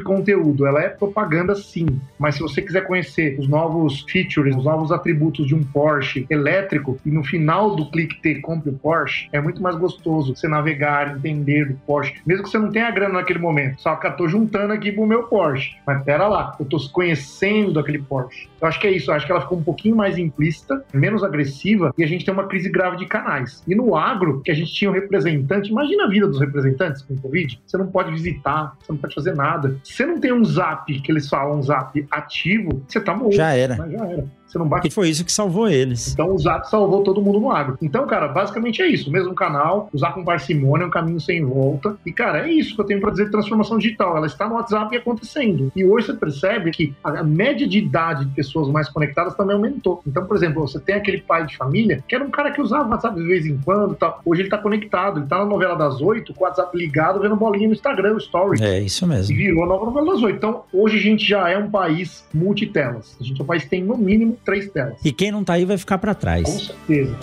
conteúdo. 0.00 0.66
Ela 0.66 0.82
é 0.82 0.88
propaganda 0.88 1.54
sim, 1.54 1.86
mas 2.18 2.34
se 2.34 2.40
você 2.40 2.62
quiser 2.62 2.86
conhecer 2.86 3.38
os 3.38 3.48
novos 3.48 4.04
features, 4.08 4.56
os 4.56 4.64
novos 4.64 4.92
atributos 4.92 5.46
de 5.46 5.54
um 5.54 5.62
Porsche 5.62 6.26
elétrico 6.28 6.98
e 7.04 7.10
no 7.10 7.22
final 7.22 7.76
do 7.76 7.90
clique 7.90 8.20
ter 8.20 8.40
compre 8.40 8.70
o 8.70 8.72
Porsche, 8.74 9.28
é 9.32 9.40
muito 9.40 9.62
mais 9.62 9.76
gostoso 9.76 10.34
você 10.34 10.48
navegar, 10.48 11.16
entender 11.16 11.66
do 11.66 11.74
Porsche, 11.86 12.14
mesmo 12.26 12.44
que 12.44 12.50
você 12.50 12.58
não 12.58 12.70
tenha 12.70 12.88
a 12.88 12.90
grana 12.90 13.14
naquele 13.14 13.38
momento. 13.38 13.80
Só 13.80 13.96
que 13.96 14.06
eu 14.06 14.16
tô 14.16 14.28
juntando 14.28 14.72
aqui 14.72 14.92
pro 14.92 15.06
meu 15.06 15.24
Porsche. 15.24 15.76
Mas 15.86 15.99
pera 16.00 16.26
lá, 16.26 16.56
eu 16.58 16.66
tô 16.66 16.78
conhecendo 16.90 17.78
aquele 17.78 17.98
Porsche. 17.98 18.48
Eu 18.60 18.68
acho 18.68 18.80
que 18.80 18.86
é 18.86 18.90
isso, 18.90 19.10
eu 19.10 19.14
acho 19.14 19.26
que 19.26 19.32
ela 19.32 19.40
ficou 19.40 19.58
um 19.58 19.62
pouquinho 19.62 19.96
mais 19.96 20.18
implícita, 20.18 20.84
menos 20.92 21.22
agressiva, 21.22 21.94
e 21.96 22.04
a 22.04 22.06
gente 22.06 22.24
tem 22.24 22.32
uma 22.32 22.46
crise 22.46 22.68
grave 22.68 22.96
de 22.96 23.06
canais. 23.06 23.62
E 23.66 23.74
no 23.74 23.96
agro, 23.96 24.40
que 24.42 24.50
a 24.50 24.54
gente 24.54 24.72
tinha 24.72 24.90
um 24.90 24.94
representante, 24.94 25.70
imagina 25.70 26.04
a 26.04 26.08
vida 26.08 26.26
dos 26.26 26.40
representantes 26.40 27.02
com 27.02 27.14
o 27.14 27.20
Covid, 27.20 27.60
você 27.66 27.76
não 27.76 27.86
pode 27.86 28.10
visitar, 28.10 28.76
você 28.80 28.92
não 28.92 28.98
pode 28.98 29.14
fazer 29.14 29.34
nada. 29.34 29.78
Você 29.82 30.04
não 30.04 30.20
tem 30.20 30.32
um 30.32 30.44
zap, 30.44 30.92
que 31.00 31.12
eles 31.12 31.28
falam, 31.28 31.58
um 31.58 31.62
zap 31.62 32.06
ativo, 32.10 32.82
você 32.86 33.00
tá 33.00 33.14
morto. 33.14 33.36
Já 33.36 33.54
era. 33.54 33.76
já 33.76 34.06
era. 34.06 34.39
Você 34.50 34.58
não 34.58 34.68
bate. 34.68 34.88
E 34.88 34.90
foi 34.90 35.08
isso 35.08 35.24
que 35.24 35.32
salvou 35.32 35.68
eles. 35.68 36.12
Então 36.12 36.34
o 36.34 36.38
Zap 36.38 36.68
salvou 36.68 37.04
todo 37.04 37.22
mundo 37.22 37.38
no 37.38 37.50
agro. 37.50 37.78
Então, 37.80 38.06
cara, 38.06 38.26
basicamente 38.28 38.82
é 38.82 38.88
isso. 38.88 39.08
O 39.08 39.12
mesmo 39.12 39.34
canal, 39.34 39.88
usar 39.92 40.12
com 40.12 40.24
parcimônia, 40.24 40.84
é 40.84 40.86
um 40.88 40.90
caminho 40.90 41.20
sem 41.20 41.44
volta. 41.44 41.96
E, 42.04 42.12
cara, 42.12 42.48
é 42.48 42.52
isso 42.52 42.74
que 42.74 42.80
eu 42.80 42.84
tenho 42.84 43.00
para 43.00 43.10
dizer 43.10 43.26
de 43.26 43.30
transformação 43.30 43.78
digital. 43.78 44.16
Ela 44.16 44.26
está 44.26 44.48
no 44.48 44.56
WhatsApp 44.56 44.94
e 44.94 44.98
acontecendo. 44.98 45.70
E 45.76 45.84
hoje 45.84 46.06
você 46.06 46.14
percebe 46.14 46.70
que 46.72 46.92
a 47.04 47.22
média 47.22 47.66
de 47.66 47.78
idade 47.78 48.24
de 48.24 48.34
pessoas 48.34 48.68
mais 48.68 48.88
conectadas 48.88 49.34
também 49.34 49.54
aumentou. 49.54 50.02
Então, 50.06 50.26
por 50.26 50.36
exemplo, 50.36 50.66
você 50.66 50.80
tem 50.80 50.96
aquele 50.96 51.20
pai 51.20 51.46
de 51.46 51.56
família 51.56 52.02
que 52.08 52.14
era 52.14 52.24
um 52.24 52.30
cara 52.30 52.50
que 52.50 52.60
usava 52.60 52.88
o 52.88 52.90
WhatsApp 52.90 53.14
de 53.14 53.26
vez 53.26 53.46
em 53.46 53.56
quando 53.58 53.94
tal. 53.94 54.20
Hoje 54.24 54.42
ele 54.42 54.48
está 54.48 54.58
conectado. 54.58 55.20
Ele 55.20 55.26
tá 55.26 55.38
na 55.38 55.44
novela 55.44 55.76
das 55.76 56.00
oito, 56.00 56.34
com 56.34 56.44
o 56.44 56.46
WhatsApp 56.46 56.76
ligado, 56.76 57.20
vendo 57.20 57.36
bolinha 57.36 57.68
no 57.68 57.74
Instagram, 57.74 58.14
no 58.14 58.18
Story. 58.18 58.62
É, 58.62 58.80
isso 58.80 59.06
mesmo. 59.06 59.32
E 59.32 59.36
virou 59.36 59.64
a 59.64 59.66
nova 59.66 59.86
novela 59.86 60.12
das 60.12 60.22
oito. 60.22 60.36
Então, 60.36 60.64
hoje 60.72 60.98
a 60.98 61.00
gente 61.00 61.24
já 61.24 61.48
é 61.48 61.56
um 61.56 61.70
país 61.70 62.24
multitelas. 62.34 63.16
A 63.20 63.24
gente 63.24 63.40
é 63.40 63.44
um 63.44 63.46
país 63.46 63.62
que 63.62 63.70
tem 63.70 63.84
no 63.84 63.96
mínimo 63.96 64.36
três 64.44 64.68
telas. 64.70 64.98
E 65.04 65.12
quem 65.12 65.30
não 65.30 65.44
tá 65.44 65.54
aí 65.54 65.64
vai 65.64 65.78
ficar 65.78 65.98
para 65.98 66.14
trás. 66.14 66.44
Com 66.44 66.58
certeza. 66.58 67.16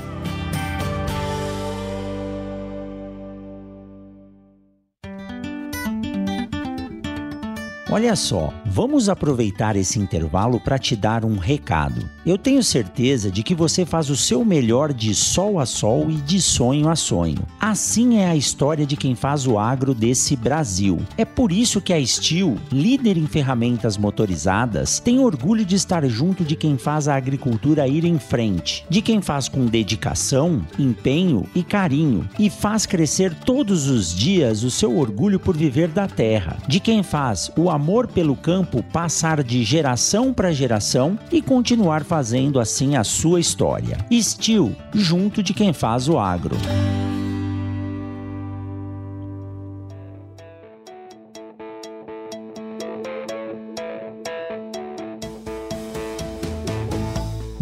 Olha 7.89 8.17
só, 8.17 8.54
vamos 8.65 9.08
aproveitar 9.08 9.78
esse 9.78 9.97
intervalo 9.97 10.60
para 10.60 10.78
te 10.78 10.93
dar 10.93 11.23
um 11.23 11.38
recado. 11.38 12.10
Eu 12.26 12.38
tenho 12.38 12.62
certeza 12.62 13.32
de 13.32 13.41
que 13.41 13.56
você 13.56 13.86
faz 13.86 14.10
o 14.10 14.15
seu 14.17 14.43
melhor 14.43 14.91
de 14.91 15.15
sol 15.15 15.58
a 15.58 15.65
sol 15.65 16.12
e 16.12 16.15
de 16.15 16.41
sonho 16.41 16.89
a 16.89 16.97
sonho. 16.97 17.38
Assim 17.62 18.17
é 18.17 18.28
a 18.28 18.36
história 18.36 18.86
de 18.86 18.97
quem 18.97 19.15
faz 19.15 19.47
o 19.47 19.58
agro 19.58 19.93
desse 19.93 20.36
Brasil. 20.36 21.00
É 21.17 21.23
por 21.23 21.50
isso 21.50 21.80
que 21.80 21.93
a 21.93 22.06
Steel, 22.06 22.58
líder 22.69 23.15
em 23.15 23.26
ferramentas 23.26 23.95
motorizadas, 23.95 25.00
tem 25.00 25.19
orgulho 25.19 25.63
de 25.63 25.76
estar 25.76 26.06
junto 26.10 26.43
de 26.43 26.58
quem 26.58 26.78
faz 26.78 27.08
a 27.08 27.15
agricultura 27.15 27.88
ir 27.88 28.04
em 28.04 28.19
frente, 28.19 28.86
de 28.89 29.02
quem 29.02 29.21
faz 29.21 29.47
com 29.47 29.65
dedicação, 29.65 30.62
empenho 30.78 31.47
e 31.56 31.63
carinho 31.63 32.28
e 32.38 32.50
faz 32.50 32.86
crescer 32.86 33.34
todos 33.34 33.88
os 33.88 34.13
dias 34.13 34.63
o 34.63 34.69
seu 34.69 34.97
orgulho 34.97 35.39
por 35.39 35.56
viver 35.56 35.88
da 35.88 36.06
terra, 36.06 36.58
de 36.67 36.82
quem 36.82 37.02
faz 37.02 37.50
o 37.56 37.76
amor 37.77 38.07
pelo 38.07 38.35
campo 38.35 38.81
passar 38.81 39.43
de 39.43 39.63
geração 39.63 40.33
para 40.33 40.51
geração 40.51 41.17
e 41.31 41.43
continuar 41.43 42.03
fazendo 42.03 42.59
assim 42.59 42.95
a 42.95 43.03
sua 43.03 43.39
história. 43.39 43.97
Steel, 44.11 44.75
junto 44.93 45.43
de 45.43 45.53
quem 45.53 45.71
faz 45.71 46.09
o 46.09 46.17
agro. 46.17 46.57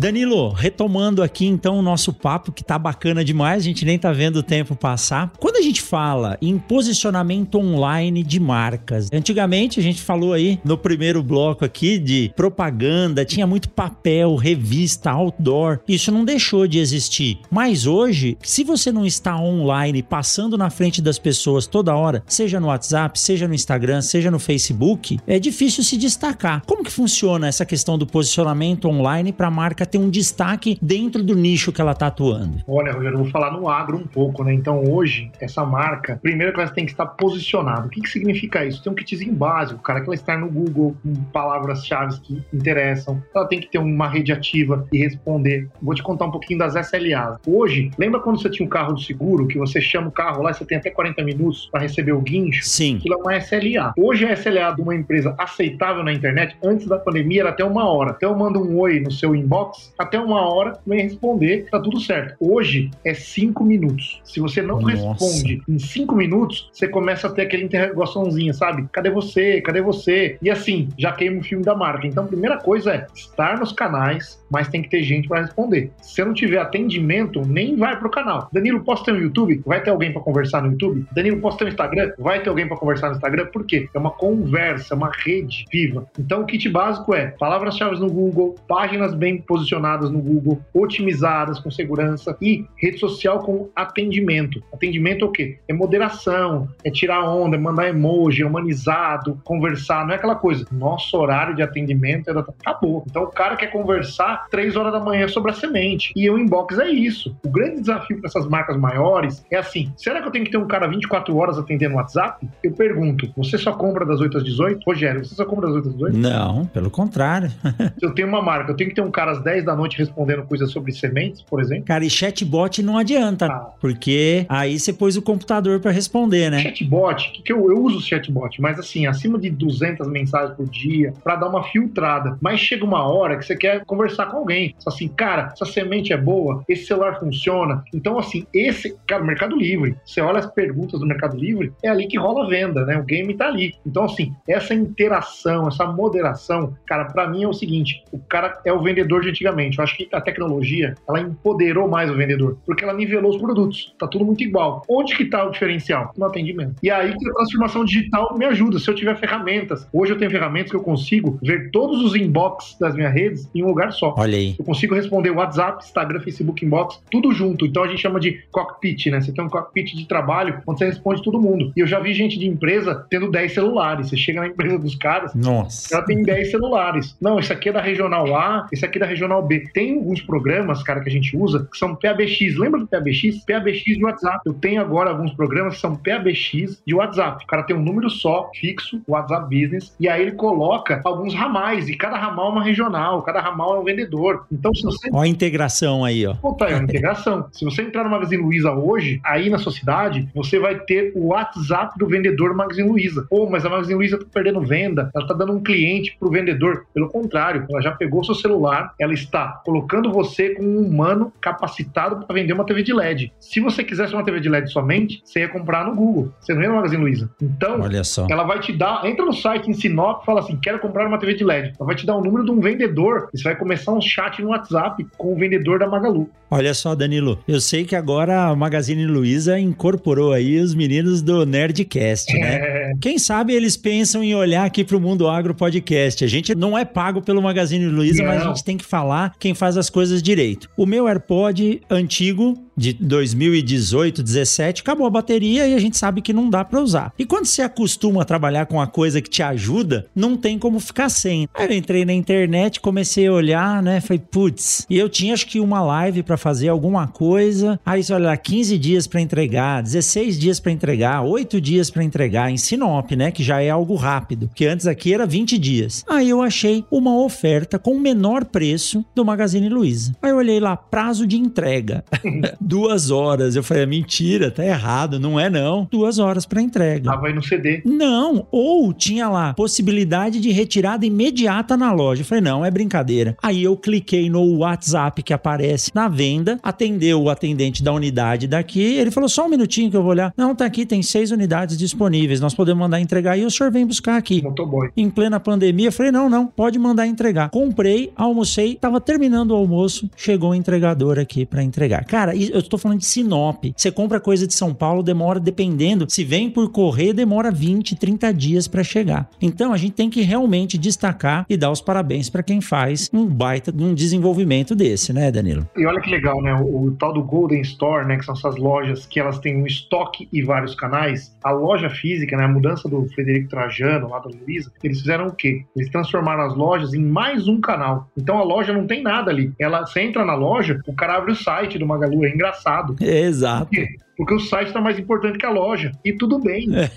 Danilo, 0.06 0.50
retomando 0.50 1.24
aqui 1.24 1.48
então 1.48 1.80
o 1.80 1.82
nosso 1.82 2.14
papo 2.14 2.52
que 2.52 2.64
tá 2.64 2.78
bacana 2.78 3.26
demais, 3.26 3.64
a 3.64 3.66
gente 3.66 3.84
nem 3.84 3.98
tá 3.98 4.12
vendo 4.12 4.36
o 4.36 4.44
tempo 4.44 4.76
passar. 4.76 5.34
Quando 5.40 5.56
a 5.56 5.64
gente 5.64 5.82
fala 5.82 6.38
em 6.40 6.60
posicionamento 6.60 7.58
online 7.58 8.24
de 8.24 8.40
marcas, 8.40 9.10
antigamente 9.12 9.80
a 9.80 9.84
gente 9.84 10.04
falou 10.04 10.34
aí 10.34 10.60
no 10.64 10.78
primeiro 10.78 11.24
bloco 11.24 11.66
aqui 11.66 11.98
de 11.98 12.32
propaganda, 12.36 13.26
tinha 13.26 13.48
muito 13.48 13.68
papel, 13.68 14.36
revista, 14.36 15.10
outdoor. 15.10 15.80
Isso 15.88 16.12
não 16.12 16.24
deixou 16.24 16.68
de 16.68 16.78
existir. 16.78 17.40
Mas 17.50 17.88
hoje, 17.88 18.38
se 18.44 18.64
você 18.64 18.92
não 18.92 19.08
está 19.08 19.36
online, 19.36 20.04
passando 20.04 20.56
na 20.56 20.70
frente 20.70 21.02
das 21.02 21.18
pessoas 21.18 21.66
toda 21.66 21.96
hora, 21.96 22.22
seja 22.28 22.60
no 22.60 22.68
WhatsApp, 22.68 23.20
seja 23.20 23.48
no 23.48 23.56
Instagram, 23.56 24.02
seja 24.02 24.30
no 24.30 24.38
Facebook, 24.38 25.18
é 25.26 25.40
difícil 25.40 25.84
se 25.84 25.98
destacar. 25.98 26.62
Como 26.68 26.84
que 26.84 26.92
funciona 26.92 27.48
essa 27.48 27.66
questão 27.66 27.98
do 27.98 28.06
posicionamento 28.06 28.88
online 28.88 29.34
para 29.34 29.48
a 29.48 29.52
marca 29.52 29.84
ter 29.96 29.98
um 29.98 30.10
destaque 30.10 30.78
dentro 30.82 31.24
do 31.24 31.34
nicho 31.34 31.72
que 31.72 31.80
ela 31.80 31.94
está 31.94 32.08
atuando? 32.08 32.58
Olha, 32.68 32.92
Rogério, 32.92 33.16
eu 33.16 33.24
vou 33.24 33.32
falar 33.32 33.52
no 33.52 33.70
agro 33.70 33.98
um 33.98 34.06
pouco, 34.06 34.44
né? 34.44 34.54
Então 34.54 34.84
hoje, 34.84 35.32
essa 35.40 35.66
marca, 35.66 36.20
primeiro 36.22 36.54
que 36.54 36.60
ela 36.60 36.70
tem 36.70 36.86
que 36.86 36.92
estar 36.92 37.06
posicionada. 37.06 37.88
O 37.88 37.90
que, 37.90 38.02
que 38.02 38.10
significa 38.10 38.66
isso? 38.66 38.84
Tem 38.84 38.92
um 38.92 38.96
kitzinho 38.96 39.34
básico, 39.34 39.82
cara, 39.82 40.02
que 40.02 40.08
ela 40.08 40.16
está 40.16 40.38
no 40.38 40.50
Google 40.50 40.96
com 41.02 41.14
palavras-chave 41.32 42.20
que 42.20 42.44
interessam. 42.54 43.24
Ela 43.34 43.46
tem 43.48 43.60
que 43.60 43.68
ter 43.68 43.78
uma 43.78 44.08
rede 44.08 44.34
ativa 44.34 44.86
e 44.92 44.98
responder. 44.98 45.70
Vou 45.82 45.96
te 45.96 46.04
contar 46.04 46.26
um 46.26 46.32
pouquinho 46.32 46.60
das 46.60 46.76
SLAs. 46.76 47.38
Hoje, 47.48 47.90
lembra 47.98 48.20
quando 48.20 48.42
você 48.42 48.50
tinha 48.50 48.66
um 48.66 48.70
carro 48.70 48.94
do 48.94 49.00
seguro, 49.00 49.48
que 49.48 49.58
você 49.58 49.80
chama 49.80 50.10
o 50.10 50.12
carro 50.12 50.44
lá 50.44 50.52
e 50.52 50.54
você 50.54 50.66
tem 50.66 50.78
até 50.78 50.90
40 50.90 51.24
minutos 51.24 51.70
para 51.72 51.82
receber 51.82 52.12
o 52.12 52.20
guincho? 52.20 52.66
Sim. 52.66 52.98
Aquilo 52.98 53.16
é 53.16 53.18
uma 53.18 53.38
SLA. 53.38 53.94
Hoje 53.98 54.26
a 54.26 54.34
SLA 54.34 54.72
de 54.76 54.82
uma 54.82 54.96
empresa 54.96 55.34
aceitável 55.38 56.04
na 56.04 56.12
internet, 56.12 56.58
antes 56.62 56.86
da 56.86 57.00
pandemia, 57.00 57.42
era 57.42 57.50
até 57.52 57.64
uma 57.64 57.90
hora. 57.90 58.14
Então 58.16 58.32
eu 58.32 58.38
mando 58.38 58.62
um 58.62 58.78
oi 58.78 59.00
no 59.00 59.12
seu 59.12 59.34
inbox, 59.36 59.85
até 59.98 60.20
uma 60.20 60.42
hora 60.42 60.80
vem 60.86 61.02
responder, 61.02 61.68
tá 61.70 61.80
tudo 61.80 62.00
certo. 62.00 62.36
Hoje 62.40 62.92
é 63.04 63.14
cinco 63.14 63.64
minutos. 63.64 64.22
Se 64.24 64.40
você 64.40 64.62
não 64.62 64.80
Nossa. 64.80 64.92
responde 64.92 65.62
em 65.68 65.80
cinco 65.80 66.16
minutos, 66.16 66.70
você 66.72 66.88
começa 66.88 67.28
a 67.28 67.32
ter 67.32 67.44
aquele 67.44 67.64
interrogaçãozinha, 67.64 68.54
sabe? 68.54 68.88
Cadê 68.92 69.10
você? 69.10 69.62
Cadê 69.62 69.82
você? 69.82 70.38
E 70.42 70.50
assim, 70.50 70.90
já 70.98 71.12
queima 71.12 71.40
o 71.40 71.44
filme 71.44 71.64
da 71.64 71.76
marca. 71.76 72.08
Então, 72.08 72.24
a 72.24 72.28
primeira 72.28 72.58
coisa 72.58 72.94
é 72.94 73.08
estar 73.14 73.60
nos 73.60 73.72
canais, 73.72 74.44
mas 74.50 74.68
tem 74.68 74.82
que 74.82 74.90
ter 74.90 75.04
gente 75.04 75.28
para 75.28 75.42
responder. 75.42 75.92
Se 76.02 76.24
não 76.24 76.34
tiver 76.34 76.60
atendimento, 76.60 77.42
nem 77.46 77.76
vai 77.76 77.98
pro 77.98 78.10
canal. 78.10 78.50
Danilo, 78.52 78.84
posso 78.84 79.04
ter 79.04 79.14
um 79.14 79.20
YouTube? 79.20 79.62
Vai 79.66 79.82
ter 79.82 79.90
alguém 79.92 80.12
para 80.12 80.22
conversar 80.22 80.62
no 80.62 80.72
YouTube? 80.72 81.06
Danilo, 81.14 81.40
posso 81.40 81.58
ter 81.58 81.66
um 81.66 81.70
Instagram? 81.70 82.12
Vai 82.18 82.42
ter 82.42 82.50
alguém 82.50 82.68
para 82.68 82.78
conversar 82.78 83.10
no 83.10 83.16
Instagram? 83.16 83.46
Por 83.48 83.66
quê? 83.66 83.88
É 83.94 83.98
uma 83.98 84.12
conversa, 84.12 84.94
é 84.94 84.98
uma 84.98 85.12
rede 85.12 85.66
viva. 85.72 86.08
Então, 86.20 86.42
o 86.42 86.46
kit 86.46 86.68
básico 86.70 87.14
é 87.14 87.28
palavras-chave 87.28 88.00
no 88.00 88.12
Google, 88.12 88.56
páginas 88.68 89.14
bem 89.14 89.38
posicionadas 89.38 89.75
no 89.80 90.20
Google, 90.20 90.62
otimizadas 90.74 91.60
com 91.60 91.70
segurança 91.72 92.38
e 92.42 92.66
rede 92.78 93.00
social 93.00 93.40
com 93.40 93.70
atendimento. 93.76 94.62
Atendimento 94.74 95.26
é 95.26 95.28
o 95.28 95.32
quê? 95.32 95.60
É 95.68 95.74
moderação, 95.74 96.68
é 96.84 96.90
tirar 96.90 97.24
onda, 97.24 97.56
é 97.56 97.60
mandar 97.60 97.88
emoji, 97.88 98.42
é 98.42 98.46
humanizado, 98.46 99.40
conversar. 99.44 100.06
Não 100.06 100.14
é 100.14 100.16
aquela 100.16 100.36
coisa. 100.36 100.66
Nosso 100.72 101.18
horário 101.18 101.56
de 101.56 101.62
atendimento 101.62 102.30
é 102.30 102.34
acabou. 102.40 103.04
Então, 103.10 103.24
o 103.24 103.28
cara 103.28 103.56
quer 103.56 103.68
conversar 103.68 104.48
três 104.50 104.76
horas 104.76 104.92
da 104.92 105.00
manhã 105.00 105.28
sobre 105.28 105.52
a 105.52 105.54
semente. 105.54 106.12
E 106.16 106.30
o 106.30 106.38
inbox 106.38 106.78
é 106.80 106.90
isso. 106.90 107.36
O 107.44 107.50
grande 107.50 107.82
desafio 107.82 108.20
para 108.20 108.28
essas 108.28 108.48
marcas 108.48 108.78
maiores 108.78 109.46
é 109.52 109.58
assim: 109.58 109.92
será 109.98 110.22
que 110.22 110.28
eu 110.28 110.32
tenho 110.32 110.46
que 110.46 110.52
ter 110.52 110.58
um 110.58 110.68
cara 110.68 110.88
24 110.88 111.36
horas 111.36 111.58
atendendo 111.58 111.96
o 111.96 111.98
WhatsApp? 111.98 112.48
Eu 112.64 112.72
pergunto: 112.74 113.32
você 113.36 113.58
só 113.58 113.74
compra 113.74 114.06
das 114.06 114.20
8 114.20 114.38
às 114.38 114.44
18? 114.44 114.84
Rogério, 114.86 115.26
você 115.26 115.36
só 115.36 115.46
compra 115.46 115.68
das 115.68 115.76
8 115.78 115.88
às 115.88 115.94
18? 115.94 116.18
Não, 116.18 116.66
pelo 116.66 116.90
contrário. 116.90 117.50
Se 117.50 118.02
eu 118.06 118.14
tenho 118.14 118.28
uma 118.28 118.42
marca, 118.42 118.72
eu 118.72 118.76
tenho 118.76 118.90
que 118.90 118.96
ter 118.96 119.02
um 119.02 119.12
cara 119.12 119.32
às 119.32 119.42
10 119.42 119.65
da 119.66 119.76
noite 119.76 119.98
respondendo 119.98 120.44
coisas 120.44 120.72
sobre 120.72 120.92
sementes, 120.92 121.42
por 121.42 121.62
exemplo? 121.62 121.86
Cara, 121.86 122.06
e 122.06 122.10
chatbot 122.10 122.82
não 122.82 122.98
adianta, 122.98 123.48
ah. 123.48 123.72
porque 123.80 124.46
aí 124.48 124.80
você 124.80 124.94
pôs 124.94 125.18
o 125.18 125.22
computador 125.22 125.80
para 125.80 125.92
responder, 125.92 126.50
né? 126.50 126.60
Chatbot, 126.60 127.32
que, 127.32 127.44
que 127.44 127.52
eu, 127.52 127.70
eu 127.70 127.82
uso 127.82 128.02
chatbot, 128.02 128.62
mas 128.62 128.80
assim, 128.80 129.08
acima 129.08 129.38
de 129.38 129.50
200 129.50 130.08
mensagens 130.08 130.56
por 130.56 130.68
dia, 130.68 131.14
para 131.24 131.36
dar 131.36 131.50
uma 131.50 131.64
filtrada. 131.64 132.38
Mas 132.42 132.60
chega 132.60 132.86
uma 132.86 133.08
hora 133.08 133.38
que 133.38 133.46
você 133.46 133.56
quer 133.56 133.84
conversar 133.86 134.28
com 134.28 134.38
alguém. 134.38 134.76
Assim, 134.86 135.08
cara, 135.08 135.52
essa 135.54 135.66
semente 135.66 136.14
é 136.14 136.18
boa, 136.18 136.64
esse 136.68 136.86
celular 136.86 137.20
funciona. 137.20 137.84
Então, 137.94 138.18
assim, 138.18 138.46
esse, 138.54 138.96
cara, 139.08 139.24
Mercado 139.24 139.56
Livre, 139.56 139.96
você 140.06 140.22
olha 140.22 140.40
as 140.40 140.46
perguntas 140.46 141.00
do 141.00 141.06
Mercado 141.06 141.38
Livre, 141.38 141.74
é 141.84 141.90
ali 141.90 142.08
que 142.08 142.18
rola 142.18 142.46
a 142.46 142.50
venda, 142.50 142.86
né? 142.86 142.98
O 142.98 143.04
game 143.04 143.34
tá 143.36 143.48
ali. 143.48 143.74
Então, 143.86 144.04
assim, 144.06 144.34
essa 144.48 144.74
interação, 144.74 145.68
essa 145.68 145.86
moderação, 145.86 146.76
cara, 146.86 147.06
para 147.06 147.28
mim 147.28 147.44
é 147.44 147.48
o 147.48 147.54
seguinte: 147.54 148.04
o 148.12 148.20
cara 148.20 148.60
é 148.66 148.72
o 148.72 148.82
vendedor 148.82 149.22
de 149.22 149.30
antigamente. 149.30 149.55
Eu 149.56 149.84
acho 149.84 149.98
que 149.98 150.08
a 150.12 150.22
tecnologia, 150.22 150.96
ela 151.08 151.20
empoderou 151.20 151.88
mais 151.88 152.10
o 152.10 152.16
vendedor, 152.16 152.58
porque 152.66 152.84
ela 152.84 152.94
nivelou 152.94 153.32
os 153.32 153.38
produtos. 153.38 153.94
Tá 153.98 154.08
tudo 154.08 154.26
muito 154.26 154.44
igual. 154.44 154.84
Onde 154.90 155.16
que 155.16 155.26
tá 155.26 155.46
o 155.46 155.52
diferencial? 155.52 156.12
No 156.18 156.26
atendimento. 156.26 156.76
E 156.84 156.90
aí 156.90 157.16
que 157.18 157.30
a 157.30 157.34
transformação 157.34 157.86
digital 157.86 158.38
me 158.38 158.46
ajuda. 158.46 158.80
Se 158.80 158.90
eu 158.90 158.96
tiver 158.96 159.16
ferramentas, 159.18 159.88
hoje 159.94 160.14
eu 160.14 160.18
tenho 160.18 160.32
ferramentas 160.32 160.72
que 160.72 160.78
eu 160.78 160.84
consigo 160.84 161.40
ver 161.42 161.72
todos 161.72 162.04
os 162.04 162.16
inbox 162.16 162.78
das 162.80 162.96
minhas 162.96 163.14
redes 163.14 163.50
em 163.54 163.64
um 163.64 163.68
lugar 163.68 163.92
só. 163.92 164.14
Olha 164.18 164.38
aí. 164.38 164.56
Eu 164.58 164.66
consigo 164.66 164.96
responder 164.96 165.32
WhatsApp, 165.32 165.84
Instagram, 165.84 166.20
Facebook 166.20 166.66
Inbox, 166.66 167.02
tudo 167.10 167.32
junto. 167.32 167.66
Então 167.66 167.84
a 167.84 167.88
gente 167.88 168.02
chama 168.02 168.20
de 168.20 168.44
cockpit, 168.52 169.08
né? 169.08 169.22
Você 169.22 169.32
tem 169.32 169.44
um 169.44 169.50
cockpit 169.50 169.96
de 169.96 170.08
trabalho 170.08 170.62
onde 170.68 170.80
você 170.80 170.86
responde 170.86 171.24
todo 171.24 171.42
mundo. 171.42 171.72
E 171.76 171.80
eu 171.80 171.88
já 171.88 172.00
vi 172.00 172.14
gente 172.14 172.38
de 172.38 172.48
empresa 172.48 173.06
tendo 173.10 173.30
10 173.30 173.54
celulares. 173.54 174.10
Você 174.10 174.18
chega 174.18 174.42
na 174.42 174.48
empresa 174.48 174.78
dos 174.78 174.96
caras, 174.96 175.34
Nossa. 175.34 175.94
ela 175.94 176.04
tem 176.04 176.24
10 176.24 176.52
celulares. 176.52 177.16
Não, 177.22 177.40
esse 177.40 177.52
aqui 177.52 177.70
é 177.70 177.74
da 177.74 177.82
regional 177.82 178.36
A, 178.36 178.68
esse 178.72 178.86
aqui 178.86 178.98
é 178.98 179.02
da 179.02 179.06
regional 179.06 179.35
B. 179.42 179.70
Tem 179.74 179.96
alguns 179.96 180.22
programas, 180.22 180.84
cara, 180.84 181.02
que 181.02 181.10
a 181.10 181.12
gente 181.12 181.36
usa 181.36 181.68
que 181.72 181.78
são 181.78 181.96
PABX. 181.96 182.58
Lembra 182.58 182.80
do 182.80 182.88
PABX? 182.88 183.44
PABX 183.46 183.84
de 183.84 184.04
WhatsApp. 184.04 184.40
Eu 184.46 184.54
tenho 184.54 184.82
agora 184.82 185.10
alguns 185.10 185.34
programas 185.34 185.76
que 185.76 185.82
são 185.82 185.96
PABX 185.96 186.82
de 186.86 186.96
WhatsApp. 186.96 187.44
O 187.44 187.48
cara 187.48 187.64
tem 187.64 187.76
um 187.76 187.82
número 187.82 188.10
só, 188.10 188.50
fixo, 188.54 189.02
WhatsApp 189.08 189.44
Business, 189.46 189.94
e 190.00 190.08
aí 190.08 190.22
ele 190.22 190.34
coloca 190.34 191.02
alguns 191.04 191.34
ramais, 191.34 191.90
e 191.90 191.96
cada 191.96 192.18
ramal 192.18 192.48
é 192.48 192.52
uma 192.52 192.64
regional, 192.64 193.22
cada 193.24 193.42
ramal 193.42 193.76
é 193.76 193.80
um 193.80 193.84
vendedor. 193.84 194.46
Então, 194.52 194.74
se 194.74 194.84
você. 194.84 195.10
Olha 195.12 195.26
a 195.26 195.28
integração 195.28 196.04
aí, 196.04 196.26
ó. 196.26 196.36
Puta, 196.36 196.66
é 196.66 196.76
uma 196.76 196.84
integração. 196.86 197.48
se 197.52 197.64
você 197.64 197.82
entrar 197.82 198.04
no 198.04 198.10
Magazine 198.10 198.42
Luiza 198.42 198.72
hoje, 198.72 199.20
aí 199.24 199.50
na 199.50 199.58
sua 199.58 199.72
cidade, 199.72 200.28
você 200.34 200.60
vai 200.60 200.80
ter 200.80 201.12
o 201.16 201.28
WhatsApp 201.28 201.98
do 201.98 202.08
vendedor 202.08 202.50
do 202.50 202.56
Magazine 202.56 202.88
Luiza. 202.88 203.26
Pô, 203.30 203.50
mas 203.50 203.66
a 203.66 203.70
Magazine 203.70 203.96
Luiza 203.96 204.18
tá 204.18 204.26
perdendo 204.34 204.62
venda, 204.62 205.12
ela 205.16 205.28
tá 205.28 205.34
dando 205.34 205.54
um 205.54 205.64
cliente 205.64 206.16
pro 206.20 206.30
vendedor. 206.30 206.86
Pelo 206.94 207.10
contrário, 207.10 207.66
ela 207.70 207.82
já 207.82 207.92
pegou 207.92 208.24
seu 208.24 208.36
celular, 208.36 208.94
ela 209.00 209.14
está 209.14 209.25
colocando 209.64 210.12
você 210.12 210.56
como 210.56 210.70
um 210.70 210.88
humano 210.88 211.32
capacitado 211.42 212.26
para 212.26 212.34
vender 212.34 212.54
uma 212.54 212.66
TV 212.66 212.84
de 212.84 212.94
LED. 212.94 213.32
Se 213.40 213.60
você 213.60 213.84
quisesse 213.84 214.14
uma 214.14 214.24
TV 214.24 214.40
de 214.40 214.50
LED 214.50 214.72
somente, 214.72 215.22
você 215.24 215.42
ia 215.42 215.50
comprar 215.50 215.86
no 215.86 215.96
Google. 215.96 216.32
Você 216.40 216.54
não 216.54 216.62
ia 216.62 216.70
no 216.70 216.76
Magazine 216.76 217.02
Luiza. 217.02 217.30
Então, 217.42 217.82
Olha 217.82 218.04
só. 218.04 218.28
ela 218.30 218.44
vai 218.44 218.60
te 218.60 218.72
dar, 218.74 219.06
entra 219.06 219.26
no 219.26 219.34
site 219.34 219.70
em 219.70 219.74
Sinop 219.74 220.22
e 220.22 220.26
fala 220.26 220.40
assim: 220.40 220.58
quero 220.58 220.80
comprar 220.80 221.08
uma 221.08 221.18
TV 221.18 221.34
de 221.34 221.44
LED. 221.44 221.74
Ela 221.80 221.88
vai 221.88 221.96
te 221.96 222.06
dar 222.06 222.16
o 222.16 222.22
número 222.22 222.46
de 222.46 222.52
um 222.52 222.60
vendedor. 222.60 223.30
E 223.34 223.38
você 223.38 223.44
vai 223.44 223.56
começar 223.56 223.92
um 223.92 224.02
chat 224.02 224.42
no 224.42 224.50
WhatsApp 224.50 225.06
com 225.18 225.34
o 225.34 225.36
vendedor 225.38 225.80
da 225.80 225.88
Magalu. 225.88 226.30
Olha 226.50 226.74
só, 226.74 226.94
Danilo, 226.94 227.40
eu 227.48 227.60
sei 227.60 227.86
que 227.86 227.96
agora 227.96 228.46
a 228.46 228.56
Magazine 228.56 229.06
Luiza 229.06 229.60
incorporou 229.60 230.32
aí 230.32 230.60
os 230.60 230.76
meninos 230.76 231.22
do 231.22 231.46
Nerdcast, 231.46 232.34
né? 232.38 232.56
É. 232.86 232.94
Quem 233.02 233.18
sabe 233.18 233.54
eles 233.54 233.76
pensam 233.76 234.24
em 234.24 234.34
olhar 234.34 234.66
aqui 234.66 234.84
para 234.84 234.96
o 234.96 235.00
Mundo 235.00 235.28
Agro 235.28 235.54
Podcast. 235.54 236.24
A 236.24 236.28
gente 236.28 236.56
não 236.56 236.78
é 236.78 236.86
pago 236.86 237.22
pelo 237.22 237.42
Magazine 237.42 237.86
Luiza, 237.88 238.24
não. 238.24 238.30
mas 238.30 238.42
a 238.44 238.48
gente 238.48 238.64
tem 238.64 238.78
que 238.78 238.86
falar 238.86 239.15
quem 239.40 239.54
faz 239.54 239.78
as 239.78 239.90
coisas 239.90 240.22
direito. 240.22 240.70
O 240.76 240.86
meu 240.86 241.08
AirPod 241.08 241.82
antigo, 241.90 242.54
de 242.76 242.94
2018, 242.94 244.24
17, 244.24 244.82
acabou 244.82 245.06
a 245.06 245.10
bateria 245.10 245.68
e 245.68 245.76
a 245.76 245.80
gente 245.80 245.98
sabe 245.98 246.22
que 246.22 246.34
não 246.34 246.50
dá 246.50 246.66
para 246.66 246.82
usar. 246.82 247.14
E 247.18 247.26
quando 247.26 247.46
você 247.46 247.62
acostuma 247.62 248.24
a 248.24 248.26
trabalhar 248.26 248.66
com 248.66 248.78
uma 248.78 248.88
coisa 248.88 249.22
que 249.22 249.30
te 249.30 249.44
ajuda, 249.44 250.08
não 250.16 250.36
tem 250.36 250.58
como 250.58 250.80
ficar 250.80 251.10
sem. 251.10 251.48
Aí 251.54 251.68
eu 251.68 251.78
entrei 251.78 252.04
na 252.04 252.14
internet, 252.14 252.80
comecei 252.80 253.28
a 253.28 253.32
olhar, 253.32 253.82
né? 253.84 254.02
Falei, 254.02 254.22
putz, 254.32 254.86
e 254.90 254.98
eu 254.98 255.08
tinha 255.08 255.36
acho 255.36 255.48
que 255.48 255.60
uma 255.60 255.82
live 255.82 256.24
para 256.24 256.38
fazer 256.38 256.70
alguma 256.70 257.08
coisa. 257.08 257.80
Aí 257.86 258.02
você 258.02 258.14
olha 258.14 258.28
lá, 258.28 258.38
15 258.38 258.78
dias 258.78 259.06
para 259.06 259.22
entregar, 259.22 259.84
16 259.84 260.40
dias 260.40 260.60
para 260.60 260.72
entregar, 260.72 261.22
8 261.22 261.60
dias 261.60 261.92
para 261.92 262.04
entregar 262.04 262.50
em 262.50 262.58
Sinop, 262.58 263.12
né? 263.12 263.32
Que 263.32 263.44
já 263.44 263.62
é 263.62 263.70
algo 263.70 263.96
rápido, 263.96 264.50
que 264.56 264.66
antes 264.66 264.88
aqui 264.88 265.14
era 265.14 265.26
20 265.26 265.58
dias. 265.58 266.04
Aí 266.08 266.30
eu 266.30 266.42
achei 266.42 266.86
uma 266.90 267.16
oferta 267.20 267.78
com 267.78 267.92
o 267.92 268.00
menor 268.00 268.46
preço 268.46 269.06
do 269.14 269.26
Magazine 269.26 269.68
Luiza. 269.68 270.16
Aí 270.22 270.32
eu 270.32 270.38
olhei 270.38 270.60
lá, 270.60 270.78
prazo 270.78 271.28
de 271.28 271.38
entrega. 271.38 272.04
Duas 272.66 273.12
horas. 273.12 273.56
Eu 273.56 273.64
falei, 273.64 273.84
é 273.84 273.86
mentira, 273.86 274.50
tá 274.50 274.66
errado, 274.66 275.20
não 275.20 275.40
é 275.40 275.52
não. 275.52 275.88
Duas 275.92 276.18
horas 276.18 276.48
para 276.48 276.60
entrega. 276.60 277.12
Tava 277.12 277.28
aí 277.28 277.34
no 277.34 277.44
CD. 277.44 277.84
Não, 277.86 278.48
ou 278.52 278.92
tinha 278.92 279.30
lá 279.30 279.54
possibilidade 279.54 280.42
de 280.42 280.52
retirada 280.52 281.06
imediata 281.06 281.78
na 281.78 281.94
loja. 281.94 282.24
Eu 282.24 282.26
falei, 282.26 282.44
não, 282.44 282.66
é 282.66 282.72
brincadeira. 282.72 283.38
Aí 283.44 283.64
eu 283.64 283.78
cliquei 283.78 284.32
no 284.32 284.58
WhatsApp 284.58 285.22
que 285.22 285.32
aparece 285.32 285.92
na 285.94 286.08
venda, 286.08 286.60
atendeu 286.64 287.22
o 287.22 287.30
atendente 287.30 287.84
da 287.84 287.94
unidade 287.94 288.48
daqui, 288.48 288.82
ele 288.82 289.12
falou, 289.12 289.30
só 289.30 289.46
um 289.46 289.50
minutinho 289.50 289.92
que 289.92 289.98
eu 289.98 290.02
vou 290.02 290.12
olhar. 290.12 290.34
Não, 290.36 290.56
tá 290.56 290.66
aqui, 290.66 290.88
tem 290.88 291.04
seis 291.04 291.30
unidades 291.30 291.78
disponíveis, 291.78 292.40
nós 292.40 292.56
podemos 292.56 292.80
mandar 292.80 293.00
entregar 293.00 293.38
e 293.38 293.46
o 293.46 293.52
senhor 293.52 293.72
vem 293.72 293.86
buscar 293.86 294.18
aqui. 294.18 294.42
Motoboy. 294.42 294.90
Em 294.98 295.10
plena 295.10 295.40
pandemia, 295.40 295.90
eu 295.90 295.92
falei, 295.92 296.12
não, 296.12 296.28
não, 296.28 296.48
pode 296.48 296.80
mandar 296.80 297.06
entregar. 297.06 297.50
Comprei, 297.50 298.12
almocei, 298.16 298.76
tava 298.76 299.00
terminando 299.00 299.52
o 299.52 299.56
almoço, 299.56 300.10
chegou 300.16 300.50
o 300.50 300.56
entregador 300.56 301.20
aqui 301.20 301.46
para 301.46 301.62
entregar. 301.62 302.06
Cara, 302.06 302.34
eu 302.56 302.62
estou 302.62 302.80
falando 302.80 303.00
de 303.00 303.06
Sinop. 303.06 303.66
Você 303.76 303.92
compra 303.92 304.20
coisa 304.20 304.48
de 304.48 304.54
São 304.54 304.74
Paulo, 304.74 305.04
demora, 305.04 305.40
dependendo, 305.40 306.06
se 306.10 306.24
vem 306.24 306.50
por 306.50 306.72
correio, 306.72 307.14
demora 307.14 307.52
20, 307.52 307.96
30 307.96 308.34
dias 308.34 308.68
para 308.68 308.84
chegar. 308.84 309.30
Então 309.42 309.74
a 309.74 309.78
gente 309.78 309.94
tem 309.94 310.10
que 310.10 310.22
realmente 310.22 310.78
destacar 310.78 311.46
e 311.50 311.58
dar 311.58 311.72
os 311.72 311.82
parabéns 311.82 312.30
para 312.30 312.44
quem 312.44 312.62
faz 312.62 313.10
um 313.14 313.26
baita 313.26 313.72
de 313.72 313.84
um 313.84 313.94
desenvolvimento 313.94 314.74
desse, 314.74 315.12
né, 315.12 315.32
Danilo? 315.32 315.68
E 315.76 315.86
olha 315.86 316.00
que 316.00 316.10
legal, 316.10 316.42
né? 316.42 316.54
O, 316.54 316.86
o, 316.86 316.92
tal 316.92 317.14
do 317.14 317.24
Golden 317.24 317.62
Store, 317.62 318.08
né? 318.08 318.18
Que 318.18 318.26
são 318.26 318.34
essas 318.34 318.56
lojas 318.56 319.06
que 319.06 319.20
elas 319.20 319.40
têm 319.40 319.62
um 319.62 319.66
estoque 319.66 320.28
e 320.32 320.42
vários 320.42 320.76
canais. 320.76 321.36
A 321.44 321.52
loja 321.52 321.90
física, 321.90 322.38
né? 322.38 322.46
A 322.46 322.48
mudança 322.48 322.88
do 322.88 323.06
Frederico 323.10 323.50
Trajano, 323.50 324.10
lá 324.10 324.20
da 324.20 324.30
Luiza, 324.30 324.72
eles 324.84 325.00
fizeram 325.00 325.28
o 325.28 325.36
quê? 325.36 325.66
Eles 325.76 325.90
transformaram 325.90 326.44
as 326.44 326.56
lojas 326.56 326.94
em 326.94 327.04
mais 327.04 327.48
um 327.48 327.60
canal. 327.60 328.08
Então 328.18 328.38
a 328.38 328.44
loja 328.44 328.72
não 328.72 328.88
tem 328.88 329.02
nada 329.04 329.30
ali. 329.30 329.54
Ela, 329.60 329.86
você 329.86 330.02
entra 330.02 330.24
na 330.24 330.36
loja, 330.36 330.80
o 330.88 330.94
cara 330.94 331.18
abre 331.18 331.32
o 331.32 331.36
site 331.36 331.78
do 331.78 331.86
Magalu, 331.86 332.26
é 332.26 332.30
engraçado. 332.30 332.45
Exato. 332.54 333.68
Por 333.68 333.70
quê? 333.70 333.82
porque 333.82 334.05
o 334.18 334.40
site 334.40 334.68
está 334.68 334.82
mais 334.82 334.98
importante 334.98 335.38
que 335.38 335.46
a 335.46 335.50
loja. 335.50 335.92
E 336.04 336.14
tudo 336.14 336.40
bem. 336.40 336.68
É. 336.76 336.90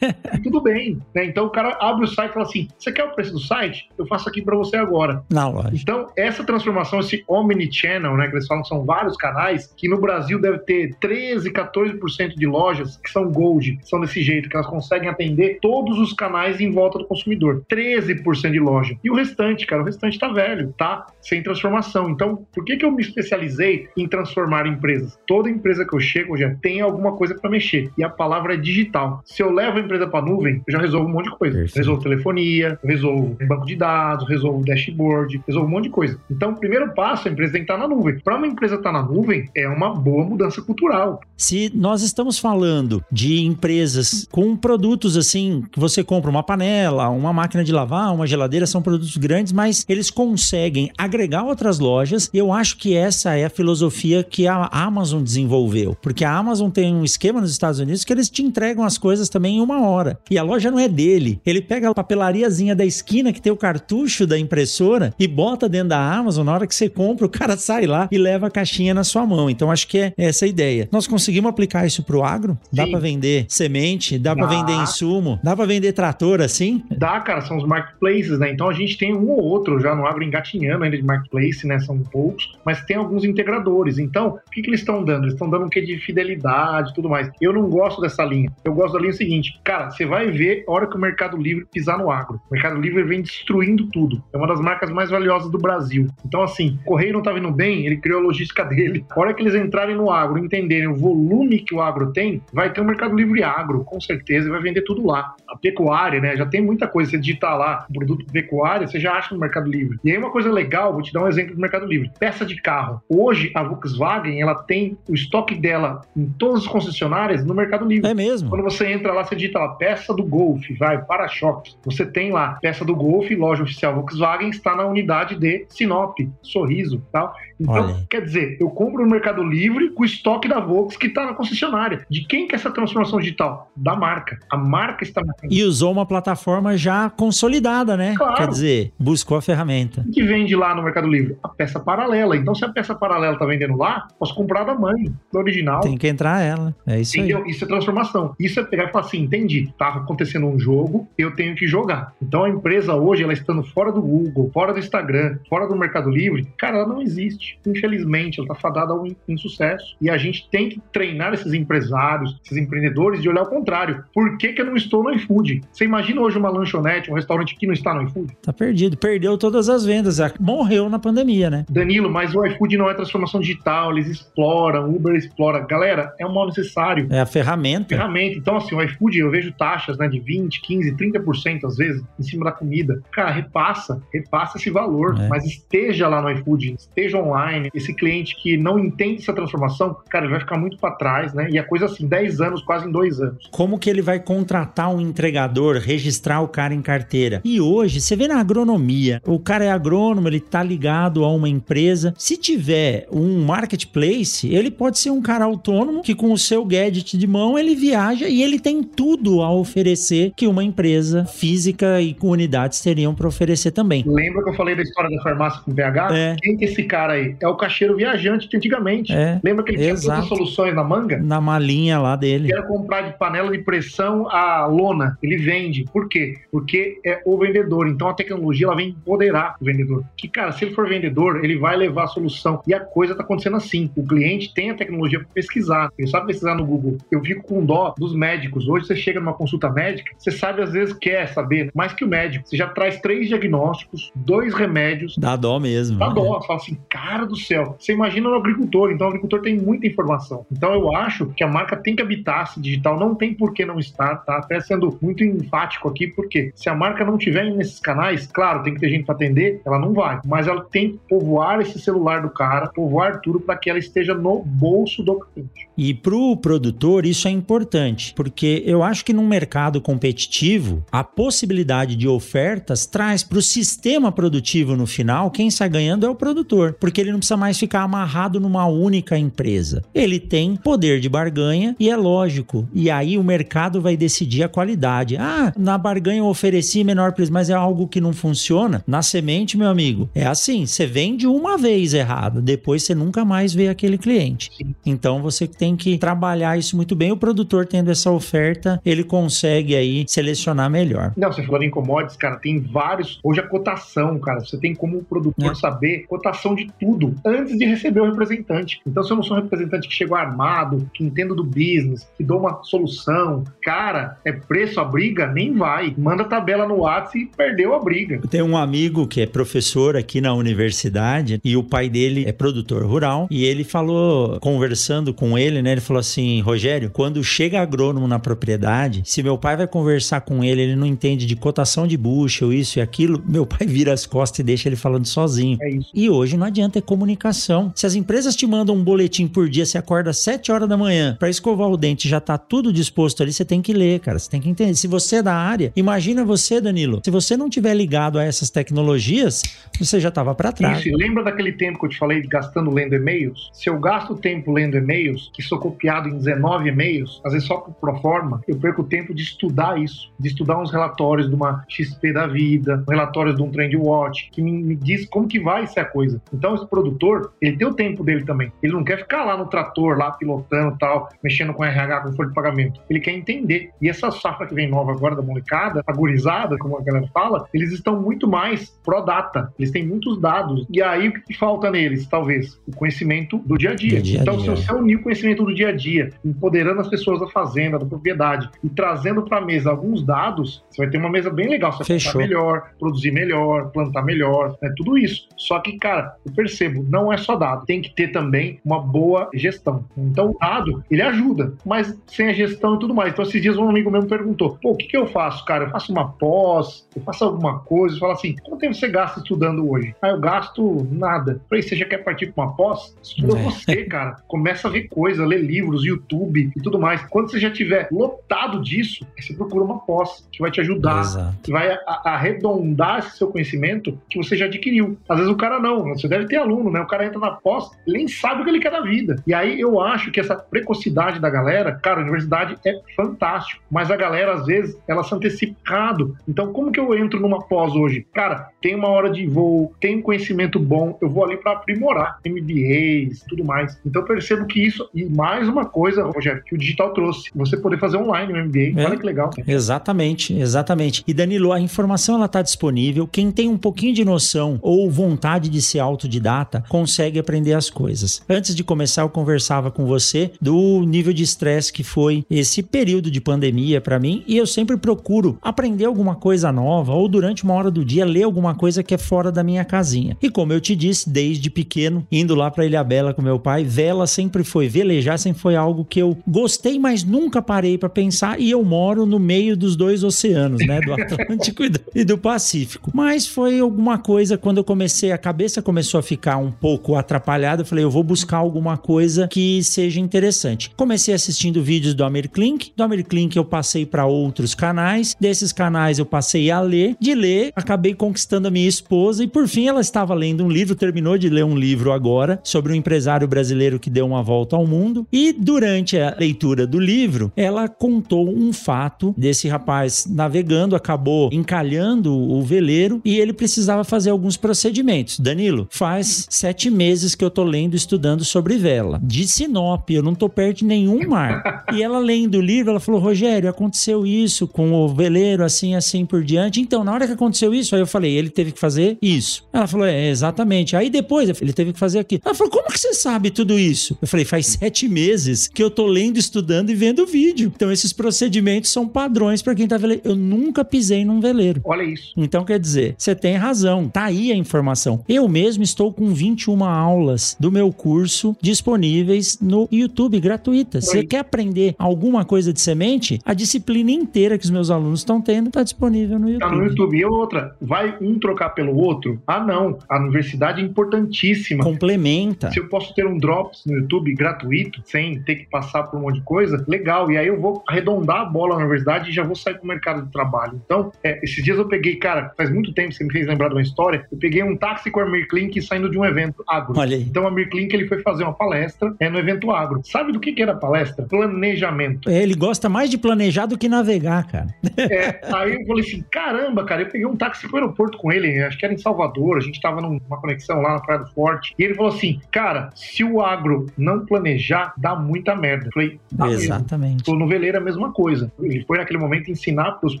e 0.36 0.40
tudo 0.40 0.60
bem. 0.60 0.98
Né? 1.14 1.26
Então 1.26 1.46
o 1.46 1.50
cara 1.50 1.76
abre 1.80 2.04
o 2.04 2.08
site 2.08 2.30
e 2.30 2.34
fala 2.34 2.46
assim: 2.46 2.68
você 2.78 2.92
quer 2.92 3.04
o 3.04 3.14
preço 3.14 3.32
do 3.32 3.40
site? 3.40 3.88
Eu 3.98 4.06
faço 4.06 4.28
aqui 4.28 4.42
para 4.42 4.56
você 4.56 4.76
agora. 4.76 5.22
Na 5.30 5.48
loja. 5.48 5.70
Então, 5.74 6.06
essa 6.16 6.44
transformação, 6.44 7.00
esse 7.00 7.24
omnichannel, 7.28 8.16
né? 8.16 8.28
Que 8.28 8.34
eles 8.34 8.46
falam 8.46 8.62
que 8.62 8.68
são 8.68 8.84
vários 8.84 9.16
canais, 9.16 9.72
que 9.76 9.88
no 9.88 10.00
Brasil 10.00 10.40
deve 10.40 10.58
ter 10.60 10.94
13, 11.00 11.50
14% 11.50 12.34
de 12.34 12.46
lojas 12.46 12.96
que 12.96 13.10
são 13.10 13.30
gold, 13.30 13.76
que 13.76 13.88
são 13.88 14.00
desse 14.00 14.22
jeito, 14.22 14.48
que 14.48 14.56
elas 14.56 14.66
conseguem 14.66 15.08
atender 15.08 15.58
todos 15.60 15.98
os 15.98 16.12
canais 16.12 16.60
em 16.60 16.70
volta 16.70 16.98
do 16.98 17.06
consumidor. 17.06 17.64
13% 17.70 18.50
de 18.50 18.60
loja. 18.60 18.96
E 19.02 19.10
o 19.10 19.14
restante, 19.14 19.66
cara, 19.66 19.82
o 19.82 19.84
restante 19.84 20.18
tá 20.18 20.28
velho, 20.28 20.74
tá? 20.76 21.06
Sem 21.20 21.42
transformação. 21.42 22.10
Então, 22.10 22.46
por 22.52 22.64
que, 22.64 22.76
que 22.76 22.84
eu 22.84 22.90
me 22.90 23.02
especializei 23.02 23.88
em 23.96 24.06
transformar 24.06 24.66
empresas? 24.66 25.18
Toda 25.26 25.50
empresa 25.50 25.86
que 25.86 25.94
eu 25.94 26.00
chego 26.00 26.36
já 26.36 26.54
tem 26.56 26.80
algum 26.80 26.93
alguma 26.94 27.12
coisa 27.12 27.34
para 27.34 27.50
mexer. 27.50 27.90
E 27.96 28.04
a 28.04 28.08
palavra 28.08 28.54
é 28.54 28.56
digital. 28.56 29.20
Se 29.24 29.42
eu 29.42 29.50
levo 29.50 29.78
a 29.78 29.80
empresa 29.80 30.06
para 30.06 30.24
nuvem, 30.24 30.62
eu 30.66 30.72
já 30.72 30.78
resolvo 30.78 31.08
um 31.08 31.12
monte 31.12 31.30
de 31.30 31.36
coisa. 31.36 31.58
Perfeito. 31.58 31.76
Resolvo 31.76 32.02
telefonia, 32.02 32.78
resolvo 32.82 33.36
banco 33.46 33.66
de 33.66 33.76
dados, 33.76 34.28
resolvo 34.28 34.64
dashboard, 34.64 35.42
resolvo 35.46 35.68
um 35.68 35.70
monte 35.70 35.84
de 35.84 35.90
coisa. 35.90 36.18
Então, 36.30 36.50
o 36.50 36.56
primeiro 36.56 36.92
passo, 36.94 37.28
a 37.28 37.30
empresa 37.30 37.52
tem 37.52 37.64
que 37.64 37.70
estar 37.70 37.78
na 37.78 37.88
nuvem. 37.88 38.18
Para 38.20 38.36
uma 38.36 38.46
empresa 38.46 38.76
estar 38.76 38.92
na 38.92 39.02
nuvem, 39.02 39.48
é 39.56 39.68
uma 39.68 39.94
boa 39.94 40.24
mudança 40.24 40.62
cultural. 40.62 41.20
Se 41.36 41.70
nós 41.74 42.02
estamos 42.02 42.38
falando 42.38 43.02
de 43.10 43.42
empresas 43.44 44.26
com 44.30 44.56
produtos 44.56 45.16
assim, 45.16 45.64
que 45.70 45.80
você 45.80 46.02
compra 46.04 46.30
uma 46.30 46.42
panela, 46.42 47.08
uma 47.08 47.32
máquina 47.32 47.64
de 47.64 47.72
lavar, 47.72 48.14
uma 48.14 48.26
geladeira, 48.26 48.66
são 48.66 48.82
produtos 48.82 49.16
grandes, 49.16 49.52
mas 49.52 49.84
eles 49.88 50.10
conseguem 50.10 50.90
agregar 50.96 51.44
outras 51.44 51.78
lojas. 51.78 52.30
Eu 52.32 52.52
acho 52.52 52.78
que 52.78 52.94
essa 52.94 53.34
é 53.34 53.44
a 53.44 53.50
filosofia 53.50 54.22
que 54.22 54.46
a 54.46 54.68
Amazon 54.72 55.22
desenvolveu, 55.22 55.96
porque 56.00 56.24
a 56.24 56.36
Amazon 56.36 56.70
tem 56.70 56.83
tem 56.84 56.94
um 56.94 57.04
esquema 57.04 57.40
nos 57.40 57.50
Estados 57.50 57.80
Unidos 57.80 58.04
que 58.04 58.12
eles 58.12 58.28
te 58.28 58.42
entregam 58.42 58.84
as 58.84 58.98
coisas 58.98 59.30
também 59.30 59.56
em 59.56 59.60
uma 59.60 59.88
hora. 59.88 60.18
E 60.30 60.36
a 60.36 60.42
loja 60.42 60.70
não 60.70 60.78
é 60.78 60.86
dele. 60.86 61.40
Ele 61.46 61.62
pega 61.62 61.88
a 61.88 61.94
papelariazinha 61.94 62.76
da 62.76 62.84
esquina 62.84 63.32
que 63.32 63.40
tem 63.40 63.50
o 63.50 63.56
cartucho 63.56 64.26
da 64.26 64.38
impressora 64.38 65.14
e 65.18 65.26
bota 65.26 65.66
dentro 65.66 65.88
da 65.88 66.14
Amazon. 66.14 66.44
Na 66.44 66.52
hora 66.52 66.66
que 66.66 66.74
você 66.74 66.90
compra, 66.90 67.24
o 67.24 67.28
cara 67.30 67.56
sai 67.58 67.86
lá 67.86 68.06
e 68.12 68.18
leva 68.18 68.48
a 68.48 68.50
caixinha 68.50 68.92
na 68.92 69.02
sua 69.02 69.24
mão. 69.24 69.48
Então 69.48 69.70
acho 69.70 69.88
que 69.88 69.98
é 69.98 70.12
essa 70.18 70.44
a 70.44 70.48
ideia. 70.48 70.86
Nós 70.92 71.06
conseguimos 71.06 71.48
aplicar 71.48 71.86
isso 71.86 72.02
pro 72.02 72.22
agro? 72.22 72.58
Dá 72.70 72.86
para 72.86 72.98
vender 72.98 73.46
semente? 73.48 74.18
Dá, 74.18 74.34
dá. 74.34 74.46
para 74.46 74.56
vender 74.58 74.74
insumo? 74.82 75.40
Dá 75.42 75.56
para 75.56 75.64
vender 75.64 75.92
trator 75.92 76.42
assim? 76.42 76.82
Dá, 76.90 77.18
cara. 77.20 77.40
São 77.40 77.56
os 77.56 77.66
marketplaces, 77.66 78.38
né? 78.38 78.50
Então 78.50 78.68
a 78.68 78.74
gente 78.74 78.98
tem 78.98 79.14
um 79.14 79.30
ou 79.30 79.42
outro 79.42 79.80
já 79.80 79.94
no 79.94 80.06
agro 80.06 80.22
engatinhando 80.22 80.84
ainda 80.84 80.98
de 80.98 81.02
marketplace, 81.02 81.66
né? 81.66 81.78
São 81.80 81.98
poucos, 81.98 82.52
mas 82.62 82.84
tem 82.84 82.98
alguns 82.98 83.24
integradores. 83.24 83.98
Então, 83.98 84.38
o 84.46 84.50
que, 84.50 84.60
que 84.60 84.68
eles 84.68 84.80
estão 84.80 85.02
dando? 85.02 85.24
Eles 85.24 85.32
estão 85.32 85.48
dando 85.48 85.64
um 85.64 85.68
quê 85.70 85.80
de 85.80 85.98
fidelidade 85.98 86.73
e 86.80 86.94
tudo 86.94 87.08
mais. 87.08 87.30
Eu 87.40 87.52
não 87.52 87.68
gosto 87.68 88.00
dessa 88.00 88.24
linha. 88.24 88.50
Eu 88.64 88.74
gosto 88.74 88.94
da 88.94 89.00
linha 89.00 89.12
seguinte, 89.12 89.60
cara, 89.64 89.90
você 89.90 90.06
vai 90.06 90.30
ver 90.30 90.64
a 90.66 90.72
hora 90.72 90.86
que 90.86 90.96
o 90.96 91.00
Mercado 91.00 91.36
Livre 91.36 91.66
pisar 91.72 91.98
no 91.98 92.10
agro. 92.10 92.40
O 92.50 92.52
Mercado 92.52 92.80
Livre 92.80 93.02
vem 93.02 93.22
destruindo 93.22 93.88
tudo. 93.90 94.22
É 94.32 94.36
uma 94.36 94.46
das 94.46 94.60
marcas 94.60 94.90
mais 94.90 95.10
valiosas 95.10 95.50
do 95.50 95.58
Brasil. 95.58 96.08
Então, 96.24 96.42
assim, 96.42 96.78
o 96.82 96.84
Correio 96.84 97.14
não 97.14 97.22
tá 97.22 97.32
vindo 97.32 97.50
bem, 97.50 97.86
ele 97.86 97.96
criou 97.98 98.20
a 98.20 98.22
logística 98.22 98.64
dele. 98.66 99.04
A 99.10 99.20
hora 99.20 99.34
que 99.34 99.42
eles 99.42 99.54
entrarem 99.54 99.96
no 99.96 100.10
agro, 100.10 100.38
entenderem 100.38 100.88
o 100.88 100.94
volume 100.94 101.60
que 101.60 101.74
o 101.74 101.80
agro 101.80 102.12
tem, 102.12 102.42
vai 102.52 102.72
ter 102.72 102.80
um 102.80 102.84
Mercado 102.84 103.14
Livre 103.14 103.42
agro, 103.42 103.84
com 103.84 104.00
certeza, 104.00 104.48
e 104.48 104.50
vai 104.50 104.60
vender 104.60 104.82
tudo 104.82 105.06
lá. 105.06 105.34
A 105.48 105.56
pecuária, 105.56 106.20
né? 106.20 106.36
Já 106.36 106.46
tem 106.46 106.60
muita 106.60 106.86
coisa. 106.86 107.10
Você 107.10 107.18
digitar 107.18 107.56
lá 107.56 107.86
produto 107.92 108.26
pecuária, 108.32 108.86
você 108.86 108.98
já 108.98 109.12
acha 109.12 109.34
no 109.34 109.40
Mercado 109.40 109.68
Livre. 109.68 109.98
E 110.04 110.10
aí, 110.10 110.18
uma 110.18 110.30
coisa 110.30 110.50
legal, 110.50 110.92
vou 110.92 111.02
te 111.02 111.12
dar 111.12 111.22
um 111.22 111.28
exemplo 111.28 111.54
do 111.54 111.60
Mercado 111.60 111.86
Livre: 111.86 112.10
peça 112.18 112.44
de 112.44 112.60
carro. 112.60 113.00
Hoje, 113.08 113.50
a 113.54 113.62
Volkswagen, 113.62 114.40
ela 114.40 114.54
tem 114.54 114.96
o 115.08 115.14
estoque 115.14 115.54
dela 115.54 116.00
em 116.16 116.26
todas 116.38 116.63
as 116.64 116.72
concessionárias 116.72 117.44
no 117.44 117.54
Mercado 117.54 117.84
Livre. 117.84 118.10
É 118.10 118.14
mesmo? 118.14 118.48
Quando 118.48 118.62
você 118.62 118.90
entra 118.92 119.12
lá, 119.12 119.24
você 119.24 119.36
digita 119.36 119.58
lá, 119.58 119.68
peça 119.68 120.12
do 120.12 120.24
Golf, 120.24 120.64
vai, 120.78 121.02
para-choque. 121.04 121.74
Você 121.84 122.04
tem 122.04 122.32
lá, 122.32 122.58
peça 122.60 122.84
do 122.84 122.94
Golf, 122.94 123.30
loja 123.30 123.62
oficial 123.62 123.94
Volkswagen, 123.94 124.50
está 124.50 124.74
na 124.74 124.86
unidade 124.86 125.38
de 125.38 125.66
Sinop, 125.68 126.18
Sorriso 126.42 127.02
tal. 127.12 127.34
Então, 127.58 127.74
Olha. 127.74 128.06
quer 128.08 128.22
dizer, 128.22 128.56
eu 128.60 128.70
compro 128.70 129.04
no 129.04 129.10
Mercado 129.10 129.42
Livre 129.42 129.90
com 129.90 130.02
o 130.02 130.06
estoque 130.06 130.48
da 130.48 130.60
Volks 130.60 130.96
que 130.96 131.06
está 131.06 131.24
na 131.24 131.34
concessionária. 131.34 132.04
De 132.08 132.24
quem 132.26 132.46
que 132.46 132.54
é 132.54 132.56
essa 132.56 132.70
transformação 132.70 133.18
digital? 133.18 133.70
Da 133.76 133.94
marca. 133.94 134.38
A 134.50 134.56
marca 134.56 135.04
está 135.04 135.22
na 135.22 135.32
E 135.50 135.62
usou 135.62 135.92
uma 135.92 136.06
plataforma 136.06 136.76
já 136.76 137.10
consolidada, 137.10 137.96
né? 137.96 138.14
Claro. 138.16 138.36
Quer 138.36 138.48
dizer, 138.48 138.92
buscou 138.98 139.36
a 139.36 139.42
ferramenta. 139.42 140.04
O 140.06 140.10
que 140.10 140.22
vende 140.22 140.54
lá 140.56 140.74
no 140.74 140.82
Mercado 140.82 141.08
Livre? 141.08 141.36
A 141.42 141.48
peça 141.48 141.78
paralela. 141.80 142.36
Então, 142.36 142.54
se 142.54 142.64
a 142.64 142.68
peça 142.68 142.94
paralela 142.94 143.34
está 143.34 143.46
vendendo 143.46 143.76
lá, 143.76 144.06
posso 144.18 144.34
comprar 144.34 144.64
da 144.64 144.74
mãe, 144.74 145.12
do 145.32 145.38
original. 145.38 145.80
Tem 145.80 145.96
que 145.96 146.08
entrar 146.08 146.40
ela. 146.40 146.74
É 146.86 147.00
isso 147.00 147.18
Entendeu? 147.18 147.42
aí. 147.44 147.50
Isso 147.50 147.64
é 147.64 147.68
transformação. 147.68 148.34
Isso 148.38 148.60
é 148.60 148.64
pegar 148.64 148.84
e 148.84 148.92
falar 148.92 149.04
assim, 149.04 149.18
entendi, 149.18 149.72
tá 149.78 149.88
acontecendo 149.88 150.46
um 150.46 150.58
jogo, 150.58 151.08
eu 151.16 151.34
tenho 151.34 151.54
que 151.54 151.66
jogar. 151.66 152.12
Então, 152.20 152.44
a 152.44 152.48
empresa 152.48 152.94
hoje, 152.94 153.22
ela 153.22 153.32
estando 153.32 153.62
fora 153.62 153.92
do 153.92 154.00
Google, 154.00 154.50
fora 154.52 154.72
do 154.72 154.78
Instagram, 154.78 155.38
fora 155.48 155.66
do 155.66 155.76
Mercado 155.76 156.10
Livre, 156.10 156.46
cara, 156.56 156.78
ela 156.78 156.86
não 156.86 157.00
existe 157.02 157.43
Infelizmente, 157.66 158.38
ela 158.38 158.46
está 158.46 158.54
fadada 158.54 158.92
ao 158.92 159.06
insucesso. 159.28 159.96
E 160.00 160.10
a 160.10 160.16
gente 160.16 160.48
tem 160.50 160.68
que 160.68 160.80
treinar 160.92 161.34
esses 161.34 161.52
empresários, 161.52 162.38
esses 162.44 162.56
empreendedores, 162.56 163.22
de 163.22 163.28
olhar 163.28 163.40
ao 163.40 163.48
contrário. 163.48 164.04
Por 164.14 164.36
que, 164.38 164.52
que 164.52 164.60
eu 164.60 164.66
não 164.66 164.76
estou 164.76 165.02
no 165.02 165.12
iFood? 165.14 165.62
Você 165.72 165.84
imagina 165.84 166.20
hoje 166.20 166.38
uma 166.38 166.48
lanchonete, 166.48 167.10
um 167.10 167.14
restaurante 167.14 167.54
que 167.56 167.66
não 167.66 167.74
está 167.74 167.94
no 167.94 168.02
iFood? 168.02 168.36
Tá 168.42 168.52
perdido. 168.52 168.96
Perdeu 168.96 169.36
todas 169.36 169.68
as 169.68 169.84
vendas. 169.84 170.18
Morreu 170.40 170.88
na 170.88 170.98
pandemia, 170.98 171.50
né? 171.50 171.66
Danilo, 171.68 172.10
mas 172.10 172.34
o 172.34 172.44
iFood 172.46 172.76
não 172.76 172.88
é 172.88 172.94
transformação 172.94 173.40
digital. 173.40 173.92
Eles 173.92 174.08
exploram, 174.08 174.94
Uber 174.94 175.14
explora. 175.14 175.60
Galera, 175.60 176.14
é 176.18 176.26
um 176.26 176.32
mal 176.32 176.46
necessário. 176.46 177.08
É 177.10 177.20
a 177.20 177.26
ferramenta. 177.26 177.88
Ferramenta. 177.88 178.38
Então, 178.38 178.56
assim, 178.56 178.74
o 178.74 178.82
iFood, 178.82 179.18
eu 179.18 179.30
vejo 179.30 179.52
taxas 179.52 179.98
né, 179.98 180.08
de 180.08 180.20
20, 180.20 180.60
15, 180.60 180.92
30% 180.92 181.64
às 181.64 181.76
vezes 181.76 182.02
em 182.18 182.22
cima 182.22 182.44
da 182.44 182.52
comida. 182.52 183.02
Cara, 183.12 183.30
repassa. 183.30 184.00
Repassa 184.12 184.58
esse 184.58 184.70
valor. 184.70 185.18
É. 185.20 185.28
Mas 185.28 185.44
esteja 185.44 186.08
lá 186.08 186.22
no 186.22 186.30
iFood, 186.30 186.74
esteja 186.78 187.18
online 187.18 187.33
online, 187.34 187.70
esse 187.74 187.92
cliente 187.94 188.36
que 188.40 188.56
não 188.56 188.78
entende 188.78 189.22
essa 189.22 189.32
transformação, 189.32 189.96
cara, 190.08 190.24
ele 190.24 190.32
vai 190.32 190.40
ficar 190.40 190.56
muito 190.56 190.78
para 190.78 190.94
trás, 190.94 191.34
né? 191.34 191.48
E 191.50 191.58
a 191.58 191.64
coisa 191.64 191.86
assim, 191.86 192.06
10 192.06 192.40
anos, 192.40 192.62
quase 192.62 192.86
em 192.86 192.92
2 192.92 193.20
anos. 193.20 193.48
Como 193.50 193.78
que 193.78 193.90
ele 193.90 194.02
vai 194.02 194.20
contratar 194.20 194.94
um 194.94 195.00
entregador, 195.00 195.78
registrar 195.78 196.40
o 196.40 196.48
cara 196.48 196.74
em 196.74 196.82
carteira? 196.82 197.40
E 197.44 197.60
hoje, 197.60 198.00
você 198.00 198.16
vê 198.16 198.28
na 198.28 198.38
agronomia, 198.38 199.20
o 199.26 199.38
cara 199.38 199.64
é 199.64 199.70
agrônomo, 199.70 200.28
ele 200.28 200.40
tá 200.40 200.62
ligado 200.62 201.24
a 201.24 201.32
uma 201.32 201.48
empresa. 201.48 202.14
Se 202.16 202.36
tiver 202.36 203.06
um 203.10 203.44
marketplace, 203.44 204.52
ele 204.52 204.70
pode 204.70 204.98
ser 204.98 205.10
um 205.10 205.22
cara 205.22 205.44
autônomo 205.44 206.02
que 206.02 206.14
com 206.14 206.32
o 206.32 206.38
seu 206.38 206.64
gadget 206.64 207.16
de 207.18 207.26
mão 207.26 207.58
ele 207.58 207.74
viaja 207.74 208.28
e 208.28 208.42
ele 208.42 208.58
tem 208.58 208.82
tudo 208.82 209.42
a 209.42 209.52
oferecer 209.52 210.32
que 210.36 210.46
uma 210.46 210.62
empresa 210.62 211.24
física 211.24 212.00
e 212.00 212.14
com 212.14 212.28
unidades 212.28 212.80
teriam 212.80 213.14
para 213.14 213.28
oferecer 213.28 213.70
também. 213.70 214.04
Lembra 214.06 214.42
que 214.42 214.50
eu 214.50 214.54
falei 214.54 214.74
da 214.74 214.82
história 214.82 215.14
da 215.14 215.22
farmácia 215.22 215.60
com 215.62 215.72
PH? 215.72 216.16
É. 216.16 216.36
Quem 216.40 216.56
que 216.56 216.64
é 216.64 216.68
esse 216.68 216.82
cara 216.84 217.14
aí? 217.14 217.23
É 217.40 217.48
o 217.48 217.56
caixeiro 217.56 217.96
viajante 217.96 218.48
de 218.48 218.56
antigamente. 218.56 219.12
É, 219.12 219.40
Lembra 219.42 219.64
que 219.64 219.72
ele 219.72 219.84
exato. 219.84 220.00
tinha 220.00 220.14
todas 220.14 220.24
as 220.24 220.28
soluções 220.28 220.74
na 220.74 220.84
manga? 220.84 221.18
Na 221.18 221.40
malinha 221.40 221.98
lá 221.98 222.16
dele. 222.16 222.48
Quer 222.48 222.66
comprar 222.66 223.02
de 223.02 223.18
panela 223.18 223.50
de 223.50 223.58
pressão 223.58 224.28
a 224.30 224.66
lona, 224.66 225.18
ele 225.22 225.36
vende. 225.36 225.84
Por 225.92 226.08
quê? 226.08 226.34
Porque 226.50 226.98
é 227.04 227.20
o 227.24 227.38
vendedor. 227.38 227.88
Então 227.88 228.08
a 228.08 228.14
tecnologia 228.14 228.66
ela 228.66 228.76
vem 228.76 228.90
empoderar 228.90 229.56
o 229.60 229.64
vendedor. 229.64 230.04
Que, 230.16 230.28
cara, 230.28 230.52
se 230.52 230.64
ele 230.64 230.74
for 230.74 230.88
vendedor, 230.88 231.44
ele 231.44 231.56
vai 231.56 231.76
levar 231.76 232.04
a 232.04 232.08
solução. 232.08 232.62
E 232.66 232.74
a 232.74 232.80
coisa 232.80 233.12
está 233.12 233.22
acontecendo 233.22 233.56
assim. 233.56 233.90
O 233.96 234.06
cliente 234.06 234.52
tem 234.54 234.70
a 234.70 234.74
tecnologia 234.74 235.20
para 235.20 235.28
pesquisar. 235.32 235.90
Ele 235.98 236.08
sabe 236.08 236.26
pesquisar 236.26 236.54
no 236.54 236.64
Google. 236.64 236.98
Eu 237.10 237.20
fico 237.22 237.42
com 237.44 237.64
dó 237.64 237.94
dos 237.98 238.14
médicos. 238.14 238.68
Hoje 238.68 238.86
você 238.86 238.96
chega 238.96 239.20
numa 239.20 239.34
consulta 239.34 239.70
médica, 239.70 240.12
você 240.18 240.30
sabe 240.30 240.62
às 240.62 240.72
vezes 240.72 240.94
quer 240.94 241.28
saber 241.28 241.70
mais 241.74 241.92
que 241.92 242.04
o 242.04 242.08
médico. 242.08 242.46
Você 242.48 242.56
já 242.56 242.68
traz 242.68 243.00
três 243.00 243.28
diagnósticos, 243.28 244.12
dois 244.14 244.54
remédios. 244.54 245.16
Dá 245.18 245.36
dó 245.36 245.58
mesmo. 245.58 245.98
Dá 245.98 246.08
dó. 246.08 246.40
Você 246.40 246.46
fala 246.46 246.58
assim, 246.58 246.78
cara 246.88 247.13
do 247.22 247.36
céu. 247.36 247.76
Você 247.78 247.92
imagina 247.92 248.28
o 248.28 248.34
agricultor. 248.34 248.90
Então 248.90 249.06
o 249.06 249.10
agricultor 249.10 249.40
tem 249.40 249.56
muita 249.56 249.86
informação. 249.86 250.44
Então 250.50 250.72
eu 250.72 250.94
acho 250.94 251.26
que 251.26 251.44
a 251.44 251.48
marca 251.48 251.76
tem 251.76 251.94
que 251.94 252.02
habitar 252.02 252.44
esse 252.44 252.60
digital. 252.60 252.98
Não 252.98 253.14
tem 253.14 253.32
por 253.32 253.52
que 253.52 253.64
não 253.64 253.78
estar, 253.78 254.16
tá? 254.16 254.38
Até 254.38 254.60
sendo 254.60 254.98
muito 255.00 255.22
enfático 255.22 255.88
aqui, 255.88 256.08
porque 256.08 256.52
se 256.54 256.68
a 256.68 256.74
marca 256.74 257.04
não 257.04 257.16
tiver 257.16 257.44
nesses 257.54 257.78
canais, 257.78 258.26
claro, 258.26 258.62
tem 258.62 258.74
que 258.74 258.80
ter 258.80 258.88
gente 258.88 259.04
para 259.04 259.14
atender, 259.14 259.60
ela 259.64 259.78
não 259.78 259.92
vai. 259.92 260.20
Mas 260.26 260.46
ela 260.46 260.64
tem 260.64 260.92
que 260.92 261.00
povoar 261.08 261.60
esse 261.60 261.78
celular 261.78 262.22
do 262.22 262.30
cara, 262.30 262.68
povoar 262.68 263.20
tudo 263.20 263.38
para 263.40 263.56
que 263.56 263.70
ela 263.70 263.78
esteja 263.78 264.14
no 264.14 264.42
bolso 264.44 265.02
do 265.02 265.20
cliente. 265.20 265.68
E 265.76 265.92
para 265.92 266.14
o 266.14 266.36
produtor 266.36 267.04
isso 267.04 267.28
é 267.28 267.30
importante, 267.30 268.12
porque 268.14 268.62
eu 268.64 268.82
acho 268.82 269.04
que 269.04 269.12
num 269.12 269.26
mercado 269.26 269.80
competitivo, 269.80 270.84
a 270.90 271.02
possibilidade 271.02 271.96
de 271.96 272.06
ofertas 272.08 272.86
traz 272.86 273.22
para 273.22 273.38
o 273.38 273.42
sistema 273.42 274.12
produtivo 274.12 274.76
no 274.76 274.86
final, 274.86 275.30
quem 275.30 275.50
sai 275.50 275.68
ganhando 275.68 276.06
é 276.06 276.08
o 276.08 276.14
produtor, 276.14 276.76
porque 276.80 277.00
ele 277.04 277.12
não 277.12 277.18
precisa 277.18 277.36
mais 277.36 277.58
ficar 277.58 277.82
amarrado 277.82 278.40
numa 278.40 278.66
única 278.66 279.16
empresa. 279.16 279.82
Ele 279.94 280.18
tem 280.18 280.56
poder 280.56 281.00
de 281.00 281.08
barganha 281.08 281.76
e 281.78 281.90
é 281.90 281.96
lógico. 281.96 282.68
E 282.74 282.90
aí 282.90 283.16
o 283.18 283.24
mercado 283.24 283.80
vai 283.80 283.96
decidir 283.96 284.42
a 284.42 284.48
qualidade. 284.48 285.16
Ah, 285.16 285.52
na 285.56 285.76
barganha 285.78 286.18
eu 286.18 286.26
ofereci 286.26 286.82
menor 286.84 287.12
preço, 287.12 287.32
mas 287.32 287.50
é 287.50 287.54
algo 287.54 287.88
que 287.88 288.00
não 288.00 288.12
funciona. 288.12 288.82
Na 288.86 289.02
semente, 289.02 289.56
meu 289.56 289.68
amigo, 289.68 290.08
é 290.14 290.26
assim: 290.26 290.66
você 290.66 290.86
vende 290.86 291.26
uma 291.26 291.56
vez 291.56 291.94
errado, 291.94 292.40
depois 292.40 292.82
você 292.82 292.94
nunca 292.94 293.24
mais 293.24 293.54
vê 293.54 293.68
aquele 293.68 293.98
cliente. 293.98 294.50
Então 294.84 295.22
você 295.22 295.46
tem 295.46 295.76
que 295.76 295.98
trabalhar 295.98 296.58
isso 296.58 296.76
muito 296.76 296.94
bem. 296.94 297.12
O 297.12 297.16
produtor 297.16 297.66
tendo 297.66 297.90
essa 297.90 298.10
oferta, 298.10 298.80
ele 298.84 299.04
consegue 299.04 299.74
aí 299.74 300.04
selecionar 300.08 300.70
melhor. 300.70 301.12
Não, 301.16 301.32
você 301.32 301.42
falando 301.42 301.62
em 301.62 301.70
commodities, 301.70 302.16
cara, 302.16 302.36
tem 302.36 302.60
vários. 302.60 303.18
Hoje 303.22 303.40
a 303.40 303.46
cotação, 303.46 304.18
cara, 304.18 304.40
você 304.40 304.56
tem 304.58 304.74
como 304.74 304.98
o 304.98 305.04
produtor 305.04 305.52
é. 305.52 305.54
saber 305.54 306.06
cotação 306.08 306.54
de 306.54 306.70
tudo 306.78 306.93
antes 307.24 307.56
de 307.58 307.64
receber 307.64 308.00
o 308.00 308.06
representante. 308.06 308.80
Então, 308.86 309.02
se 309.02 309.10
eu 309.10 309.16
não 309.16 309.22
sou 309.22 309.36
um 309.36 309.40
representante 309.40 309.88
que 309.88 309.94
chegou 309.94 310.16
armado, 310.16 310.88
que 310.92 311.04
entendo 311.04 311.34
do 311.34 311.44
business, 311.44 312.06
que 312.16 312.24
dou 312.24 312.38
uma 312.38 312.62
solução, 312.64 313.44
cara, 313.62 314.18
é 314.24 314.32
preço 314.32 314.80
a 314.80 314.84
briga, 314.84 315.26
nem 315.26 315.54
vai. 315.54 315.94
Manda 315.96 316.24
tabela 316.24 316.66
no 316.66 316.80
WhatsApp 316.80 317.18
e 317.18 317.26
perdeu 317.26 317.74
a 317.74 317.78
briga. 317.78 318.20
Eu 318.22 318.28
tenho 318.28 318.46
um 318.46 318.56
amigo 318.56 319.06
que 319.06 319.20
é 319.20 319.26
professor 319.26 319.96
aqui 319.96 320.20
na 320.20 320.34
universidade 320.34 321.40
e 321.44 321.56
o 321.56 321.62
pai 321.62 321.88
dele 321.88 322.24
é 322.26 322.32
produtor 322.32 322.84
rural 322.84 323.26
e 323.30 323.44
ele 323.44 323.64
falou, 323.64 324.38
conversando 324.40 325.12
com 325.12 325.36
ele, 325.38 325.62
né? 325.62 325.72
Ele 325.72 325.80
falou 325.80 326.00
assim: 326.00 326.40
Rogério, 326.40 326.90
quando 326.90 327.22
chega 327.22 327.60
agrônomo 327.60 328.06
na 328.06 328.18
propriedade, 328.18 329.02
se 329.04 329.22
meu 329.22 329.36
pai 329.38 329.56
vai 329.56 329.66
conversar 329.66 330.20
com 330.22 330.42
ele, 330.42 330.62
ele 330.62 330.76
não 330.76 330.86
entende 330.86 331.26
de 331.26 331.36
cotação 331.36 331.86
de 331.86 331.96
bushel, 331.96 332.52
isso 332.52 332.78
e 332.78 332.82
aquilo, 332.82 333.22
meu 333.26 333.46
pai 333.46 333.66
vira 333.66 333.92
as 333.92 334.06
costas 334.06 334.38
e 334.40 334.42
deixa 334.42 334.68
ele 334.68 334.76
falando 334.76 335.06
sozinho. 335.06 335.58
É. 335.60 335.78
E 335.94 336.08
hoje 336.08 336.36
não 336.36 336.46
adianta, 336.46 336.80
é 336.84 336.86
comunicação. 336.86 337.72
Se 337.74 337.86
as 337.86 337.94
empresas 337.94 338.36
te 338.36 338.46
mandam 338.46 338.76
um 338.76 338.84
boletim 338.84 339.26
por 339.26 339.48
dia, 339.48 339.64
você 339.64 339.78
acorda 339.78 340.10
às 340.10 340.18
7 340.18 340.52
horas 340.52 340.68
da 340.68 340.76
manhã 340.76 341.16
para 341.18 341.30
escovar 341.30 341.68
o 341.68 341.76
dente, 341.76 342.08
já 342.08 342.20
tá 342.20 342.36
tudo 342.36 342.72
disposto 342.72 343.22
ali, 343.22 343.32
você 343.32 343.44
tem 343.44 343.62
que 343.62 343.72
ler, 343.72 344.00
cara. 344.00 344.18
Você 344.18 344.30
tem 344.30 344.40
que 344.40 344.48
entender. 344.48 344.74
Se 344.74 344.86
você 344.86 345.16
é 345.16 345.22
da 345.22 345.34
área, 345.34 345.72
imagina 345.74 346.24
você, 346.24 346.60
Danilo, 346.60 347.00
se 347.04 347.10
você 347.10 347.36
não 347.36 347.48
tiver 347.48 347.74
ligado 347.74 348.18
a 348.18 348.24
essas 348.24 348.50
tecnologias, 348.50 349.42
você 349.78 349.98
já 349.98 350.10
tava 350.10 350.34
para 350.34 350.52
trás. 350.52 350.84
Isso, 350.84 350.96
lembra 350.96 351.24
daquele 351.24 351.52
tempo 351.52 351.78
que 351.78 351.86
eu 351.86 351.90
te 351.90 351.98
falei 351.98 352.22
gastando 352.22 352.70
lendo 352.70 352.94
e-mails? 352.94 353.50
Se 353.52 353.68
eu 353.68 353.78
gasto 353.78 354.14
tempo 354.14 354.52
lendo 354.52 354.76
e-mails, 354.76 355.30
que 355.32 355.42
sou 355.42 355.58
copiado 355.58 356.08
em 356.08 356.18
19 356.18 356.68
e-mails, 356.68 357.20
às 357.24 357.32
vezes 357.32 357.48
só 357.48 357.56
por 357.56 357.74
proforma, 357.74 358.42
eu 358.46 358.56
perco 358.56 358.84
tempo 358.84 359.14
de 359.14 359.22
estudar 359.22 359.80
isso, 359.80 360.12
de 360.18 360.28
estudar 360.28 360.60
uns 360.60 360.70
relatórios 360.70 361.28
de 361.28 361.34
uma 361.34 361.64
XP 361.68 362.12
da 362.12 362.26
vida, 362.26 362.84
relatórios 362.88 363.36
de 363.36 363.42
um 363.42 363.50
Trend 363.50 363.74
Watch, 363.76 364.28
que 364.30 364.42
me, 364.42 364.52
me 364.52 364.76
diz 364.76 365.06
como 365.06 365.26
que 365.26 365.40
vai 365.40 365.66
ser 365.66 365.80
a 365.80 365.84
coisa. 365.84 366.20
Então 366.32 366.54
esse 366.54 366.66
produtor, 366.74 367.32
ele 367.40 367.56
tem 367.56 367.66
o 367.66 367.74
tempo 367.74 368.02
dele 368.02 368.24
também. 368.24 368.52
Ele 368.60 368.72
não 368.72 368.82
quer 368.82 368.98
ficar 368.98 369.24
lá 369.24 369.36
no 369.36 369.46
trator, 369.46 369.96
lá 369.96 370.10
pilotando 370.10 370.76
tal, 370.78 371.08
mexendo 371.22 371.54
com 371.54 371.64
RH, 371.64 372.00
com 372.00 372.12
folha 372.14 372.28
de 372.28 372.34
pagamento. 372.34 372.80
Ele 372.90 372.98
quer 372.98 373.12
entender. 373.12 373.70
E 373.80 373.88
essa 373.88 374.10
safra 374.10 374.46
que 374.46 374.54
vem 374.54 374.68
nova 374.68 374.90
agora 374.90 375.14
da 375.14 375.22
molecada, 375.22 375.82
agorizada, 375.86 376.58
como 376.58 376.76
a 376.76 376.82
galera 376.82 377.06
fala, 377.14 377.46
eles 377.54 377.72
estão 377.72 378.00
muito 378.00 378.26
mais 378.26 378.70
pro-data. 378.84 379.52
Eles 379.56 379.70
têm 379.70 379.86
muitos 379.86 380.20
dados. 380.20 380.66
E 380.68 380.82
aí 380.82 381.08
o 381.08 381.12
que 381.12 381.34
falta 381.34 381.70
neles, 381.70 382.06
talvez? 382.06 382.60
O 382.66 382.74
conhecimento 382.74 383.38
do 383.38 383.56
dia 383.56 383.70
a 383.70 383.74
dia. 383.74 384.00
dia, 384.02 384.20
-a 384.20 384.22
-dia. 384.22 384.22
então, 384.22 384.40
se 384.40 384.50
você 384.50 384.72
unir 384.72 384.96
o 384.96 385.02
conhecimento 385.02 385.44
do 385.44 385.54
dia 385.54 385.68
a 385.68 385.72
dia, 385.72 386.10
empoderando 386.24 386.80
as 386.80 386.88
pessoas 386.88 387.20
da 387.20 387.28
fazenda, 387.28 387.78
da 387.78 387.86
propriedade 387.86 388.50
e 388.62 388.68
trazendo 388.68 389.22
para 389.22 389.38
a 389.38 389.40
mesa 389.40 389.70
alguns 389.70 390.04
dados, 390.04 390.64
você 390.70 390.82
vai 390.82 390.90
ter 390.90 390.98
uma 390.98 391.10
mesa 391.10 391.30
bem 391.30 391.48
legal. 391.48 391.72
Você 391.72 391.98
vai 391.98 392.26
melhor, 392.26 392.70
produzir 392.78 393.12
melhor, 393.12 393.70
plantar 393.70 394.02
melhor, 394.02 394.56
né? 394.60 394.72
tudo 394.76 394.98
isso. 394.98 395.28
Só 395.36 395.60
que, 395.60 395.76
cara, 395.78 396.14
eu 396.26 396.32
percebo, 396.32 396.53
não 396.88 397.12
é 397.12 397.16
só 397.16 397.36
dado. 397.36 397.66
Tem 397.66 397.80
que 397.80 397.94
ter 397.94 398.08
também 398.08 398.60
uma 398.64 398.80
boa 398.80 399.28
gestão. 399.34 399.84
Então, 399.96 400.30
o 400.30 400.38
dado, 400.38 400.84
ele 400.90 401.02
ajuda, 401.02 401.54
mas 401.64 401.96
sem 402.06 402.28
a 402.28 402.32
gestão 402.32 402.76
e 402.76 402.78
tudo 402.78 402.94
mais. 402.94 403.12
Então, 403.12 403.24
esses 403.24 403.40
dias 403.40 403.56
um 403.56 403.68
amigo 403.68 403.90
meu 403.90 404.02
me 404.02 404.08
perguntou, 404.08 404.58
pô, 404.60 404.72
o 404.72 404.76
que, 404.76 404.86
que 404.86 404.96
eu 404.96 405.06
faço, 405.06 405.44
cara? 405.44 405.64
Eu 405.64 405.70
faço 405.70 405.92
uma 405.92 406.08
pós, 406.12 406.86
eu 406.94 407.02
faço 407.02 407.24
alguma 407.24 407.60
coisa, 407.60 407.96
eu 407.96 408.00
falo 408.00 408.12
assim, 408.12 408.34
quanto 408.36 408.60
tempo 408.60 408.74
você 408.74 408.88
gasta 408.88 409.20
estudando 409.20 409.68
hoje? 409.68 409.94
Ah, 410.00 410.08
eu 410.08 410.20
gasto 410.20 410.86
nada. 410.90 411.40
Falei, 411.48 411.62
você 411.62 411.76
já 411.76 411.86
quer 411.86 411.98
partir 411.98 412.32
para 412.32 412.44
uma 412.44 412.56
pós? 412.56 412.94
Estuda 413.02 413.38
é. 413.38 413.42
você, 413.42 413.84
cara. 413.84 414.16
Começa 414.26 414.68
a 414.68 414.70
ver 414.70 414.88
coisa, 414.88 415.26
ler 415.26 415.40
livros, 415.40 415.84
YouTube 415.84 416.52
e 416.54 416.60
tudo 416.60 416.78
mais. 416.78 417.02
Quando 417.06 417.30
você 417.30 417.38
já 417.38 417.50
tiver 417.50 417.88
lotado 417.90 418.62
disso, 418.62 419.06
você 419.18 419.34
procura 419.34 419.64
uma 419.64 419.80
pós 419.80 420.26
que 420.30 420.40
vai 420.40 420.50
te 420.50 420.60
ajudar, 420.60 421.00
Exato. 421.00 421.36
que 421.42 421.52
vai 421.52 421.76
arredondar 422.04 423.00
esse 423.00 423.18
seu 423.18 423.28
conhecimento 423.28 423.98
que 424.08 424.18
você 424.18 424.36
já 424.36 424.46
adquiriu. 424.46 424.96
Às 425.08 425.18
vezes 425.18 425.32
o 425.32 425.36
cara 425.36 425.58
não, 425.58 425.84
você 425.84 426.08
deve 426.08 426.26
ter 426.26 426.36
aluno, 426.44 426.70
né? 426.70 426.80
O 426.80 426.86
cara 426.86 427.06
entra 427.06 427.18
na 427.18 427.30
pós, 427.30 427.70
ele 427.86 427.98
nem 427.98 428.08
sabe 428.08 428.40
o 428.40 428.44
que 428.44 428.50
ele 428.50 428.60
quer 428.60 428.70
da 428.70 428.80
vida. 428.80 429.16
E 429.26 429.34
aí 429.34 429.60
eu 429.60 429.80
acho 429.80 430.10
que 430.10 430.20
essa 430.20 430.36
precocidade 430.36 431.20
da 431.20 431.30
galera, 431.30 431.72
cara, 431.72 432.00
a 432.00 432.02
universidade 432.02 432.56
é 432.64 432.80
fantástico, 432.94 433.62
mas 433.70 433.90
a 433.90 433.96
galera 433.96 434.34
às 434.34 434.46
vezes 434.46 434.76
ela 434.86 435.02
se 435.02 435.14
antecipado. 435.14 436.16
Então, 436.28 436.52
como 436.52 436.70
que 436.70 436.80
eu 436.80 436.94
entro 436.96 437.20
numa 437.20 437.40
pós 437.46 437.74
hoje? 437.74 438.06
Cara, 438.14 438.48
tem 438.60 438.74
uma 438.74 438.88
hora 438.88 439.10
de 439.10 439.26
voo, 439.26 439.72
tem 439.80 440.00
conhecimento 440.00 440.58
bom, 440.58 440.98
eu 441.00 441.08
vou 441.08 441.24
ali 441.24 441.36
para 441.36 441.52
aprimorar 441.52 442.18
MBAs, 442.24 443.24
tudo 443.28 443.44
mais. 443.44 443.78
Então, 443.84 444.02
eu 444.02 444.06
percebo 444.06 444.46
que 444.46 444.64
isso 444.64 444.88
e 444.94 445.04
mais 445.04 445.48
uma 445.48 445.64
coisa, 445.64 446.04
Rogério, 446.04 446.42
que 446.44 446.54
o 446.54 446.58
digital 446.58 446.92
trouxe, 446.92 447.30
você 447.34 447.56
poder 447.56 447.78
fazer 447.78 447.96
online 447.96 448.32
o 448.32 448.44
MBA. 448.44 448.80
É, 448.80 448.86
Olha 448.86 448.96
que 448.96 449.06
legal. 449.06 449.30
Exatamente, 449.46 450.34
exatamente. 450.38 451.02
E 451.06 451.14
Danilo, 451.14 451.52
a 451.52 451.60
informação 451.60 452.16
ela 452.16 452.28
tá 452.28 452.42
disponível. 452.42 453.06
Quem 453.06 453.30
tem 453.30 453.48
um 453.48 453.56
pouquinho 453.56 453.94
de 453.94 454.04
noção 454.04 454.58
ou 454.62 454.90
vontade 454.90 455.48
de 455.48 455.62
ser 455.62 455.78
autodidata 455.78 456.33
consegue 456.68 457.18
aprender 457.18 457.52
as 457.52 457.70
coisas. 457.70 458.22
Antes 458.28 458.54
de 458.54 458.64
começar, 458.64 459.02
eu 459.02 459.08
conversava 459.08 459.70
com 459.70 459.84
você 459.84 460.32
do 460.40 460.82
nível 460.84 461.12
de 461.12 461.22
estresse 461.22 461.72
que 461.72 461.84
foi 461.84 462.24
esse 462.30 462.62
período 462.62 463.10
de 463.10 463.20
pandemia 463.20 463.80
para 463.80 464.00
mim 464.00 464.24
e 464.26 464.36
eu 464.36 464.46
sempre 464.46 464.76
procuro 464.76 465.38
aprender 465.42 465.84
alguma 465.84 466.14
coisa 466.14 466.50
nova 466.50 466.92
ou 466.92 467.08
durante 467.08 467.44
uma 467.44 467.54
hora 467.54 467.70
do 467.70 467.84
dia 467.84 468.04
ler 468.04 468.24
alguma 468.24 468.54
coisa 468.54 468.82
que 468.82 468.94
é 468.94 468.98
fora 468.98 469.30
da 469.30 469.44
minha 469.44 469.64
casinha. 469.64 470.16
E 470.20 470.30
como 470.30 470.52
eu 470.52 470.60
te 470.60 470.74
disse, 470.74 471.08
desde 471.08 471.50
pequeno, 471.50 472.06
indo 472.10 472.34
lá 472.34 472.50
para 472.50 472.66
Ilha 472.66 472.82
Bela 472.82 473.14
com 473.14 473.22
meu 473.22 473.38
pai, 473.38 473.64
vela 473.64 474.06
sempre 474.06 474.42
foi 474.42 474.68
velejar, 474.68 475.18
sempre 475.18 475.40
foi 475.40 475.56
algo 475.56 475.84
que 475.84 476.00
eu 476.00 476.16
gostei, 476.26 476.78
mas 476.78 477.04
nunca 477.04 477.42
parei 477.42 477.78
para 477.78 477.88
pensar 477.88 478.40
e 478.40 478.50
eu 478.50 478.64
moro 478.64 479.06
no 479.06 479.18
meio 479.18 479.56
dos 479.56 479.76
dois 479.76 480.02
oceanos, 480.02 480.66
né, 480.66 480.80
do 480.80 480.92
Atlântico 480.94 481.62
e 481.94 482.04
do 482.04 482.18
Pacífico. 482.18 482.90
Mas 482.94 483.26
foi 483.26 483.60
alguma 483.60 483.98
coisa 483.98 484.38
quando 484.38 484.58
eu 484.58 484.64
comecei, 484.64 485.12
a 485.12 485.18
cabeça 485.18 485.62
começou 485.62 486.00
a 486.00 486.02
ficar 486.02 486.23
um 486.38 486.50
pouco 486.50 486.96
atrapalhada, 486.96 487.62
eu 487.62 487.66
falei, 487.66 487.84
eu 487.84 487.90
vou 487.90 488.02
buscar 488.02 488.38
alguma 488.38 488.76
coisa 488.76 489.28
que 489.28 489.62
seja 489.62 490.00
interessante. 490.00 490.70
Comecei 490.76 491.14
assistindo 491.14 491.62
vídeos 491.62 491.94
do 491.94 492.04
Amir 492.04 492.30
Klink, 492.30 492.72
do 492.76 492.82
Amir 492.82 493.04
Klink 493.04 493.36
eu 493.36 493.44
passei 493.44 493.84
para 493.84 494.06
outros 494.06 494.54
canais, 494.54 495.14
desses 495.20 495.52
canais 495.52 495.98
eu 495.98 496.06
passei 496.06 496.50
a 496.50 496.60
ler, 496.60 496.96
de 497.00 497.14
ler, 497.14 497.52
acabei 497.54 497.94
conquistando 497.94 498.48
a 498.48 498.50
minha 498.50 498.68
esposa 498.68 499.22
e 499.22 499.26
por 499.26 499.46
fim 499.46 499.68
ela 499.68 499.80
estava 499.80 500.14
lendo 500.14 500.44
um 500.44 500.48
livro, 500.48 500.74
terminou 500.74 501.18
de 501.18 501.28
ler 501.28 501.44
um 501.44 501.56
livro 501.56 501.92
agora 501.92 502.40
sobre 502.42 502.72
um 502.72 502.76
empresário 502.76 503.28
brasileiro 503.28 503.78
que 503.78 503.90
deu 503.90 504.06
uma 504.06 504.22
volta 504.22 504.56
ao 504.56 504.66
mundo 504.66 505.06
e 505.12 505.32
durante 505.32 505.98
a 505.98 506.14
leitura 506.18 506.66
do 506.66 506.78
livro, 506.78 507.32
ela 507.36 507.68
contou 507.68 508.28
um 508.28 508.52
fato 508.52 509.14
desse 509.16 509.48
rapaz 509.48 510.06
navegando, 510.08 510.76
acabou 510.76 511.28
encalhando 511.32 512.14
o 512.16 512.42
veleiro 512.42 513.00
e 513.04 513.18
ele 513.18 513.32
precisava 513.32 513.84
fazer 513.84 514.10
alguns 514.10 514.36
procedimentos. 514.36 515.18
Danilo, 515.18 515.66
faz 515.70 516.13
sete 516.30 516.70
meses 516.70 517.14
que 517.14 517.24
eu 517.24 517.30
tô 517.30 517.44
lendo 517.44 517.74
estudando 517.74 518.24
sobre 518.24 518.56
vela. 518.56 519.00
De 519.02 519.26
Sinop, 519.26 519.90
eu 519.90 520.02
não 520.02 520.14
tô 520.14 520.28
perto 520.28 520.58
de 520.58 520.64
nenhum 520.64 521.08
mar. 521.08 521.64
E 521.72 521.82
ela 521.82 521.98
lendo 521.98 522.38
o 522.38 522.40
livro, 522.40 522.70
ela 522.70 522.80
falou: 522.80 523.00
Rogério, 523.00 523.48
aconteceu 523.48 524.06
isso 524.06 524.46
com 524.46 524.72
o 524.72 524.88
veleiro, 524.88 525.44
assim, 525.44 525.74
assim 525.74 526.04
por 526.04 526.22
diante. 526.22 526.60
Então, 526.60 526.84
na 526.84 526.92
hora 526.92 527.06
que 527.06 527.12
aconteceu 527.12 527.54
isso, 527.54 527.74
aí 527.74 527.80
eu 527.80 527.86
falei: 527.86 528.12
ele 528.12 528.30
teve 528.30 528.52
que 528.52 528.60
fazer 528.60 528.98
isso. 529.00 529.46
Ela 529.52 529.66
falei: 529.66 529.94
é, 529.94 530.10
exatamente. 530.10 530.76
Aí 530.76 530.90
depois, 530.90 531.28
ele 531.40 531.52
teve 531.52 531.72
que 531.72 531.78
fazer 531.78 531.98
aquilo. 531.98 532.22
Ela 532.24 532.34
falou: 532.34 532.50
como 532.50 532.68
que 532.68 532.78
você 532.78 532.94
sabe 532.94 533.30
tudo 533.30 533.58
isso? 533.58 533.96
Eu 534.00 534.08
falei: 534.08 534.24
faz 534.24 534.46
sete 534.46 534.88
meses 534.88 535.24
meses 535.24 535.48
que 535.48 535.62
eu 535.62 535.70
tô 535.70 535.86
lendo, 535.86 536.18
estudando 536.18 536.70
e 536.70 536.74
vendo 536.74 537.06
vídeo. 537.06 537.52
Então, 537.54 537.70
esses 537.70 537.92
procedimentos 537.92 538.70
são 538.70 538.86
padrões 538.86 539.42
para 539.42 539.54
quem 539.54 539.66
tá 539.66 539.76
veleiro. 539.76 540.02
Eu 540.04 540.16
nunca 540.16 540.64
pisei 540.64 541.04
num 541.04 541.20
veleiro. 541.20 541.60
Olha 541.64 541.82
isso. 541.82 542.12
Então, 542.16 542.44
quer 542.44 542.58
dizer, 542.58 542.94
você 542.96 543.14
tem 543.14 543.36
razão. 543.36 543.88
Tá 543.88 544.04
aí 544.04 544.32
a 544.32 544.36
informação. 544.36 545.04
Eu 545.08 545.28
mesmo 545.28 545.62
estou 545.62 545.92
com 545.92 546.03
21 546.12 546.64
aulas 546.64 547.36
do 547.38 547.50
meu 547.50 547.72
curso 547.72 548.36
disponíveis 548.40 549.38
no 549.40 549.68
YouTube, 549.70 550.20
gratuitas. 550.20 550.86
Você 550.86 551.04
quer 551.04 551.20
aprender 551.20 551.74
alguma 551.78 552.24
coisa 552.24 552.52
de 552.52 552.60
semente? 552.60 553.20
A 553.24 553.34
disciplina 553.34 553.90
inteira 553.90 554.36
que 554.36 554.44
os 554.44 554.50
meus 554.50 554.70
alunos 554.70 555.00
estão 555.00 555.20
tendo 555.20 555.48
está 555.48 555.62
disponível 555.62 556.18
no 556.18 556.28
YouTube. 556.28 556.50
Tá 556.50 556.56
no 556.56 556.64
YouTube. 556.64 556.96
E 556.96 557.04
outra, 557.04 557.56
vai 557.60 557.96
um 558.00 558.18
trocar 558.18 558.50
pelo 558.50 558.74
outro? 558.76 559.20
Ah, 559.26 559.40
não. 559.40 559.78
A 559.88 559.98
universidade 559.98 560.60
é 560.60 560.64
importantíssima. 560.64 561.62
Complementa. 561.62 562.50
Se 562.50 562.58
eu 562.58 562.68
posso 562.68 562.94
ter 562.94 563.06
um 563.06 563.18
Drops 563.18 563.62
no 563.66 563.74
YouTube 563.76 564.14
gratuito, 564.14 564.82
sem 564.84 565.20
ter 565.22 565.36
que 565.36 565.46
passar 565.46 565.84
por 565.84 565.98
um 565.98 566.02
monte 566.02 566.16
de 566.16 566.22
coisa, 566.22 566.64
legal. 566.68 567.10
E 567.10 567.16
aí 567.16 567.26
eu 567.26 567.40
vou 567.40 567.62
arredondar 567.68 568.22
a 568.22 568.24
bola 568.24 568.56
na 568.56 568.60
universidade 568.62 569.10
e 569.10 569.12
já 569.12 569.22
vou 569.22 569.36
sair 569.36 569.54
pro 569.54 569.66
mercado 569.66 570.04
de 570.04 570.12
trabalho. 570.12 570.60
Então, 570.64 570.92
é, 571.02 571.22
esses 571.22 571.42
dias 571.42 571.58
eu 571.58 571.66
peguei, 571.66 571.96
cara, 571.96 572.32
faz 572.36 572.50
muito 572.50 572.72
tempo, 572.72 572.92
você 572.92 573.04
me 573.04 573.12
fez 573.12 573.26
lembrar 573.26 573.48
de 573.48 573.54
uma 573.54 573.62
história, 573.62 574.06
eu 574.10 574.18
peguei 574.18 574.42
um 574.42 574.56
táxi 574.56 574.90
com 574.90 575.00
a 575.00 575.06
Mirklink 575.06 575.60
saindo 575.62 575.90
de 575.94 575.98
um 575.98 576.04
evento 576.04 576.42
agro. 576.48 576.74
Olha 576.76 576.96
aí. 576.96 577.02
Então 577.02 577.26
a 577.26 577.30
Mirklink 577.30 577.72
ele 577.74 577.86
foi 577.86 578.02
fazer 578.02 578.24
uma 578.24 578.32
palestra 578.32 578.94
é, 578.98 579.08
no 579.08 579.18
evento 579.18 579.50
agro. 579.52 579.80
Sabe 579.84 580.12
do 580.12 580.18
que, 580.18 580.32
que 580.32 580.42
era 580.42 580.52
a 580.52 580.56
palestra? 580.56 581.06
Planejamento. 581.06 582.10
É, 582.10 582.22
Ele 582.22 582.34
gosta 582.34 582.68
mais 582.68 582.90
de 582.90 582.98
planejar 582.98 583.46
do 583.46 583.56
que 583.56 583.68
navegar, 583.68 584.26
cara. 584.26 584.48
É, 584.76 585.20
aí 585.32 585.54
eu 585.54 585.66
falei 585.66 585.84
assim, 585.84 586.04
caramba, 586.10 586.64
cara, 586.64 586.82
eu 586.82 586.88
peguei 586.88 587.06
um 587.06 587.16
táxi 587.16 587.46
pro 587.46 587.56
aeroporto 587.58 587.96
com 587.96 588.12
ele, 588.12 588.42
acho 588.42 588.58
que 588.58 588.64
era 588.64 588.74
em 588.74 588.78
Salvador, 588.78 589.38
a 589.38 589.40
gente 589.40 589.60
tava 589.60 589.80
numa 589.80 590.00
conexão 590.20 590.60
lá 590.60 590.74
na 590.74 590.80
Praia 590.80 591.00
do 591.00 591.10
Forte, 591.12 591.54
e 591.58 591.62
ele 591.62 591.74
falou 591.74 591.92
assim, 591.92 592.20
cara, 592.32 592.70
se 592.74 593.04
o 593.04 593.20
agro 593.20 593.66
não 593.78 594.04
planejar, 594.04 594.74
dá 594.76 594.96
muita 594.96 595.36
merda. 595.36 595.66
Eu 595.66 595.72
falei, 595.72 596.00
"Dá 596.10 596.26
mesmo." 596.26 596.42
Exatamente. 596.42 597.10
O 597.10 597.14
noveleiro 597.14 597.56
é 597.56 597.60
a 597.60 597.62
mesma 597.62 597.92
coisa. 597.92 598.30
Ele 598.40 598.64
foi 598.66 598.78
naquele 598.78 598.98
momento 598.98 599.30
ensinar 599.30 599.72
para 599.72 599.86
os 599.86 600.00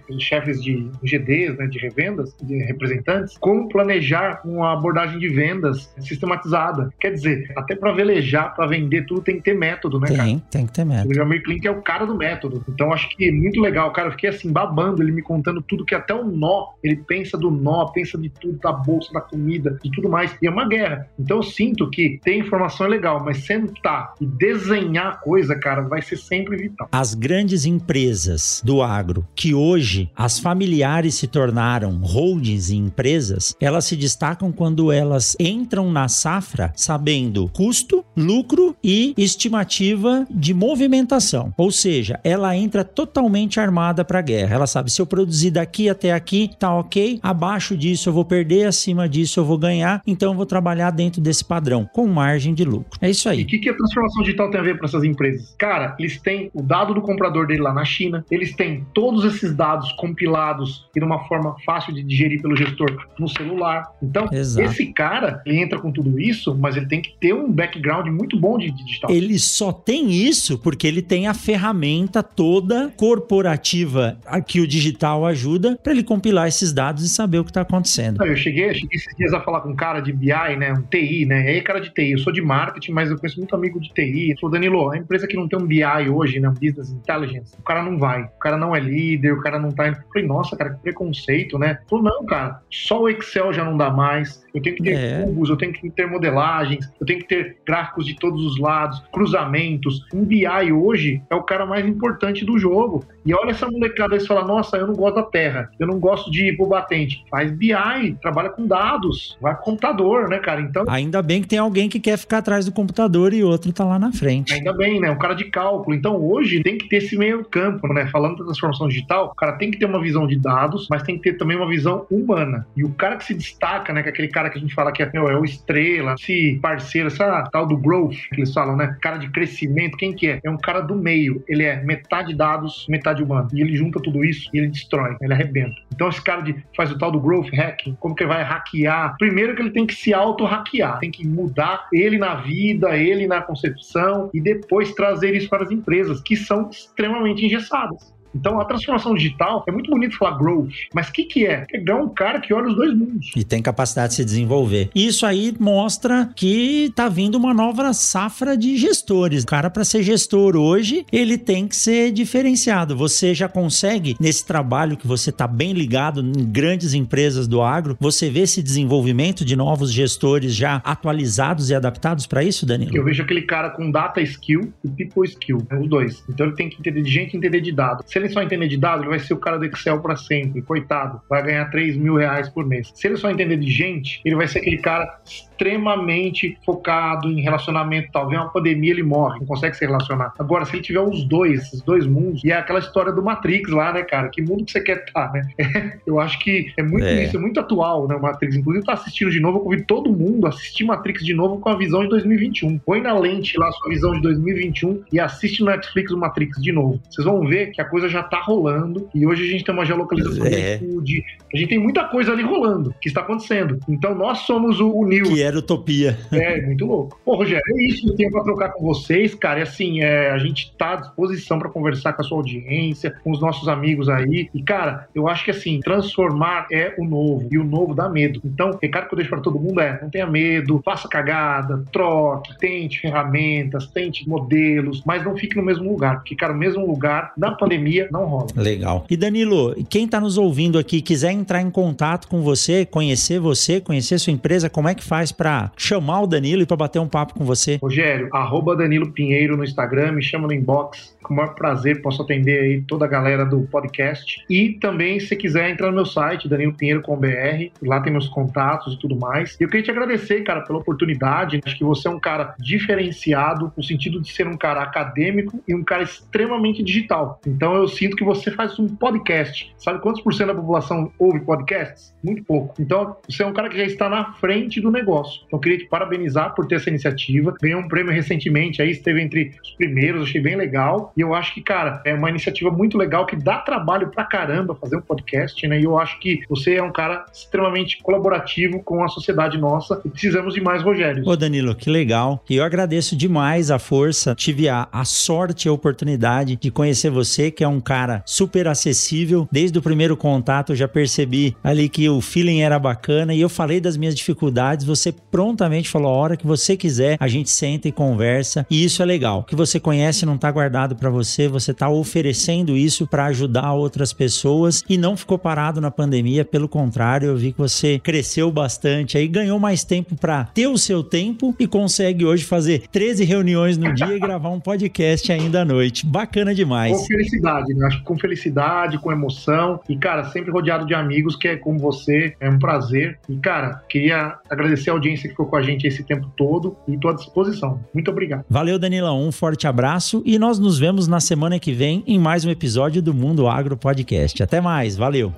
chefes 0.18 0.62
de 0.62 0.90
GDs, 1.02 1.56
né, 1.56 1.66
de 1.66 1.78
revendas, 1.78 2.34
de 2.42 2.56
representantes, 2.64 3.36
como 3.38 3.68
planejar 3.68 4.40
uma 4.44 4.72
abordagem 4.72 5.18
de 5.18 5.28
vendas 5.28 5.83
sistematizada. 5.98 6.92
Quer 6.98 7.12
dizer, 7.12 7.52
até 7.56 7.74
para 7.74 7.92
velejar, 7.92 8.54
para 8.54 8.66
vender 8.66 9.06
tudo 9.06 9.22
tem 9.22 9.36
que 9.36 9.42
ter 9.42 9.54
método, 9.54 9.98
né, 9.98 10.08
cara? 10.08 10.24
Tem, 10.24 10.38
tem 10.50 10.66
que 10.66 10.72
ter 10.72 10.84
meta. 10.84 11.08
O 11.08 11.14
Jamir 11.14 11.42
Klink 11.42 11.66
é 11.66 11.70
o 11.70 11.82
cara 11.82 12.04
do 12.04 12.16
método. 12.16 12.64
Então 12.68 12.92
acho 12.92 13.08
que 13.10 13.28
é 13.28 13.32
muito 13.32 13.60
legal, 13.60 13.92
cara. 13.92 14.08
Eu 14.08 14.12
fiquei 14.12 14.30
assim, 14.30 14.52
babando, 14.52 15.02
ele 15.02 15.12
me 15.12 15.22
contando 15.22 15.62
tudo, 15.62 15.84
que 15.84 15.94
até 15.94 16.14
o 16.14 16.24
nó, 16.24 16.68
ele 16.82 16.96
pensa 16.96 17.36
do 17.36 17.50
nó, 17.50 17.86
pensa 17.86 18.18
de 18.18 18.28
tudo, 18.28 18.58
da 18.58 18.72
bolsa, 18.72 19.12
da 19.12 19.20
comida, 19.20 19.78
de 19.82 19.90
tudo 19.90 20.08
mais. 20.08 20.36
E 20.42 20.46
é 20.46 20.50
uma 20.50 20.66
guerra. 20.66 21.08
Então 21.18 21.38
eu 21.38 21.42
sinto 21.42 21.88
que 21.90 22.20
ter 22.22 22.36
informação 22.36 22.86
é 22.86 22.90
legal, 22.90 23.22
mas 23.24 23.44
sentar 23.44 24.14
e 24.20 24.26
desenhar 24.26 25.20
coisa, 25.20 25.54
cara, 25.56 25.82
vai 25.82 26.02
ser 26.02 26.16
sempre 26.16 26.56
vital. 26.56 26.88
As 26.92 27.14
grandes 27.14 27.64
empresas 27.64 28.62
do 28.64 28.82
agro, 28.82 29.26
que 29.34 29.54
hoje 29.54 30.10
as 30.16 30.38
familiares 30.38 31.14
se 31.14 31.26
tornaram 31.26 31.98
holdings 31.98 32.70
e 32.70 32.76
empresas, 32.76 33.54
elas 33.60 33.84
se 33.84 33.96
destacam 33.96 34.52
quando 34.52 34.92
elas 34.92 35.36
entram 35.64 35.90
na 35.90 36.08
safra 36.08 36.72
sabendo 36.76 37.48
custo, 37.48 38.04
lucro 38.14 38.76
e 38.84 39.14
estimativa 39.16 40.26
de 40.30 40.52
movimentação. 40.52 41.54
Ou 41.56 41.70
seja, 41.70 42.20
ela 42.22 42.54
entra 42.54 42.84
totalmente 42.84 43.58
armada 43.58 44.04
para 44.04 44.18
a 44.18 44.22
guerra. 44.22 44.54
Ela 44.56 44.66
sabe 44.66 44.92
se 44.92 45.00
eu 45.00 45.06
produzir 45.06 45.50
daqui 45.50 45.88
até 45.88 46.12
aqui, 46.12 46.50
tá 46.58 46.74
ok. 46.74 47.18
Abaixo 47.22 47.74
disso 47.76 48.10
eu 48.10 48.12
vou 48.12 48.24
perder, 48.26 48.66
acima 48.66 49.08
disso 49.08 49.40
eu 49.40 49.44
vou 49.44 49.56
ganhar. 49.56 50.02
Então 50.06 50.32
eu 50.32 50.36
vou 50.36 50.44
trabalhar 50.44 50.90
dentro 50.90 51.20
desse 51.20 51.42
padrão 51.44 51.88
com 51.92 52.06
margem 52.06 52.52
de 52.52 52.64
lucro. 52.64 52.98
É 53.00 53.08
isso 53.08 53.28
E 53.28 53.30
aí. 53.30 53.42
o 53.42 53.46
que, 53.46 53.58
que 53.58 53.70
a 53.70 53.76
transformação 53.76 54.22
digital 54.22 54.50
tem 54.50 54.60
a 54.60 54.62
ver 54.62 54.76
para 54.76 54.86
essas 54.86 55.02
empresas? 55.02 55.54
Cara, 55.58 55.96
eles 55.98 56.20
têm 56.20 56.50
o 56.52 56.62
dado 56.62 56.92
do 56.92 57.00
comprador 57.00 57.46
dele 57.46 57.62
lá 57.62 57.72
na 57.72 57.84
China, 57.84 58.24
eles 58.30 58.54
têm 58.54 58.84
todos 58.92 59.24
esses 59.24 59.54
dados 59.54 59.90
compilados 59.92 60.86
e 60.94 61.00
de 61.00 61.06
uma 61.06 61.24
forma 61.26 61.56
fácil 61.64 61.94
de 61.94 62.02
digerir 62.02 62.42
pelo 62.42 62.54
gestor 62.54 62.94
no 63.18 63.28
celular. 63.28 63.84
Então, 64.02 64.28
Exato. 64.30 64.68
esse 64.68 64.86
cara, 64.92 65.42
ele 65.54 65.62
entra 65.62 65.78
com 65.78 65.92
tudo 65.92 66.18
isso, 66.18 66.54
mas 66.54 66.76
ele 66.76 66.86
tem 66.86 67.00
que 67.00 67.14
ter 67.18 67.32
um 67.32 67.50
background 67.50 68.08
muito 68.08 68.38
bom 68.38 68.58
de 68.58 68.64
de 68.64 68.84
digital. 68.84 69.10
Ele 69.10 69.38
só 69.38 69.72
tem 69.72 70.10
isso 70.10 70.58
porque 70.58 70.86
ele 70.86 71.02
tem 71.02 71.26
a 71.26 71.34
ferramenta 71.34 72.22
toda 72.22 72.92
corporativa 72.96 74.18
a 74.26 74.40
que 74.40 74.60
o 74.60 74.66
digital 74.66 75.26
ajuda 75.26 75.78
para 75.82 75.92
ele 75.92 76.02
compilar 76.02 76.48
esses 76.48 76.72
dados 76.72 77.04
e 77.04 77.08
saber 77.08 77.38
o 77.38 77.44
que 77.44 77.50
está 77.50 77.60
acontecendo. 77.60 78.22
Eu 78.24 78.36
cheguei, 78.36 78.70
eu 78.70 78.74
cheguei 78.74 78.96
esses 78.96 79.14
dias 79.16 79.32
a 79.32 79.40
falar 79.40 79.60
com 79.60 79.70
um 79.70 79.76
cara 79.76 80.00
de 80.00 80.12
BI, 80.12 80.56
né? 80.58 80.72
Um 80.72 80.82
TI, 80.82 81.26
né? 81.26 81.44
E 81.44 81.48
aí, 81.54 81.62
cara 81.62 81.80
de 81.80 81.92
TI, 81.92 82.12
eu 82.12 82.18
sou 82.18 82.32
de 82.32 82.42
marketing, 82.42 82.92
mas 82.92 83.10
eu 83.10 83.18
conheço 83.18 83.38
muito 83.38 83.54
amigo 83.54 83.80
de 83.80 83.88
TI. 83.90 84.30
Ele 84.30 84.36
falou, 84.40 84.52
Danilo, 84.52 84.90
a 84.90 84.96
empresa 84.96 85.26
que 85.26 85.36
não 85.36 85.48
tem 85.48 85.58
um 85.58 85.66
BI 85.66 86.08
hoje, 86.10 86.40
né? 86.40 86.48
Um 86.48 86.54
Business 86.54 86.90
Intelligence, 86.90 87.54
o 87.58 87.62
cara 87.62 87.82
não 87.82 87.98
vai. 87.98 88.24
O 88.24 88.38
cara 88.38 88.56
não 88.56 88.74
é 88.74 88.80
líder, 88.80 89.32
o 89.32 89.40
cara 89.40 89.58
não 89.58 89.70
tá. 89.70 89.88
Eu 89.88 89.96
falei, 90.12 90.26
nossa, 90.26 90.56
cara, 90.56 90.70
que 90.70 90.82
preconceito, 90.82 91.58
né? 91.58 91.78
Falou, 91.88 92.04
não, 92.04 92.24
cara, 92.26 92.60
só 92.70 93.02
o 93.02 93.08
Excel 93.08 93.52
já 93.52 93.64
não 93.64 93.76
dá 93.76 93.90
mais. 93.90 94.42
Eu 94.54 94.62
tenho 94.62 94.76
que 94.76 94.82
ter 94.82 94.94
É. 94.94 95.24
eu 95.48 95.56
tenho 95.56 95.72
que 95.72 95.90
ter 95.90 96.06
modelagens, 96.06 96.90
eu 97.00 97.06
tenho 97.06 97.20
que 97.20 97.28
ter 97.28 97.58
gráficos 97.66 98.06
de 98.06 98.16
todos 98.16 98.42
os 98.44 98.58
lados, 98.58 99.02
cruzamentos. 99.12 100.04
Um 100.12 100.24
BI 100.24 100.72
hoje 100.72 101.22
é 101.30 101.34
o 101.34 101.42
cara 101.42 101.66
mais 101.66 101.86
importante 101.86 102.44
do 102.44 102.58
jogo. 102.58 103.04
E 103.26 103.34
olha 103.34 103.50
essa 103.50 103.66
molecada 103.66 104.14
aí 104.14 104.20
e 104.20 104.26
fala: 104.26 104.44
Nossa, 104.44 104.76
eu 104.76 104.86
não 104.86 104.94
gosto 104.94 105.16
da 105.16 105.22
terra, 105.22 105.70
eu 105.78 105.86
não 105.86 105.98
gosto 105.98 106.30
de 106.30 106.48
ir 106.48 106.56
pro 106.56 106.66
batente. 106.66 107.24
Faz 107.30 107.50
BI, 107.50 108.16
trabalha 108.20 108.50
com 108.50 108.66
dados, 108.66 109.36
vai 109.40 109.54
com 109.56 109.74
computador, 109.74 110.28
né, 110.28 110.38
cara? 110.38 110.60
Então, 110.60 110.84
Ainda 110.88 111.20
bem 111.20 111.42
que 111.42 111.48
tem 111.48 111.58
alguém 111.58 111.88
que 111.88 111.98
quer 111.98 112.16
ficar 112.16 112.38
atrás 112.38 112.64
do 112.64 112.72
computador 112.72 113.32
e 113.32 113.42
outro 113.42 113.72
tá 113.72 113.84
lá 113.84 113.98
na 113.98 114.12
frente. 114.12 114.54
Ainda 114.54 114.72
bem, 114.72 115.00
né? 115.00 115.10
Um 115.10 115.18
cara 115.18 115.34
de 115.34 115.44
cálculo. 115.44 115.94
Então, 115.96 116.16
hoje 116.16 116.62
tem 116.62 116.78
que 116.78 116.88
ter 116.88 116.96
esse 116.96 117.16
meio 117.16 117.44
campo, 117.44 117.92
né? 117.92 118.06
Falando 118.06 118.38
da 118.38 118.44
transformação 118.44 118.88
digital, 118.88 119.26
o 119.26 119.34
cara 119.34 119.52
tem 119.52 119.70
que 119.70 119.78
ter 119.78 119.86
uma 119.86 120.00
visão 120.00 120.26
de 120.26 120.36
dados, 120.36 120.86
mas 120.88 121.02
tem 121.02 121.16
que 121.16 121.22
ter 121.22 121.36
também 121.36 121.56
uma 121.56 121.68
visão 121.68 122.06
humana. 122.10 122.66
E 122.76 122.84
o 122.84 122.90
cara 122.90 123.16
que 123.16 123.24
se 123.24 123.34
destaca, 123.34 123.92
né? 123.92 124.02
Que 124.02 124.08
é 124.08 124.12
aquele 124.12 124.28
cara 124.28 124.48
que 124.48 124.58
a 124.58 124.60
gente 124.60 124.74
fala 124.74 124.92
que 124.92 125.02
é, 125.02 125.10
meu, 125.12 125.28
é 125.28 125.33
o 125.38 125.44
estrela, 125.44 126.14
esse 126.18 126.58
parceiro, 126.60 127.08
essa 127.08 127.42
tal 127.50 127.66
do 127.66 127.76
growth 127.76 128.16
que 128.30 128.40
eles 128.40 128.52
falam, 128.52 128.76
né? 128.76 128.96
Cara 129.00 129.18
de 129.18 129.30
crescimento, 129.30 129.96
quem 129.96 130.12
que 130.14 130.28
é? 130.28 130.40
É 130.44 130.50
um 130.50 130.58
cara 130.58 130.80
do 130.80 130.94
meio. 130.94 131.42
Ele 131.48 131.64
é 131.64 131.82
metade 131.82 132.34
dados, 132.34 132.86
metade 132.88 133.22
humano. 133.22 133.48
E 133.52 133.60
ele 133.60 133.76
junta 133.76 134.00
tudo 134.00 134.24
isso 134.24 134.48
e 134.52 134.58
ele 134.58 134.68
destrói, 134.68 135.16
ele 135.20 135.32
arrebenta. 135.32 135.74
Então, 135.92 136.08
esse 136.08 136.22
cara 136.22 136.42
de 136.42 136.56
faz 136.76 136.90
o 136.90 136.98
tal 136.98 137.10
do 137.10 137.20
growth 137.20 137.50
hacking, 137.52 137.96
como 138.00 138.14
que 138.14 138.22
ele 138.22 138.32
vai 138.32 138.42
hackear? 138.42 139.16
Primeiro 139.18 139.54
que 139.54 139.62
ele 139.62 139.70
tem 139.70 139.86
que 139.86 139.94
se 139.94 140.12
auto-hackear, 140.12 140.98
tem 140.98 141.10
que 141.10 141.26
mudar 141.26 141.86
ele 141.92 142.18
na 142.18 142.36
vida, 142.36 142.96
ele 142.96 143.26
na 143.26 143.40
concepção 143.40 144.30
e 144.32 144.40
depois 144.40 144.92
trazer 144.94 145.34
isso 145.34 145.48
para 145.48 145.64
as 145.64 145.70
empresas, 145.70 146.20
que 146.20 146.36
são 146.36 146.68
extremamente 146.70 147.44
engessadas. 147.44 148.13
Então, 148.34 148.60
a 148.60 148.64
transformação 148.64 149.14
digital 149.14 149.64
é 149.66 149.72
muito 149.72 149.90
bonito 149.90 150.16
falar 150.16 150.36
growth, 150.36 150.70
mas 150.92 151.08
o 151.08 151.12
que, 151.12 151.24
que 151.24 151.46
é? 151.46 151.66
Pegar 151.70 151.96
um 151.96 152.08
cara 152.08 152.40
que 152.40 152.52
olha 152.52 152.68
os 152.68 152.76
dois 152.76 152.96
mundos. 152.96 153.30
E 153.36 153.44
tem 153.44 153.62
capacidade 153.62 154.10
de 154.10 154.16
se 154.16 154.24
desenvolver. 154.24 154.90
Isso 154.94 155.24
aí 155.24 155.54
mostra 155.58 156.30
que 156.34 156.92
tá 156.94 157.08
vindo 157.08 157.36
uma 157.36 157.54
nova 157.54 157.92
safra 157.92 158.56
de 158.56 158.76
gestores. 158.76 159.44
O 159.44 159.46
cara, 159.46 159.70
para 159.70 159.84
ser 159.84 160.02
gestor 160.02 160.56
hoje, 160.56 161.04
ele 161.12 161.38
tem 161.38 161.68
que 161.68 161.76
ser 161.76 162.12
diferenciado. 162.12 162.96
Você 162.96 163.34
já 163.34 163.48
consegue, 163.48 164.16
nesse 164.18 164.46
trabalho 164.46 164.96
que 164.96 165.06
você 165.06 165.30
tá 165.30 165.46
bem 165.46 165.72
ligado 165.72 166.20
em 166.20 166.44
grandes 166.44 166.94
empresas 166.94 167.46
do 167.46 167.62
agro, 167.62 167.96
você 168.00 168.30
vê 168.30 168.40
esse 168.40 168.62
desenvolvimento 168.62 169.44
de 169.44 169.56
novos 169.56 169.92
gestores 169.92 170.54
já 170.54 170.76
atualizados 170.84 171.70
e 171.70 171.74
adaptados 171.74 172.26
para 172.26 172.42
isso, 172.42 172.66
Danilo? 172.66 172.96
Eu 172.96 173.04
vejo 173.04 173.22
aquele 173.22 173.42
cara 173.42 173.70
com 173.70 173.90
data 173.90 174.20
skill 174.20 174.72
e 174.84 174.88
people 174.88 175.24
skill, 175.28 175.58
é 175.70 175.78
os 175.78 175.88
dois. 175.88 176.24
Então 176.28 176.46
ele 176.46 176.56
tem 176.56 176.68
que 176.68 176.78
entender 176.78 177.02
de 177.02 177.10
gente 177.10 177.34
e 177.34 177.36
entender 177.36 177.60
de 177.60 177.72
dados. 177.72 178.04
Se 178.08 178.18
ele 178.24 178.32
só 178.32 178.42
entender 178.42 178.68
de 178.68 178.76
dados, 178.76 179.00
ele 179.00 179.10
vai 179.10 179.18
ser 179.18 179.34
o 179.34 179.38
cara 179.38 179.58
do 179.58 179.64
Excel 179.64 180.00
para 180.00 180.16
sempre, 180.16 180.62
coitado. 180.62 181.20
Vai 181.28 181.42
ganhar 181.42 181.66
3 181.70 181.96
mil 181.96 182.16
reais 182.16 182.48
por 182.48 182.66
mês. 182.66 182.90
Se 182.94 183.06
ele 183.06 183.16
só 183.16 183.30
entender 183.30 183.56
de 183.56 183.70
gente, 183.70 184.20
ele 184.24 184.34
vai 184.34 184.48
ser 184.48 184.60
aquele 184.60 184.78
cara 184.78 185.18
extremamente 185.24 186.58
focado 186.64 187.28
em 187.28 187.40
relacionamento 187.40 188.10
tal. 188.12 188.28
Vem 188.28 188.38
uma 188.38 188.50
pandemia, 188.50 188.90
ele 188.90 189.02
morre, 189.02 189.38
não 189.38 189.46
consegue 189.46 189.76
se 189.76 189.84
relacionar. 189.84 190.32
Agora, 190.38 190.64
se 190.64 190.74
ele 190.74 190.82
tiver 190.82 191.00
os 191.00 191.24
dois, 191.24 191.62
esses 191.62 191.82
dois 191.82 192.06
mundos, 192.06 192.42
e 192.44 192.50
é 192.50 192.56
aquela 192.56 192.80
história 192.80 193.12
do 193.12 193.22
Matrix 193.22 193.70
lá, 193.70 193.92
né, 193.92 194.02
cara? 194.02 194.28
Que 194.28 194.42
mundo 194.42 194.64
que 194.64 194.72
você 194.72 194.80
quer 194.80 195.04
estar, 195.06 195.32
né? 195.32 195.42
eu 196.06 196.18
acho 196.18 196.38
que 196.40 196.72
é 196.76 196.82
muito 196.82 197.04
É. 197.04 197.24
isso, 197.24 197.36
é 197.36 197.40
muito 197.40 197.60
atual, 197.60 198.08
né, 198.08 198.16
o 198.16 198.22
Matrix. 198.22 198.56
Inclusive, 198.56 198.84
tô 198.84 198.92
assistindo 198.92 199.30
de 199.30 199.40
novo, 199.40 199.58
eu 199.58 199.62
convido 199.62 199.84
todo 199.86 200.12
mundo 200.12 200.46
a 200.46 200.50
assistir 200.50 200.84
Matrix 200.84 201.24
de 201.24 201.34
novo 201.34 201.58
com 201.58 201.68
a 201.68 201.76
visão 201.76 202.02
de 202.02 202.08
2021. 202.08 202.78
Põe 202.78 203.00
na 203.00 203.16
lente 203.18 203.58
lá 203.58 203.68
a 203.68 203.72
sua 203.72 203.88
visão 203.88 204.12
de 204.12 204.22
2021 204.22 205.04
e 205.12 205.20
assiste 205.20 205.60
no 205.60 205.66
Netflix 205.66 206.12
o 206.12 206.18
Matrix 206.18 206.60
de 206.60 206.72
novo. 206.72 207.00
Vocês 207.08 207.24
vão 207.24 207.46
ver 207.46 207.70
que 207.70 207.80
a 207.80 207.84
coisa 207.84 208.08
já 208.14 208.22
já 208.22 208.22
tá 208.22 208.40
rolando 208.40 209.08
e 209.14 209.26
hoje 209.26 209.44
a 209.44 209.50
gente 209.50 209.64
tem 209.64 209.74
uma 209.74 209.84
geolocalização 209.84 210.46
é. 210.46 210.78
de 210.78 211.24
a 211.54 211.56
gente 211.56 211.68
tem 211.68 211.78
muita 211.78 212.02
coisa 212.04 212.32
ali 212.32 212.42
rolando 212.42 212.92
que 213.00 213.08
está 213.08 213.20
acontecendo. 213.20 213.78
Então 213.88 214.12
nós 214.12 214.38
somos 214.38 214.80
o, 214.80 214.90
o 214.90 215.06
New. 215.06 215.24
Que 215.24 215.40
era 215.40 215.56
utopia. 215.56 216.18
É, 216.32 216.60
muito 216.60 216.84
louco. 216.84 217.20
Pô, 217.24 217.36
Rogério, 217.36 217.62
é 217.68 217.82
isso 217.84 218.02
que 218.02 218.10
eu 218.10 218.16
tenho 218.16 218.32
para 218.32 218.42
trocar 218.42 218.72
com 218.72 218.84
vocês, 218.84 219.36
cara. 219.36 219.60
E 219.60 219.62
assim, 219.62 220.00
é, 220.00 220.32
a 220.32 220.38
gente 220.38 220.74
tá 220.76 220.94
à 220.94 220.96
disposição 220.96 221.58
para 221.60 221.68
conversar 221.68 222.12
com 222.12 222.22
a 222.22 222.24
sua 222.24 222.38
audiência, 222.38 223.14
com 223.22 223.30
os 223.30 223.40
nossos 223.40 223.68
amigos 223.68 224.08
aí. 224.08 224.50
E, 224.52 224.62
cara, 224.62 225.08
eu 225.14 225.28
acho 225.28 225.44
que 225.44 225.52
assim, 225.52 225.78
transformar 225.78 226.66
é 226.72 226.94
o 226.98 227.04
novo. 227.04 227.46
E 227.48 227.56
o 227.56 227.62
novo 227.62 227.94
dá 227.94 228.08
medo. 228.08 228.40
Então, 228.44 228.70
o 228.70 228.78
recado 228.82 229.06
que 229.06 229.14
eu 229.14 229.16
deixo 229.16 229.30
para 229.30 229.40
todo 229.40 229.60
mundo 229.60 229.80
é: 229.80 230.00
não 230.02 230.10
tenha 230.10 230.26
medo, 230.26 230.82
faça 230.84 231.08
cagada, 231.08 231.84
troque, 231.92 232.58
tente 232.58 233.00
ferramentas, 233.00 233.86
tente 233.86 234.28
modelos, 234.28 235.02
mas 235.06 235.24
não 235.24 235.36
fique 235.36 235.56
no 235.56 235.62
mesmo 235.62 235.88
lugar. 235.88 236.16
Porque, 236.16 236.34
cara, 236.34 236.52
o 236.52 236.56
mesmo 236.56 236.84
lugar 236.84 237.32
na 237.36 237.52
pandemia 237.52 238.03
não 238.10 238.26
rola. 238.26 238.46
Legal. 238.56 239.04
E 239.08 239.16
Danilo, 239.16 239.74
quem 239.88 240.06
tá 240.06 240.20
nos 240.20 240.38
ouvindo 240.38 240.78
aqui 240.78 241.00
quiser 241.00 241.32
entrar 241.32 241.60
em 241.60 241.70
contato 241.70 242.28
com 242.28 242.42
você, 242.42 242.84
conhecer 242.84 243.38
você, 243.38 243.80
conhecer 243.80 244.18
sua 244.18 244.32
empresa, 244.32 244.68
como 244.68 244.88
é 244.88 244.94
que 244.94 245.04
faz 245.04 245.32
para 245.32 245.70
chamar 245.76 246.22
o 246.22 246.26
Danilo 246.26 246.62
e 246.62 246.66
para 246.66 246.76
bater 246.76 246.98
um 246.98 247.08
papo 247.08 247.34
com 247.34 247.44
você? 247.44 247.78
Rogério, 247.82 248.28
arroba 248.32 248.76
Danilo 248.76 249.10
Pinheiro 249.12 249.56
no 249.56 249.64
Instagram, 249.64 250.12
me 250.12 250.22
chama 250.22 250.46
no 250.46 250.52
inbox 250.52 251.13
com 251.24 251.32
o 251.32 251.36
maior 251.36 251.54
prazer 251.54 252.02
posso 252.02 252.22
atender 252.22 252.60
aí 252.60 252.82
toda 252.82 253.04
a 253.06 253.08
galera 253.08 253.44
do 253.44 253.62
podcast. 253.62 254.44
E 254.48 254.74
também, 254.74 255.18
se 255.18 255.34
quiser, 255.34 255.70
entrar 255.70 255.88
no 255.88 255.96
meu 255.96 256.06
site, 256.06 256.48
danilopinheiro.com.br, 256.48 257.70
lá 257.82 258.00
tem 258.00 258.12
meus 258.12 258.28
contatos 258.28 258.94
e 258.94 258.98
tudo 258.98 259.16
mais. 259.16 259.56
E 259.58 259.64
eu 259.64 259.68
queria 259.68 259.84
te 259.84 259.90
agradecer, 259.90 260.42
cara, 260.42 260.60
pela 260.60 260.78
oportunidade. 260.78 261.60
Acho 261.64 261.76
que 261.76 261.84
você 261.84 262.06
é 262.06 262.10
um 262.10 262.20
cara 262.20 262.54
diferenciado, 262.58 263.72
no 263.76 263.82
sentido 263.82 264.20
de 264.20 264.30
ser 264.30 264.46
um 264.46 264.56
cara 264.56 264.82
acadêmico 264.82 265.62
e 265.66 265.74
um 265.74 265.82
cara 265.82 266.02
extremamente 266.02 266.82
digital. 266.82 267.40
Então 267.46 267.74
eu 267.74 267.88
sinto 267.88 268.16
que 268.16 268.24
você 268.24 268.50
faz 268.50 268.78
um 268.78 268.88
podcast. 268.88 269.74
Sabe 269.78 270.00
quantos 270.00 270.20
por 270.22 270.34
cento 270.34 270.48
da 270.48 270.54
população 270.54 271.10
ouve 271.18 271.40
podcasts? 271.40 272.14
Muito 272.22 272.44
pouco. 272.44 272.74
Então 272.80 273.16
você 273.28 273.42
é 273.42 273.46
um 273.46 273.52
cara 273.52 273.68
que 273.68 273.78
já 273.78 273.84
está 273.84 274.08
na 274.08 274.34
frente 274.34 274.80
do 274.80 274.90
negócio. 274.90 275.42
Então 275.46 275.58
eu 275.58 275.60
queria 275.60 275.78
te 275.78 275.86
parabenizar 275.86 276.54
por 276.54 276.66
ter 276.66 276.76
essa 276.76 276.90
iniciativa. 276.90 277.54
Ganhou 277.62 277.80
um 277.80 277.88
prêmio 277.88 278.12
recentemente 278.12 278.82
aí, 278.82 278.90
esteve 278.90 279.22
entre 279.22 279.52
os 279.62 279.70
primeiros, 279.72 280.22
achei 280.22 280.40
bem 280.40 280.56
legal. 280.56 281.12
E 281.16 281.20
eu 281.20 281.34
acho 281.34 281.54
que, 281.54 281.62
cara, 281.62 282.02
é 282.04 282.14
uma 282.14 282.30
iniciativa 282.30 282.70
muito 282.70 282.98
legal 282.98 283.26
que 283.26 283.36
dá 283.36 283.58
trabalho 283.58 284.08
pra 284.08 284.24
caramba 284.24 284.74
fazer 284.74 284.96
um 284.96 285.00
podcast, 285.00 285.66
né? 285.66 285.80
E 285.80 285.84
eu 285.84 285.98
acho 285.98 286.18
que 286.18 286.40
você 286.48 286.74
é 286.74 286.82
um 286.82 286.92
cara 286.92 287.24
extremamente 287.32 288.02
colaborativo 288.02 288.82
com 288.82 289.02
a 289.02 289.08
sociedade 289.08 289.58
nossa 289.58 290.00
e 290.04 290.08
precisamos 290.08 290.54
de 290.54 290.60
mais 290.60 290.82
Rogérios. 290.82 291.26
Ô, 291.26 291.36
Danilo, 291.36 291.74
que 291.74 291.88
legal. 291.88 292.42
E 292.48 292.56
eu 292.56 292.64
agradeço 292.64 293.16
demais 293.16 293.70
a 293.70 293.78
força. 293.78 294.34
Tive 294.34 294.68
a, 294.68 294.88
a 294.92 295.04
sorte 295.04 295.66
e 295.66 295.68
a 295.68 295.72
oportunidade 295.72 296.56
de 296.56 296.70
conhecer 296.70 297.10
você, 297.10 297.50
que 297.50 297.64
é 297.64 297.68
um 297.68 297.80
cara 297.80 298.22
super 298.26 298.68
acessível. 298.68 299.48
Desde 299.50 299.78
o 299.78 299.82
primeiro 299.82 300.16
contato 300.16 300.72
eu 300.72 300.76
já 300.76 300.88
percebi 300.88 301.56
ali 301.62 301.88
que 301.88 302.08
o 302.08 302.20
feeling 302.20 302.60
era 302.60 302.78
bacana 302.78 303.34
e 303.34 303.40
eu 303.40 303.48
falei 303.48 303.80
das 303.80 303.96
minhas 303.96 304.14
dificuldades. 304.14 304.84
Você 304.84 305.12
prontamente 305.12 305.88
falou: 305.88 306.08
a 306.08 306.16
hora 306.16 306.36
que 306.36 306.46
você 306.46 306.76
quiser, 306.76 307.16
a 307.20 307.28
gente 307.28 307.50
senta 307.50 307.88
e 307.88 307.92
conversa. 307.92 308.66
E 308.70 308.84
isso 308.84 309.02
é 309.02 309.04
legal. 309.04 309.40
O 309.40 309.44
que 309.44 309.56
você 309.56 309.78
conhece 309.78 310.26
não 310.26 310.36
tá 310.36 310.50
guardado 310.50 310.96
para 311.04 311.10
você, 311.10 311.46
você 311.46 311.72
está 311.72 311.86
oferecendo 311.86 312.74
isso 312.74 313.06
para 313.06 313.26
ajudar 313.26 313.74
outras 313.74 314.10
pessoas 314.10 314.82
e 314.88 314.96
não 314.96 315.18
ficou 315.18 315.38
parado 315.38 315.78
na 315.82 315.90
pandemia, 315.90 316.46
pelo 316.46 316.66
contrário, 316.66 317.28
eu 317.28 317.36
vi 317.36 317.52
que 317.52 317.58
você 317.58 317.98
cresceu 317.98 318.50
bastante 318.50 319.18
aí, 319.18 319.28
ganhou 319.28 319.60
mais 319.60 319.84
tempo 319.84 320.16
para 320.16 320.44
ter 320.44 320.66
o 320.66 320.78
seu 320.78 321.04
tempo 321.04 321.54
e 321.58 321.66
consegue 321.66 322.24
hoje 322.24 322.42
fazer 322.42 322.88
13 322.90 323.22
reuniões 323.22 323.76
no 323.76 323.92
dia 323.92 324.16
e 324.16 324.18
gravar 324.18 324.48
um 324.48 324.58
podcast 324.58 325.30
ainda 325.30 325.60
à 325.60 325.64
noite. 325.66 326.06
Bacana 326.06 326.54
demais. 326.54 326.96
Com 326.96 327.04
felicidade, 327.04 327.74
né? 327.74 327.86
Acho 327.86 327.98
que 327.98 328.04
com 328.04 328.18
felicidade, 328.18 328.96
com 328.96 329.12
emoção 329.12 329.80
e, 329.86 329.98
cara, 329.98 330.24
sempre 330.30 330.50
rodeado 330.50 330.86
de 330.86 330.94
amigos 330.94 331.36
que 331.36 331.48
é 331.48 331.56
como 331.56 331.78
você, 331.78 332.34
é 332.40 332.48
um 332.48 332.58
prazer. 332.58 333.18
E, 333.28 333.36
cara, 333.36 333.82
queria 333.90 334.38
agradecer 334.48 334.88
a 334.88 334.94
audiência 334.94 335.24
que 335.24 335.34
ficou 335.34 335.44
com 335.44 335.56
a 335.56 335.62
gente 335.62 335.86
esse 335.86 336.02
tempo 336.02 336.30
todo 336.34 336.74
e 336.88 336.94
estou 336.94 337.10
à 337.10 337.14
disposição. 337.14 337.78
Muito 337.92 338.10
obrigado. 338.10 338.46
Valeu, 338.48 338.78
Danilão. 338.78 339.20
Um 339.20 339.30
forte 339.30 339.66
abraço 339.66 340.22
e 340.24 340.38
nós 340.38 340.58
nos 340.58 340.78
vemos 340.78 340.93
vemos 340.94 341.08
na 341.08 341.18
semana 341.18 341.58
que 341.58 341.72
vem 341.72 342.04
em 342.06 342.20
mais 342.20 342.44
um 342.44 342.50
episódio 342.50 343.02
do 343.02 343.12
Mundo 343.12 343.48
Agro 343.48 343.76
Podcast. 343.76 344.40
Até 344.40 344.60
mais, 344.60 344.94
valeu! 344.94 345.34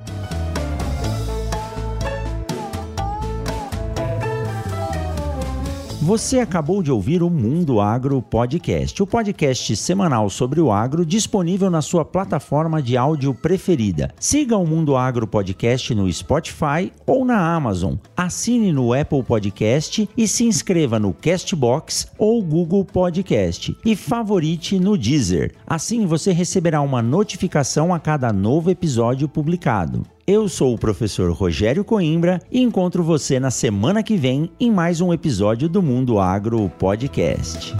Você 6.02 6.40
acabou 6.40 6.82
de 6.82 6.92
ouvir 6.92 7.22
o 7.22 7.30
Mundo 7.30 7.80
Agro 7.80 8.20
Podcast, 8.20 9.02
o 9.02 9.06
podcast 9.06 9.74
semanal 9.76 10.28
sobre 10.28 10.60
o 10.60 10.70
agro 10.70 11.06
disponível 11.06 11.70
na 11.70 11.80
sua 11.80 12.04
plataforma 12.04 12.82
de 12.82 12.98
áudio 12.98 13.32
preferida. 13.32 14.12
Siga 14.20 14.58
o 14.58 14.66
Mundo 14.66 14.94
Agro 14.94 15.26
Podcast 15.26 15.94
no 15.94 16.12
Spotify 16.12 16.92
ou 17.06 17.24
na 17.24 17.54
Amazon. 17.54 17.94
Assine 18.14 18.72
no 18.72 18.92
Apple 18.92 19.22
Podcast 19.22 20.06
e 20.14 20.28
se 20.28 20.44
inscreva 20.44 20.98
no 20.98 21.14
Castbox 21.14 22.08
ou 22.18 22.42
Google 22.42 22.84
Podcast 22.84 23.74
e 23.82 23.96
favorite 23.96 24.78
no 24.78 24.98
Deezer. 24.98 25.54
Assim 25.66 26.04
você 26.04 26.30
receberá 26.30 26.82
uma 26.82 27.00
notificação 27.00 27.92
a 27.94 27.98
cada 27.98 28.30
novo 28.34 28.70
episódio 28.70 29.26
publicado. 29.26 30.02
Eu 30.28 30.48
sou 30.48 30.74
o 30.74 30.78
professor 30.78 31.30
Rogério 31.30 31.84
Coimbra 31.84 32.42
e 32.50 32.60
encontro 32.60 33.00
você 33.00 33.38
na 33.38 33.52
semana 33.52 34.02
que 34.02 34.16
vem 34.16 34.50
em 34.58 34.72
mais 34.72 35.00
um 35.00 35.12
episódio 35.12 35.68
do 35.68 35.80
Mundo 35.80 36.18
Agro 36.18 36.68
Podcast. 36.68 37.72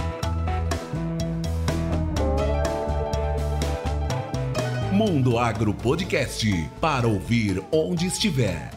Mundo 4.92 5.36
Agro 5.40 5.74
Podcast 5.74 6.70
para 6.80 7.08
ouvir 7.08 7.60
onde 7.72 8.06
estiver. 8.06 8.70